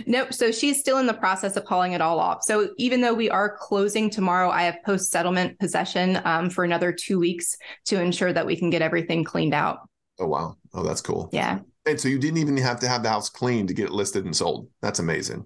Nope. 0.06 0.34
So 0.34 0.52
she's 0.52 0.80
still 0.80 0.98
in 0.98 1.08
the 1.08 1.14
process 1.14 1.56
of 1.56 1.64
hauling 1.64 1.94
it 1.94 2.02
all 2.02 2.20
off. 2.20 2.44
So 2.44 2.72
even 2.78 3.00
though 3.00 3.14
we 3.14 3.30
are 3.30 3.56
closing 3.58 4.10
tomorrow, 4.10 4.50
I 4.50 4.64
have 4.64 4.76
post 4.86 5.12
settlement 5.12 5.58
possession 5.60 6.20
um, 6.26 6.50
for 6.50 6.66
another 6.66 6.92
two 6.92 7.20
weeks 7.20 7.56
to 7.86 8.02
ensure 8.02 8.34
that 8.34 8.46
we 8.46 8.58
can 8.58 8.70
get 8.70 8.82
everything 8.82 9.24
cleaned 9.24 9.54
out. 9.54 9.80
Oh, 10.20 10.28
wow. 10.28 10.58
Oh, 10.74 10.84
that's 10.84 11.00
cool. 11.00 11.30
Yeah. 11.32 11.60
And 11.86 12.00
so 12.00 12.10
you 12.10 12.20
didn't 12.20 12.40
even 12.40 12.58
have 12.58 12.82
to 12.82 12.88
have 12.90 13.02
the 13.02 13.10
house 13.10 13.30
cleaned 13.30 13.70
to 13.70 13.74
get 13.74 13.86
it 13.86 13.92
listed 13.94 14.26
and 14.26 14.36
sold. 14.36 14.68
That's 14.82 15.00
amazing. 15.00 15.46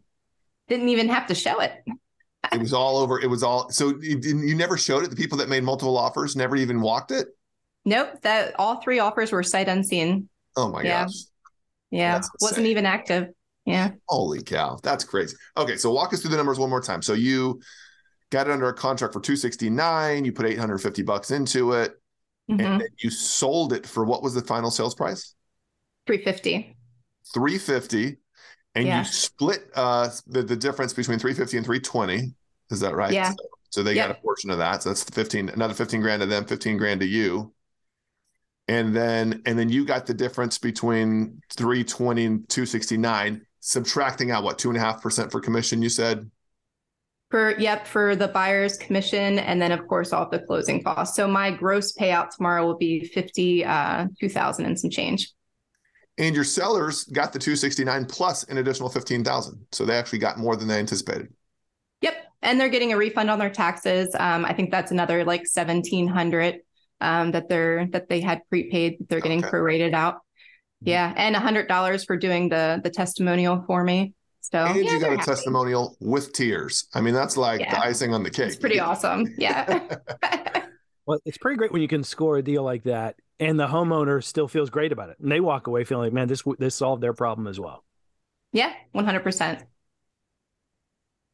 Didn't 0.68 0.90
even 0.90 1.10
have 1.10 1.28
to 1.28 1.36
show 1.36 1.60
it 1.60 1.74
it 2.54 2.60
was 2.60 2.74
all 2.74 2.98
over. 2.98 3.20
It 3.20 3.28
was 3.30 3.44
all. 3.44 3.70
So 3.70 3.94
you, 4.02 4.20
you 4.24 4.56
never 4.56 4.78
showed 4.78 5.04
it. 5.04 5.10
The 5.10 5.16
people 5.16 5.38
that 5.40 5.50
made 5.50 5.64
multiple 5.64 5.98
offers 5.98 6.36
never 6.36 6.56
even 6.56 6.82
walked 6.82 7.12
it. 7.12 7.28
Nope. 7.86 8.22
That 8.22 8.54
all 8.60 8.82
three 8.82 9.00
offers 9.00 9.32
were 9.32 9.44
sight 9.44 9.68
unseen. 9.68 10.30
Oh 10.56 10.70
my 10.70 10.84
yeah. 10.84 11.06
gosh. 11.06 11.14
Yeah. 11.90 12.22
Wasn't 12.42 12.68
even 12.68 12.86
active. 12.86 13.30
Yeah. 13.66 13.92
Holy 14.10 14.42
cow, 14.42 14.80
that's 14.82 15.04
crazy. 15.04 15.36
Okay, 15.56 15.78
so 15.78 15.92
walk 15.92 16.14
us 16.14 16.22
through 16.22 16.32
the 16.32 16.38
numbers 16.38 16.58
one 16.58 16.70
more 16.70 16.82
time. 16.82 17.02
So 17.02 17.14
you 17.14 17.62
got 18.32 18.48
it 18.48 18.52
under 18.54 18.68
a 18.70 18.74
contract 18.74 19.14
for 19.14 19.20
269, 19.22 20.26
you 20.26 20.32
put 20.32 20.46
850 20.46 21.04
bucks 21.04 21.32
into 21.32 21.74
it, 21.74 21.94
Mhm. 22.50 22.60
and 22.60 22.82
then 22.82 22.88
you 23.00 23.10
sold 23.12 23.72
it 23.74 23.86
for 23.86 24.04
what 24.04 24.24
was 24.24 24.34
the 24.34 24.42
final 24.42 24.72
sales 24.72 24.96
price? 24.96 25.36
350. 26.08 26.76
350 27.34 28.18
and 28.74 28.88
Yeah. 28.88 29.00
you 29.00 29.06
split 29.06 29.70
uh 29.76 30.10
the, 30.28 30.42
the 30.42 30.56
difference 30.56 30.94
between 30.94 31.20
350 31.20 31.58
and 31.58 31.66
320 31.66 32.34
is 32.72 32.80
that 32.82 32.96
right 32.96 33.14
Yeah. 33.14 33.32
so, 33.32 33.36
so 33.70 33.84
they 33.84 33.94
Yep. 33.96 34.08
got 34.08 34.18
a 34.18 34.22
portion 34.22 34.50
of 34.50 34.58
that 34.60 34.84
so 34.84 34.90
that's 34.90 35.04
the 35.04 35.12
15 35.12 35.50
another 35.50 35.74
15 35.74 36.02
grand 36.02 36.22
to 36.22 36.26
them 36.26 36.46
15 36.46 36.78
grand 36.78 37.00
to 37.02 37.08
you 37.08 37.54
and 38.68 38.96
then 38.96 39.42
and 39.46 39.58
then 39.58 39.70
you 39.70 39.86
got 39.86 40.06
the 40.06 40.14
difference 40.14 40.58
between 40.58 41.42
320 41.52 42.26
and 42.26 42.50
269 42.50 43.42
subtracting 43.60 44.32
out 44.32 44.44
what 44.44 44.58
two 44.58 44.70
and 44.70 44.78
a 44.78 44.82
half 44.82 45.02
percent 45.02 45.32
for 45.32 45.40
commission 45.40 45.82
you 45.82 45.90
said 45.90 46.30
For 47.30 47.58
yep, 47.60 47.88
for 47.88 48.16
the 48.16 48.28
buyer's 48.28 48.78
commission 48.78 49.40
and 49.40 49.62
then 49.62 49.72
of 49.72 49.88
course 49.88 50.12
all 50.14 50.24
of 50.26 50.32
the 50.32 50.40
closing 50.40 50.84
costs. 50.84 51.16
So 51.16 51.28
my 51.28 51.52
gross 51.52 51.94
payout 51.94 52.30
tomorrow 52.36 52.66
will 52.66 52.78
be 52.78 53.06
fifty 53.06 53.64
uh 53.66 54.08
two 54.20 54.30
thousand 54.30 54.66
and 54.66 54.80
some 54.80 54.90
change. 54.90 55.32
and 56.18 56.36
your 56.36 56.44
sellers 56.44 57.06
got 57.06 57.32
the 57.34 57.40
269 57.40 58.06
plus 58.06 58.44
an 58.46 58.58
additional 58.58 58.90
15000 58.90 59.66
so 59.72 59.86
they 59.86 59.96
actually 59.98 60.20
got 60.20 60.38
more 60.38 60.56
than 60.56 60.68
they 60.68 60.78
anticipated. 60.80 61.34
And 62.42 62.60
they're 62.60 62.70
getting 62.70 62.92
a 62.94 62.98
refund 62.98 63.30
on 63.30 63.40
their 63.40 63.50
taxes. 63.52 64.16
Um, 64.18 64.46
I 64.46 64.54
think 64.54 64.72
that's 64.72 64.92
another 64.92 65.24
like 65.26 65.46
seventeen 65.48 66.08
hundred 66.08 66.60
um 67.00 67.32
that 67.32 67.50
they're 67.50 67.88
that 67.92 68.10
they 68.10 68.22
had 68.22 68.42
prepaid 68.50 68.98
that 69.00 69.10
they're 69.10 69.22
getting 69.22 69.44
Okay. 69.44 69.50
prorated 69.50 69.94
out. 69.94 70.20
Yeah. 70.82 71.14
And 71.16 71.36
a 71.36 71.40
hundred 71.40 71.68
dollars 71.68 72.04
for 72.04 72.18
doing 72.18 72.50
the 72.50 72.82
the 72.84 72.90
testimonial 72.90 73.64
for 73.68 73.84
me. 73.84 74.14
So 74.42 74.58
and 74.60 74.84
yeah, 74.84 74.94
you 74.94 75.00
got 75.00 75.14
a 75.14 75.18
happy. 75.18 75.26
testimonial 75.26 75.96
with 76.02 76.34
tears 76.34 76.88
i 76.96 77.00
mean 77.00 77.14
that's 77.14 77.38
like 77.38 77.62
Yeah. 77.62 77.76
the 77.76 77.80
icing 77.86 78.14
on 78.14 78.24
the 78.24 78.30
cake 78.32 78.48
It's 78.48 78.56
pretty 78.56 78.80
awesome. 78.80 79.28
Yeah. 79.38 79.98
Well, 81.08 81.20
it's 81.26 81.38
pretty 81.38 81.58
great 81.58 81.72
when 81.72 81.82
you 81.82 81.88
can 81.88 82.04
score 82.04 82.38
a 82.38 82.44
deal 82.44 82.64
like 82.64 82.84
that, 82.84 83.16
and 83.40 83.60
the 83.60 83.68
homeowner 83.68 84.24
still 84.24 84.48
feels 84.48 84.70
great 84.70 84.92
about 84.92 85.10
it, 85.10 85.18
and 85.20 85.32
they 85.32 85.40
walk 85.40 85.66
away 85.68 85.84
feeling 85.84 86.06
like, 86.06 86.14
man, 86.14 86.28
this 86.28 86.44
this 86.60 86.76
solved 86.76 87.02
their 87.02 87.14
problem 87.14 87.48
as 87.48 87.60
well. 87.60 87.84
yeah, 88.54 88.72
one 88.92 89.06
hundred 89.06 89.24
percent. 89.24 89.64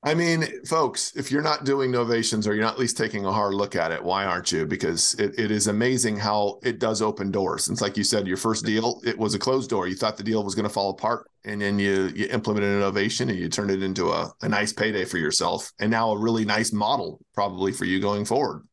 I 0.04 0.14
mean, 0.14 0.46
folks, 0.66 1.16
if 1.16 1.32
you're 1.32 1.42
not 1.42 1.66
doing 1.66 1.92
novations 1.92 2.48
or 2.48 2.54
you're 2.54 2.64
not 2.64 2.74
at 2.74 2.80
least 2.80 2.98
taking 2.98 3.26
a 3.26 3.32
hard 3.32 3.56
look 3.56 3.76
at 3.76 3.92
it, 3.92 4.02
why 4.02 4.26
aren't 4.26 4.52
you? 4.52 4.66
Because 4.66 5.16
it, 5.16 5.38
it 5.40 5.50
is 5.50 5.68
amazing 5.68 6.18
how 6.18 6.60
it 6.64 6.80
does 6.80 7.02
open 7.02 7.32
doors. 7.32 7.68
It's 7.68 7.82
like 7.82 7.98
you 7.98 8.04
said, 8.04 8.28
your 8.28 8.38
first 8.38 8.64
deal, 8.64 9.02
it 9.04 9.18
was 9.18 9.34
a 9.34 9.40
closed 9.40 9.72
door. 9.72 9.88
You 9.88 9.96
thought 9.96 10.16
the 10.16 10.24
deal 10.24 10.44
was 10.44 10.54
going 10.54 10.68
to 10.68 10.74
fall 10.74 10.92
apart, 10.92 11.30
and 11.46 11.60
then 11.60 11.80
you 11.80 12.12
you 12.16 12.28
implemented 12.28 12.70
an 12.70 12.78
innovation 12.78 13.30
and 13.30 13.40
you 13.40 13.50
turned 13.50 13.72
it 13.72 13.82
into 13.82 14.12
a, 14.12 14.32
a 14.44 14.48
nice 14.48 14.72
payday 14.72 15.04
for 15.04 15.18
yourself, 15.18 15.72
and 15.80 15.90
now 15.90 16.12
a 16.12 16.18
really 16.18 16.46
nice 16.46 16.72
model 16.72 17.20
probably 17.34 17.72
for 17.72 17.86
you 17.86 18.00
going 18.00 18.24
forward. 18.24 18.68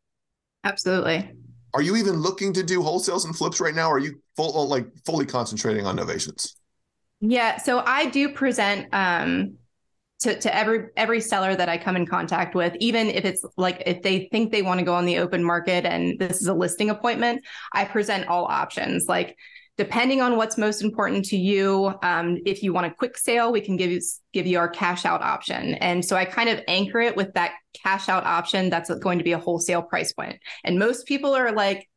Absolutely. 0.62 1.32
Are 1.72 1.82
you 1.82 1.96
even 1.96 2.16
looking 2.16 2.52
to 2.52 2.62
do 2.62 2.80
wholesales 2.80 3.24
and 3.24 3.34
flips 3.34 3.60
right 3.60 3.74
now? 3.74 3.88
Or 3.88 3.96
are 3.96 3.98
you 3.98 4.20
full 4.36 4.68
like 4.68 4.86
fully 5.06 5.24
concentrating 5.24 5.86
on 5.86 5.96
novations? 5.96 6.54
Yeah, 7.20 7.56
so 7.56 7.78
I 7.78 8.10
do 8.10 8.28
present 8.34 8.88
um 8.92 9.56
to 10.24 10.38
to 10.40 10.54
every 10.54 10.88
every 10.96 11.20
seller 11.20 11.54
that 11.54 11.68
I 11.68 11.78
come 11.78 11.96
in 11.96 12.06
contact 12.06 12.54
with, 12.54 12.74
even 12.80 13.08
if 13.08 13.24
it's 13.24 13.44
like 13.56 13.82
if 13.86 14.02
they 14.02 14.28
think 14.32 14.50
they 14.50 14.62
want 14.62 14.80
to 14.80 14.84
go 14.84 14.94
on 14.94 15.06
the 15.06 15.18
open 15.18 15.44
market 15.44 15.86
and 15.86 16.18
this 16.18 16.40
is 16.40 16.48
a 16.48 16.54
listing 16.54 16.90
appointment, 16.90 17.44
I 17.72 17.84
present 17.84 18.28
all 18.28 18.46
options. 18.46 19.06
Like 19.06 19.36
depending 19.76 20.20
on 20.20 20.36
what's 20.36 20.56
most 20.56 20.82
important 20.82 21.24
to 21.26 21.36
you, 21.36 21.92
um, 22.02 22.38
if 22.46 22.62
you 22.62 22.72
want 22.72 22.86
a 22.86 22.94
quick 22.94 23.18
sale, 23.18 23.52
we 23.52 23.60
can 23.60 23.76
give 23.76 23.90
you 23.90 24.00
give 24.32 24.46
you 24.46 24.58
our 24.58 24.68
cash 24.68 25.04
out 25.04 25.22
option. 25.22 25.74
And 25.74 26.04
so 26.04 26.16
I 26.16 26.24
kind 26.24 26.48
of 26.48 26.60
anchor 26.68 27.00
it 27.00 27.16
with 27.16 27.34
that 27.34 27.52
cash 27.82 28.08
out 28.08 28.24
option. 28.24 28.70
That's 28.70 28.92
going 29.00 29.18
to 29.18 29.24
be 29.24 29.32
a 29.32 29.38
wholesale 29.38 29.82
price 29.82 30.12
point. 30.12 30.38
And 30.64 30.78
most 30.78 31.06
people 31.06 31.34
are 31.34 31.52
like, 31.52 31.88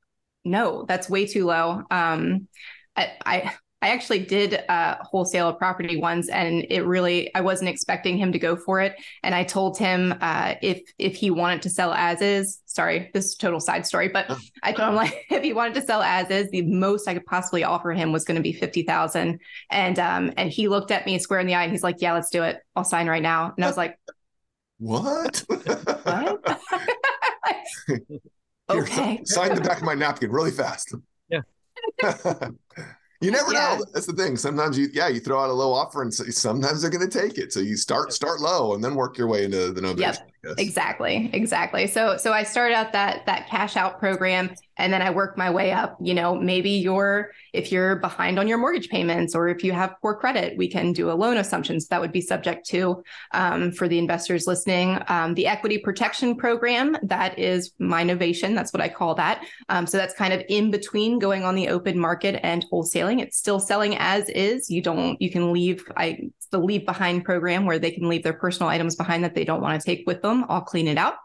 no, 0.43 0.85
that's 0.87 1.09
way 1.09 1.27
too 1.27 1.45
low. 1.45 1.83
Um, 1.91 2.47
I, 2.95 3.11
I 3.25 3.53
I 3.81 3.89
actually 3.89 4.19
did 4.19 4.63
uh, 4.69 4.95
wholesale 5.01 5.49
a 5.49 5.53
property 5.53 5.97
once, 5.97 6.29
and 6.29 6.65
it 6.69 6.81
really 6.81 7.33
I 7.35 7.41
wasn't 7.41 7.69
expecting 7.69 8.17
him 8.17 8.31
to 8.31 8.39
go 8.39 8.55
for 8.55 8.81
it. 8.81 8.95
And 9.21 9.35
I 9.35 9.43
told 9.43 9.77
him 9.77 10.15
uh, 10.19 10.55
if 10.63 10.81
if 10.97 11.15
he 11.15 11.29
wanted 11.29 11.61
to 11.63 11.69
sell 11.69 11.93
as 11.93 12.21
is. 12.21 12.59
Sorry, 12.65 13.11
this 13.13 13.25
is 13.25 13.33
a 13.35 13.37
total 13.37 13.59
side 13.59 13.85
story, 13.85 14.07
but 14.07 14.35
I 14.63 14.71
told 14.71 14.89
him 14.89 14.95
like 14.95 15.25
if 15.29 15.43
he 15.43 15.53
wanted 15.53 15.75
to 15.75 15.83
sell 15.83 16.01
as 16.01 16.29
is, 16.31 16.49
the 16.49 16.63
most 16.63 17.07
I 17.07 17.13
could 17.13 17.25
possibly 17.25 17.63
offer 17.63 17.91
him 17.91 18.11
was 18.11 18.23
going 18.23 18.37
to 18.37 18.41
be 18.41 18.51
fifty 18.53 18.81
thousand. 18.81 19.39
And 19.69 19.99
um 19.99 20.33
and 20.37 20.49
he 20.49 20.67
looked 20.67 20.89
at 20.89 21.05
me 21.05 21.19
square 21.19 21.39
in 21.39 21.45
the 21.45 21.53
eye, 21.53 21.63
and 21.63 21.71
he's 21.71 21.83
like, 21.83 21.97
"Yeah, 21.99 22.13
let's 22.13 22.31
do 22.31 22.41
it. 22.43 22.59
I'll 22.75 22.83
sign 22.83 23.07
right 23.07 23.21
now." 23.21 23.53
And 23.55 23.63
I 23.63 23.67
was 23.67 23.77
like, 23.77 23.99
What? 24.79 25.43
"What?" 25.47 26.61
Here, 28.69 28.81
okay. 28.81 29.21
sign 29.23 29.55
the 29.55 29.61
back 29.61 29.77
of 29.77 29.83
my 29.83 29.93
napkin 29.93 30.29
really 30.29 30.51
fast. 30.51 30.93
Yeah. 31.29 31.41
You 33.21 33.31
never 33.31 33.51
Yeah. 33.53 33.77
know. 33.77 33.85
That's 33.93 34.05
the 34.05 34.13
thing. 34.13 34.37
Sometimes 34.37 34.77
you, 34.77 34.87
yeah, 34.93 35.07
you 35.07 35.19
throw 35.19 35.39
out 35.39 35.49
a 35.49 35.53
low 35.53 35.73
offer, 35.73 36.01
and 36.01 36.13
sometimes 36.13 36.81
they're 36.81 36.91
going 36.91 37.07
to 37.07 37.19
take 37.19 37.37
it. 37.37 37.51
So 37.53 37.59
you 37.59 37.75
start 37.77 38.13
start 38.13 38.39
low, 38.39 38.73
and 38.75 38.83
then 38.83 38.95
work 38.95 39.17
your 39.17 39.27
way 39.27 39.45
into 39.45 39.71
the 39.71 39.81
novation. 39.81 39.99
Yep. 39.99 40.31
Exactly, 40.57 41.29
exactly. 41.33 41.87
So 41.87 42.17
so 42.17 42.31
I 42.31 42.43
started 42.43 42.75
out 42.75 42.93
that 42.93 43.25
that 43.25 43.47
cash 43.47 43.75
out 43.75 43.99
program 43.99 44.51
and 44.77 44.93
then 44.93 45.01
I 45.01 45.09
worked 45.09 45.37
my 45.37 45.49
way 45.49 45.71
up. 45.71 45.97
You 45.99 46.13
know, 46.13 46.35
maybe 46.35 46.69
you're 46.71 47.31
if 47.53 47.71
you're 47.71 47.97
behind 47.97 48.39
on 48.39 48.47
your 48.47 48.57
mortgage 48.57 48.89
payments 48.89 49.35
or 49.35 49.49
if 49.49 49.63
you 49.63 49.71
have 49.73 49.95
poor 50.01 50.15
credit, 50.15 50.57
we 50.57 50.69
can 50.69 50.93
do 50.93 51.11
a 51.11 51.13
loan 51.13 51.37
assumption. 51.37 51.79
So 51.79 51.87
that 51.89 52.01
would 52.01 52.11
be 52.11 52.21
subject 52.21 52.67
to 52.69 53.03
um, 53.31 53.71
for 53.71 53.87
the 53.87 53.97
investors 53.97 54.47
listening. 54.47 54.99
Um, 55.07 55.33
the 55.33 55.47
equity 55.47 55.79
protection 55.79 56.35
program, 56.35 56.95
that 57.03 57.37
is 57.39 57.71
my 57.79 58.03
novation. 58.03 58.55
That's 58.55 58.71
what 58.71 58.81
I 58.81 58.89
call 58.89 59.15
that. 59.15 59.43
Um, 59.69 59.87
so 59.87 59.97
that's 59.97 60.13
kind 60.13 60.33
of 60.33 60.43
in 60.49 60.71
between 60.71 61.19
going 61.19 61.43
on 61.43 61.55
the 61.55 61.69
open 61.69 61.99
market 61.99 62.39
and 62.43 62.65
wholesaling. 62.71 63.21
It's 63.21 63.37
still 63.37 63.59
selling 63.59 63.97
as 63.97 64.29
is. 64.29 64.69
You 64.69 64.81
don't 64.81 65.19
you 65.21 65.31
can 65.31 65.51
leave 65.51 65.83
I 65.97 66.29
the 66.51 66.59
leave 66.59 66.85
behind 66.85 67.25
program 67.25 67.65
where 67.65 67.79
they 67.79 67.91
can 67.91 68.07
leave 68.07 68.23
their 68.23 68.33
personal 68.33 68.69
items 68.69 68.95
behind 68.95 69.23
that 69.23 69.35
they 69.35 69.43
don't 69.43 69.61
want 69.61 69.79
to 69.79 69.85
take 69.85 70.05
with 70.07 70.21
them. 70.21 70.26
I'll 70.49 70.61
clean 70.61 70.87
it 70.87 70.97
out. 70.97 71.15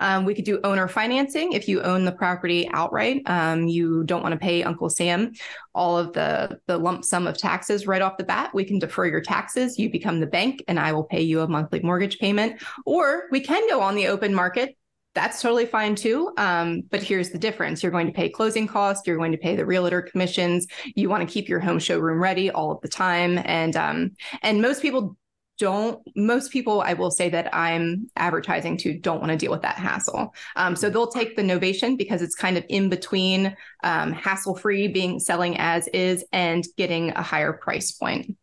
Um, 0.00 0.24
we 0.24 0.34
could 0.34 0.44
do 0.44 0.60
owner 0.64 0.88
financing 0.88 1.52
if 1.52 1.68
you 1.68 1.82
own 1.82 2.04
the 2.04 2.12
property 2.12 2.68
outright. 2.72 3.22
Um, 3.26 3.66
you 3.66 4.04
don't 4.04 4.22
want 4.22 4.32
to 4.32 4.38
pay 4.38 4.62
Uncle 4.62 4.88
Sam 4.88 5.32
all 5.74 5.98
of 5.98 6.12
the 6.12 6.58
the 6.66 6.78
lump 6.78 7.04
sum 7.04 7.26
of 7.26 7.36
taxes 7.38 7.86
right 7.86 8.02
off 8.02 8.16
the 8.16 8.24
bat. 8.24 8.50
We 8.54 8.64
can 8.64 8.78
defer 8.78 9.06
your 9.06 9.20
taxes. 9.20 9.78
You 9.78 9.90
become 9.90 10.20
the 10.20 10.26
bank, 10.26 10.62
and 10.68 10.78
I 10.80 10.92
will 10.92 11.04
pay 11.04 11.22
you 11.22 11.40
a 11.40 11.48
monthly 11.48 11.80
mortgage 11.80 12.18
payment. 12.18 12.62
Or 12.86 13.24
we 13.30 13.40
can 13.40 13.68
go 13.68 13.80
on 13.80 13.94
the 13.94 14.08
open 14.08 14.34
market. 14.34 14.76
That's 15.14 15.42
totally 15.42 15.66
fine 15.66 15.94
too. 15.94 16.32
Um, 16.38 16.84
but 16.90 17.02
here's 17.02 17.30
the 17.30 17.38
difference: 17.38 17.82
you're 17.82 17.92
going 17.92 18.06
to 18.06 18.12
pay 18.14 18.30
closing 18.30 18.66
costs. 18.66 19.06
You're 19.06 19.18
going 19.18 19.32
to 19.32 19.38
pay 19.38 19.56
the 19.56 19.66
realtor 19.66 20.00
commissions. 20.00 20.66
You 20.94 21.10
want 21.10 21.26
to 21.26 21.32
keep 21.32 21.48
your 21.48 21.60
home 21.60 21.78
showroom 21.78 22.22
ready 22.22 22.50
all 22.50 22.70
of 22.72 22.80
the 22.80 22.88
time, 22.88 23.38
and 23.44 23.76
um, 23.76 24.12
and 24.42 24.62
most 24.62 24.80
people 24.80 25.16
don't 25.58 26.00
most 26.16 26.50
people 26.50 26.80
i 26.80 26.92
will 26.92 27.10
say 27.10 27.28
that 27.28 27.54
i'm 27.54 28.10
advertising 28.16 28.76
to 28.76 28.98
don't 28.98 29.20
want 29.20 29.30
to 29.30 29.36
deal 29.36 29.50
with 29.50 29.62
that 29.62 29.76
hassle. 29.76 30.34
Um, 30.56 30.76
so 30.76 30.88
they'll 30.88 31.08
take 31.08 31.36
the 31.36 31.42
novation 31.42 31.98
because 31.98 32.22
it's 32.22 32.34
kind 32.34 32.56
of 32.56 32.64
in 32.68 32.88
between 32.88 33.56
um, 33.82 34.12
hassle 34.12 34.56
free 34.56 34.88
being 34.88 35.20
selling 35.20 35.56
as 35.58 35.88
is 35.88 36.24
and 36.32 36.66
getting 36.76 37.10
a 37.10 37.22
higher 37.22 37.52
price 37.52 37.92
point. 37.92 38.36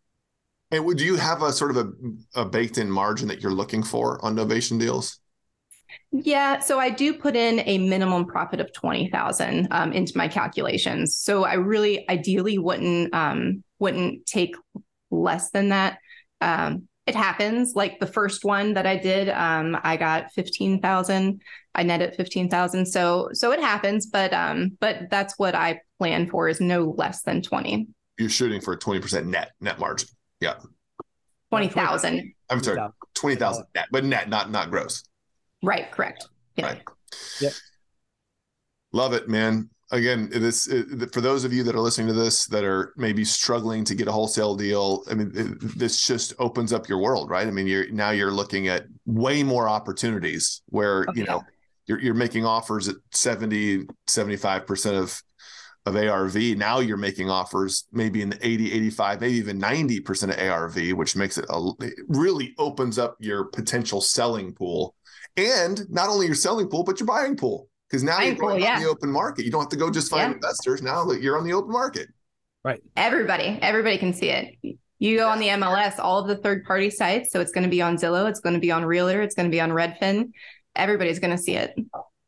And 0.71 0.85
would 0.85 1.01
you 1.01 1.15
have 1.15 1.41
a 1.41 1.51
sort 1.51 1.75
of 1.75 1.77
a, 1.77 2.41
a 2.41 2.45
baked 2.45 2.77
in 2.77 2.91
margin 2.91 3.27
that 3.29 3.41
you're 3.41 3.53
looking 3.53 3.83
for 3.83 4.23
on 4.23 4.35
novation 4.35 4.79
deals? 4.79 5.19
yeah 6.11 6.59
so 6.59 6.79
i 6.79 6.87
do 6.87 7.15
put 7.15 7.35
in 7.35 7.61
a 7.65 7.79
minimum 7.79 8.23
profit 8.25 8.59
of 8.59 8.71
20000 8.73 9.67
um, 9.71 9.91
into 9.91 10.15
my 10.15 10.27
calculations. 10.27 11.15
So 11.15 11.43
i 11.45 11.53
really 11.55 12.07
ideally 12.09 12.57
wouldn't 12.59 13.13
um, 13.13 13.63
wouldn't 13.79 14.25
take 14.25 14.55
less 15.09 15.49
than 15.49 15.69
that 15.69 15.97
um, 16.41 16.88
it 17.09 17.15
happens. 17.15 17.73
Like 17.75 17.99
the 17.99 18.05
first 18.05 18.45
one 18.45 18.75
that 18.75 18.85
I 18.85 18.95
did, 18.95 19.29
um, 19.29 19.75
I 19.83 19.97
got 19.97 20.31
fifteen 20.31 20.79
thousand. 20.79 21.41
I 21.73 21.81
netted 21.81 22.13
fifteen 22.15 22.49
thousand. 22.49 22.85
So 22.85 23.29
so 23.33 23.51
it 23.51 23.59
happens, 23.59 24.05
but 24.05 24.31
um, 24.31 24.77
but 24.79 25.09
that's 25.09 25.33
what 25.39 25.55
I 25.55 25.81
plan 25.97 26.29
for 26.29 26.47
is 26.47 26.61
no 26.61 26.93
less 26.95 27.23
than 27.23 27.41
twenty. 27.41 27.87
You're 28.19 28.29
shooting 28.29 28.61
for 28.61 28.73
a 28.73 28.77
20% 28.77 29.25
net 29.25 29.53
net 29.59 29.79
margin. 29.79 30.09
Yeah. 30.39 30.55
Twenty 31.49 31.67
thousand. 31.67 32.31
I'm 32.51 32.61
sorry, 32.61 32.79
20,000 33.15 33.65
net, 33.73 33.87
but 33.91 34.05
net, 34.05 34.29
not 34.29 34.51
not 34.51 34.69
gross. 34.69 35.03
Right, 35.63 35.91
correct. 35.91 36.27
Yeah. 36.55 36.65
Right. 36.67 36.81
Yep. 37.41 37.53
Love 38.93 39.13
it, 39.13 39.27
man. 39.27 39.69
Again, 39.91 40.29
this 40.29 40.67
it, 40.67 41.11
for 41.13 41.21
those 41.21 41.43
of 41.43 41.51
you 41.51 41.63
that 41.63 41.75
are 41.75 41.79
listening 41.79 42.07
to 42.07 42.13
this 42.13 42.45
that 42.47 42.63
are 42.63 42.93
maybe 42.95 43.25
struggling 43.25 43.83
to 43.85 43.95
get 43.95 44.07
a 44.07 44.11
wholesale 44.11 44.55
deal. 44.55 45.03
I 45.09 45.15
mean, 45.15 45.31
it, 45.33 45.77
this 45.77 46.05
just 46.05 46.33
opens 46.37 46.71
up 46.73 46.87
your 46.87 46.99
world, 46.99 47.29
right? 47.31 47.47
I 47.47 47.51
mean, 47.51 47.65
you're 47.65 47.89
now 47.91 48.11
you're 48.11 48.31
looking 48.31 48.67
at 48.67 48.85
way 49.05 49.41
more 49.41 49.67
opportunities 49.67 50.61
where 50.67 51.05
Okay. 51.09 51.21
you 51.21 51.25
know 51.25 51.41
you're 51.87 51.99
you're 51.99 52.13
making 52.13 52.45
offers 52.45 52.87
at 52.87 52.95
70, 53.11 53.87
75 54.05 54.67
percent 54.67 54.95
of 54.95 55.21
of 55.85 55.95
ARV. 55.95 56.35
Now 56.57 56.79
you're 56.79 56.97
making 56.97 57.29
offers 57.29 57.87
maybe 57.91 58.21
in 58.21 58.29
the 58.29 58.45
80, 58.45 58.71
85, 58.73 59.21
maybe 59.21 59.33
even 59.35 59.59
90% 59.59 60.23
of 60.29 60.39
ARV, 60.39 60.97
which 60.97 61.15
makes 61.15 61.37
it, 61.37 61.45
a, 61.49 61.71
it 61.79 61.93
really 62.07 62.53
opens 62.57 62.99
up 62.99 63.15
your 63.19 63.45
potential 63.45 64.01
selling 64.01 64.53
pool. 64.53 64.93
And 65.37 65.89
not 65.89 66.09
only 66.09 66.25
your 66.25 66.35
selling 66.35 66.67
pool, 66.67 66.83
but 66.83 66.99
your 66.99 67.07
buying 67.07 67.37
pool. 67.37 67.68
Because 67.89 68.03
now 68.03 68.17
buying 68.17 68.29
you're 68.29 68.37
going 68.37 68.57
pool, 68.57 68.63
yeah. 68.63 68.75
on 68.75 68.83
the 68.83 68.89
open 68.89 69.11
market. 69.11 69.45
You 69.45 69.51
don't 69.51 69.61
have 69.61 69.69
to 69.69 69.77
go 69.77 69.89
just 69.89 70.11
find 70.11 70.29
yeah. 70.29 70.35
investors. 70.35 70.81
Now 70.81 71.05
that 71.05 71.21
you're 71.21 71.37
on 71.37 71.43
the 71.43 71.53
open 71.53 71.71
market. 71.71 72.09
Right. 72.63 72.81
Everybody, 72.95 73.57
everybody 73.61 73.97
can 73.97 74.13
see 74.13 74.29
it. 74.29 74.77
You 74.99 75.17
go 75.17 75.29
on 75.29 75.39
the 75.39 75.47
MLS, 75.47 75.97
all 75.97 76.19
of 76.19 76.27
the 76.27 76.35
third 76.35 76.65
party 76.65 76.89
sites. 76.89 77.31
So 77.31 77.39
it's 77.39 77.51
going 77.51 77.63
to 77.63 77.69
be 77.69 77.81
on 77.81 77.97
Zillow, 77.97 78.29
it's 78.29 78.41
going 78.41 78.53
to 78.53 78.59
be 78.59 78.71
on 78.71 78.83
Realtor, 78.83 79.21
it's 79.21 79.33
going 79.33 79.47
to 79.47 79.51
be 79.51 79.61
on 79.61 79.71
Redfin. 79.71 80.31
Everybody's 80.75 81.19
going 81.19 81.35
to 81.35 81.41
see 81.41 81.55
it. 81.55 81.73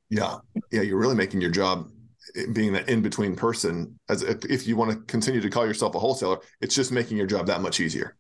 Yeah. 0.09 0.37
Yeah. 0.71 0.81
You're 0.81 0.97
really 0.97 1.15
making 1.15 1.41
your 1.41 1.51
job 1.51 1.89
eh, 2.35 2.45
being 2.53 2.73
that 2.73 2.87
in 2.89 3.01
between 3.01 3.35
person 3.35 3.99
as 4.09 4.23
if, 4.23 4.45
if 4.45 4.67
you 4.67 4.77
want 4.77 4.91
to 4.91 4.97
continue 5.05 5.41
to 5.41 5.49
call 5.49 5.65
yourself 5.65 5.95
a 5.95 5.99
wholesaler 5.99 6.39
it's 6.59 6.75
just 6.75 6.91
making 6.91 7.17
your 7.17 7.27
job 7.27 7.47
that 7.47 7.61
much 7.61 7.79
easier 7.79 8.15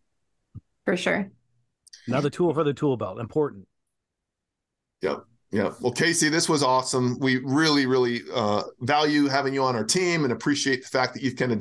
for 0.85 0.97
sure 0.97 1.29
another 2.07 2.29
tool 2.29 2.53
for 2.53 2.63
the 2.63 2.73
tool 2.73 2.97
belt 2.97 3.19
important 3.19 3.67
yep 5.01 5.23
yeah. 5.51 5.73
Well, 5.81 5.93
Kasey, 5.93 6.31
this 6.31 6.47
was 6.47 6.63
awesome. 6.63 7.19
We 7.19 7.37
really, 7.43 7.85
really 7.85 8.21
uh, 8.33 8.63
value 8.79 9.27
having 9.27 9.53
you 9.53 9.63
on 9.63 9.75
our 9.75 9.83
team 9.83 10.23
and 10.23 10.31
appreciate 10.31 10.83
the 10.83 10.87
fact 10.87 11.13
that 11.13 11.21
you've 11.21 11.35
kind 11.35 11.51
of 11.51 11.59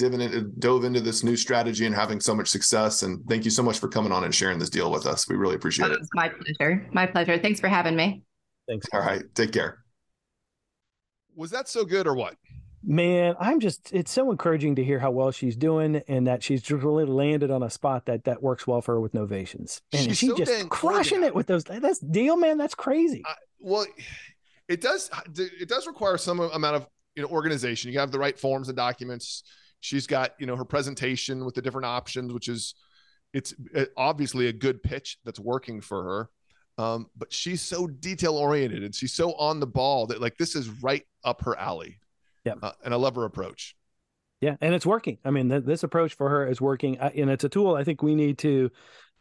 dove 0.61 0.85
into 0.85 1.01
this 1.01 1.25
new 1.25 1.37
strategy 1.37 1.87
and 1.87 1.95
having 1.95 2.21
so 2.21 2.33
much 2.33 2.49
success. 2.49 3.03
And 3.03 3.27
thank 3.29 3.45
you 3.45 3.51
so 3.51 3.65
much 3.65 3.81
for 3.81 3.89
coming 3.89 4.13
on 4.13 4.23
and 4.23 4.33
sharing 4.33 4.61
this 4.61 4.71
deal 4.71 4.93
with 4.93 5.07
us. 5.07 5.29
We 5.29 5.35
really 5.35 5.57
appreciate 5.57 5.91
oh, 5.91 5.95
it. 5.95 6.01
My 6.15 6.29
pleasure. 6.29 6.89
My 6.93 7.07
pleasure. 7.07 7.37
Thanks 7.39 7.59
for 7.59 7.67
having 7.67 7.97
me. 7.97 8.23
Thanks. 8.69 8.87
All 8.93 9.01
right. 9.01 9.23
Take 9.35 9.53
care. 9.53 9.83
Was 11.35 11.51
that 11.51 11.69
so 11.69 11.85
good 11.85 12.07
or 12.07 12.15
what? 12.15 12.37
Man, 12.83 13.35
I'm 13.39 13.61
just 13.61 13.93
it's 13.93 14.11
so 14.11 14.31
encouraging 14.31 14.77
to 14.77 14.85
hear 14.85 15.01
how 15.01 15.11
well 15.11 15.33
she's 15.33 15.57
doing 15.57 16.03
and 16.09 16.27
that 16.29 16.43
she's 16.43 16.63
just 16.63 16.83
really 16.83 17.05
landed 17.05 17.51
on 17.51 17.63
a 17.63 17.69
spot 17.69 18.07
that 18.07 18.25
that 18.25 18.43
works 18.43 18.67
well 18.67 18.81
for 18.81 18.95
her 18.95 19.01
with 19.01 19.13
novations. 19.13 19.83
And 19.93 20.03
she's, 20.03 20.19
she's 20.19 20.31
so 20.31 20.37
just 20.37 20.69
crushing 20.71 21.23
it 21.23 21.35
with 21.35 21.47
those 21.47 21.65
that's 21.65 21.99
deal, 21.99 22.37
man. 22.37 22.57
That's 22.57 22.75
crazy. 22.75 23.23
Uh, 23.29 23.35
well, 23.61 23.87
it 24.69 24.81
does 24.81 25.11
it 25.37 25.69
does 25.69 25.87
require 25.87 26.17
some 26.17 26.41
amount 26.41 26.77
of 26.77 26.87
you 27.15 27.23
know 27.23 27.29
organization. 27.29 27.93
You 27.93 27.99
have 27.99 28.13
the 28.13 28.19
right 28.19 28.39
forms 28.39 28.69
and 28.69 28.77
documents. 28.77 29.43
She's 29.81 30.07
got, 30.07 30.35
you 30.39 30.47
know, 30.47 30.57
her 30.57 30.65
presentation 30.65 31.45
with 31.45 31.55
the 31.55 31.63
different 31.63 31.87
options, 31.87 32.33
which 32.33 32.49
is 32.49 32.75
it's 33.33 33.55
uh, 33.75 33.87
obviously 33.97 34.49
a 34.49 34.53
good 34.53 34.83
pitch 34.83 35.19
that's 35.25 35.41
working 35.41 35.81
for 35.81 36.03
her. 36.03 36.31
Um, 36.85 37.07
but 37.17 37.33
she's 37.33 37.61
so 37.61 37.87
detail 37.87 38.37
oriented 38.37 38.83
and 38.85 38.95
she's 38.95 39.13
so 39.13 39.35
on 39.35 39.61
the 39.61 39.67
ball 39.67 40.07
that 40.07 40.21
like 40.21 40.37
this 40.39 40.55
is 40.55 40.69
right 40.83 41.05
up 41.25 41.43
her 41.43 41.59
alley. 41.59 41.99
Yeah. 42.45 42.55
Uh, 42.63 42.73
and 42.85 42.95
I 42.95 42.97
love 42.97 43.17
her 43.17 43.25
approach. 43.25 43.77
Yeah. 44.41 44.57
And 44.61 44.75
it's 44.75 44.87
working. 44.87 45.19
I 45.25 45.31
mean, 45.31 45.51
th- 45.51 45.65
this 45.65 45.83
approach 45.83 46.15
for 46.15 46.31
her 46.31 46.47
is 46.47 46.61
working. 46.61 46.97
and 46.99 47.29
it's 47.31 47.45
a 47.45 47.51
tool 47.51 47.75
I 47.75 47.85
think 47.85 48.03
we 48.03 48.15
need 48.15 48.39
to 48.39 48.71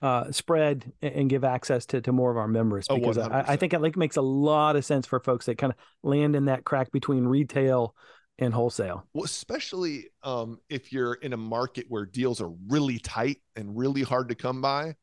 uh, 0.02 0.32
spread 0.32 0.92
and 1.02 1.30
give 1.30 1.44
access 1.44 1.86
to, 1.88 2.02
to 2.02 2.12
more 2.12 2.32
of 2.32 2.38
our 2.38 2.48
members 2.48 2.88
oh, 2.90 2.98
because 2.98 3.18
oh, 3.18 3.24
I, 3.24 3.54
I, 3.54 3.56
think 3.58 3.74
it 3.74 3.82
like 3.82 3.98
makes 3.98 4.16
a 4.16 4.22
lot 4.22 4.76
of 4.78 4.86
sense 4.86 5.06
for 5.06 5.20
folks 5.20 5.46
that 5.48 5.58
kind 5.58 5.74
of 5.74 5.78
land 6.04 6.36
in 6.38 6.46
that 6.46 6.64
crack 6.64 6.92
between 6.92 7.26
retail 7.26 7.96
and 8.38 8.54
wholesale. 8.54 9.06
Well, 9.14 9.26
especially 9.26 10.08
um, 10.24 10.60
if 10.70 10.94
you're 10.94 11.16
in 11.16 11.34
a 11.34 11.38
market 11.38 11.86
where 11.90 12.06
deals 12.06 12.40
are 12.40 12.52
really 12.70 13.00
tight 13.00 13.42
and 13.58 13.78
really 13.78 14.04
hard 14.04 14.30
to 14.30 14.36
come 14.36 14.62
by 14.62 14.96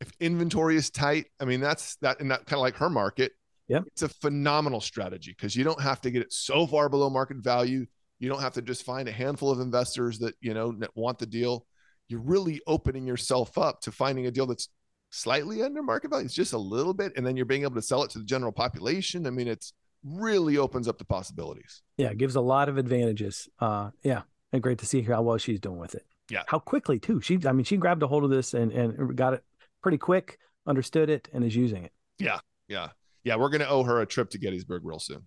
if 0.00 0.12
inventory 0.20 0.76
is 0.76 0.90
tight, 0.90 1.26
I 1.40 1.44
mean 1.44 1.60
that's 1.60 1.96
that 1.96 2.20
and 2.20 2.30
that 2.30 2.46
kind 2.46 2.58
of 2.58 2.60
like 2.60 2.76
her 2.76 2.90
market. 2.90 3.32
Yeah, 3.68 3.80
it's 3.86 4.02
a 4.02 4.08
phenomenal 4.08 4.80
strategy 4.80 5.30
because 5.30 5.56
you 5.56 5.64
don't 5.64 5.80
have 5.80 6.00
to 6.02 6.10
get 6.10 6.22
it 6.22 6.32
so 6.32 6.66
far 6.66 6.88
below 6.88 7.08
market 7.08 7.38
value. 7.38 7.86
You 8.18 8.28
don't 8.28 8.40
have 8.40 8.54
to 8.54 8.62
just 8.62 8.84
find 8.84 9.08
a 9.08 9.12
handful 9.12 9.50
of 9.50 9.60
investors 9.60 10.18
that 10.18 10.34
you 10.40 10.54
know 10.54 10.72
that 10.78 10.90
want 10.94 11.18
the 11.18 11.26
deal. 11.26 11.66
You're 12.08 12.20
really 12.20 12.60
opening 12.66 13.06
yourself 13.06 13.56
up 13.56 13.80
to 13.82 13.92
finding 13.92 14.26
a 14.26 14.30
deal 14.30 14.46
that's 14.46 14.68
slightly 15.10 15.62
under 15.62 15.82
market 15.82 16.10
value. 16.10 16.26
It's 16.26 16.34
just 16.34 16.52
a 16.52 16.58
little 16.58 16.94
bit, 16.94 17.12
and 17.16 17.26
then 17.26 17.36
you're 17.36 17.46
being 17.46 17.62
able 17.62 17.76
to 17.76 17.82
sell 17.82 18.02
it 18.02 18.10
to 18.10 18.18
the 18.18 18.24
general 18.24 18.52
population. 18.52 19.26
I 19.26 19.30
mean, 19.30 19.48
it's 19.48 19.72
really 20.04 20.58
opens 20.58 20.88
up 20.88 20.98
the 20.98 21.04
possibilities. 21.04 21.82
Yeah, 21.96 22.10
it 22.10 22.18
gives 22.18 22.36
a 22.36 22.40
lot 22.40 22.68
of 22.68 22.76
advantages. 22.76 23.48
Uh, 23.58 23.90
yeah, 24.02 24.22
and 24.52 24.62
great 24.62 24.78
to 24.78 24.86
see 24.86 25.02
how 25.02 25.22
well 25.22 25.38
she's 25.38 25.60
doing 25.60 25.78
with 25.78 25.94
it. 25.94 26.04
Yeah, 26.30 26.42
how 26.46 26.58
quickly 26.58 26.98
too. 26.98 27.20
She, 27.20 27.38
I 27.46 27.52
mean, 27.52 27.64
she 27.64 27.76
grabbed 27.76 28.02
a 28.02 28.06
hold 28.06 28.24
of 28.24 28.30
this 28.30 28.54
and 28.54 28.72
and 28.72 29.16
got 29.16 29.34
it 29.34 29.44
pretty 29.82 29.98
quick, 29.98 30.38
understood 30.66 31.10
it, 31.10 31.28
and 31.32 31.44
is 31.44 31.56
using 31.56 31.84
it. 31.84 31.92
Yeah, 32.18 32.40
yeah, 32.68 32.88
yeah. 33.24 33.36
We're 33.36 33.50
gonna 33.50 33.66
owe 33.66 33.84
her 33.84 34.00
a 34.00 34.06
trip 34.06 34.30
to 34.30 34.38
Gettysburg 34.38 34.82
real 34.84 34.98
soon. 34.98 35.22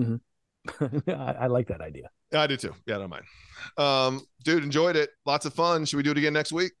Mm-hmm. 0.00 0.16
I, 1.08 1.12
I, 1.12 1.46
like 1.46 1.68
that 1.68 1.80
idea. 1.80 2.10
I 2.32 2.46
do 2.46 2.56
too. 2.56 2.74
Yeah, 2.86 2.96
I 2.96 2.98
don't 2.98 3.10
mind. 3.10 3.24
Um, 3.76 4.26
dude, 4.44 4.64
enjoyed 4.64 4.96
it. 4.96 5.10
Lots 5.24 5.46
of 5.46 5.54
fun. 5.54 5.84
Should 5.84 5.96
we 5.96 6.02
do 6.02 6.10
it 6.10 6.18
again 6.18 6.32
next 6.32 6.52
week? 6.52 6.72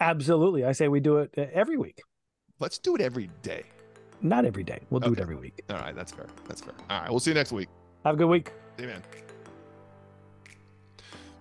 Absolutely. 0.00 0.64
I 0.64 0.72
say 0.72 0.88
we 0.88 1.00
do 1.00 1.18
it 1.18 1.30
uh, 1.36 1.46
every 1.52 1.76
week. 1.76 2.00
Let's 2.60 2.78
do 2.78 2.94
it 2.94 3.00
every 3.00 3.30
day. 3.42 3.64
Not 4.22 4.44
every 4.44 4.64
day. 4.64 4.80
We'll 4.90 5.00
do 5.00 5.12
it 5.12 5.20
every 5.20 5.36
week. 5.36 5.62
All 5.68 5.76
right, 5.76 5.94
that's 5.94 6.12
fair. 6.12 6.26
That's 6.48 6.60
fair. 6.60 6.74
All 6.88 7.00
right, 7.00 7.10
we'll 7.10 7.20
see 7.20 7.30
you 7.30 7.34
next 7.34 7.52
week. 7.52 7.68
Have 8.04 8.14
a 8.14 8.18
good 8.18 8.28
week. 8.28 8.52
Amen. 8.80 9.02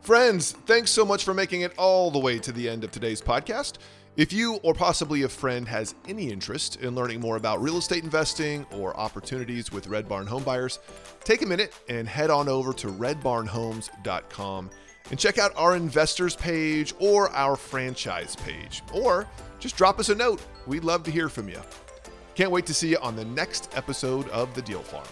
Friends, 0.01 0.51
thanks 0.65 0.91
so 0.91 1.05
much 1.05 1.23
for 1.23 1.33
making 1.33 1.61
it 1.61 1.73
all 1.77 2.11
the 2.11 2.19
way 2.19 2.37
to 2.39 2.51
the 2.51 2.67
end 2.67 2.83
of 2.83 2.91
today's 2.91 3.21
podcast. 3.21 3.77
If 4.15 4.31
you 4.31 4.57
or 4.57 4.75
possibly 4.75 5.23
a 5.23 5.29
friend 5.29 5.67
has 5.67 5.95
any 6.07 6.29
interest 6.29 6.75
in 6.81 6.93
learning 6.93 7.19
more 7.19 7.35
about 7.35 7.63
real 7.63 7.77
estate 7.77 8.03
investing 8.03 8.63
or 8.71 8.95
opportunities 8.95 9.71
with 9.71 9.87
Red 9.87 10.07
Barn 10.07 10.27
homebuyers, 10.27 10.77
take 11.23 11.41
a 11.41 11.47
minute 11.47 11.73
and 11.89 12.07
head 12.07 12.29
on 12.29 12.47
over 12.47 12.73
to 12.73 12.87
redbarnhomes.com 12.89 14.69
and 15.09 15.19
check 15.19 15.39
out 15.39 15.51
our 15.55 15.75
investors 15.75 16.35
page 16.35 16.93
or 16.99 17.31
our 17.31 17.55
franchise 17.55 18.35
page. 18.35 18.83
Or 18.93 19.27
just 19.59 19.77
drop 19.77 19.99
us 19.99 20.09
a 20.09 20.15
note. 20.15 20.45
We'd 20.67 20.83
love 20.83 21.01
to 21.03 21.11
hear 21.11 21.27
from 21.27 21.49
you. 21.49 21.59
Can't 22.35 22.51
wait 22.51 22.67
to 22.67 22.73
see 22.73 22.89
you 22.89 22.97
on 22.99 23.15
the 23.15 23.25
next 23.25 23.71
episode 23.75 24.29
of 24.29 24.53
The 24.53 24.61
Deal 24.61 24.83
Farm. 24.83 25.07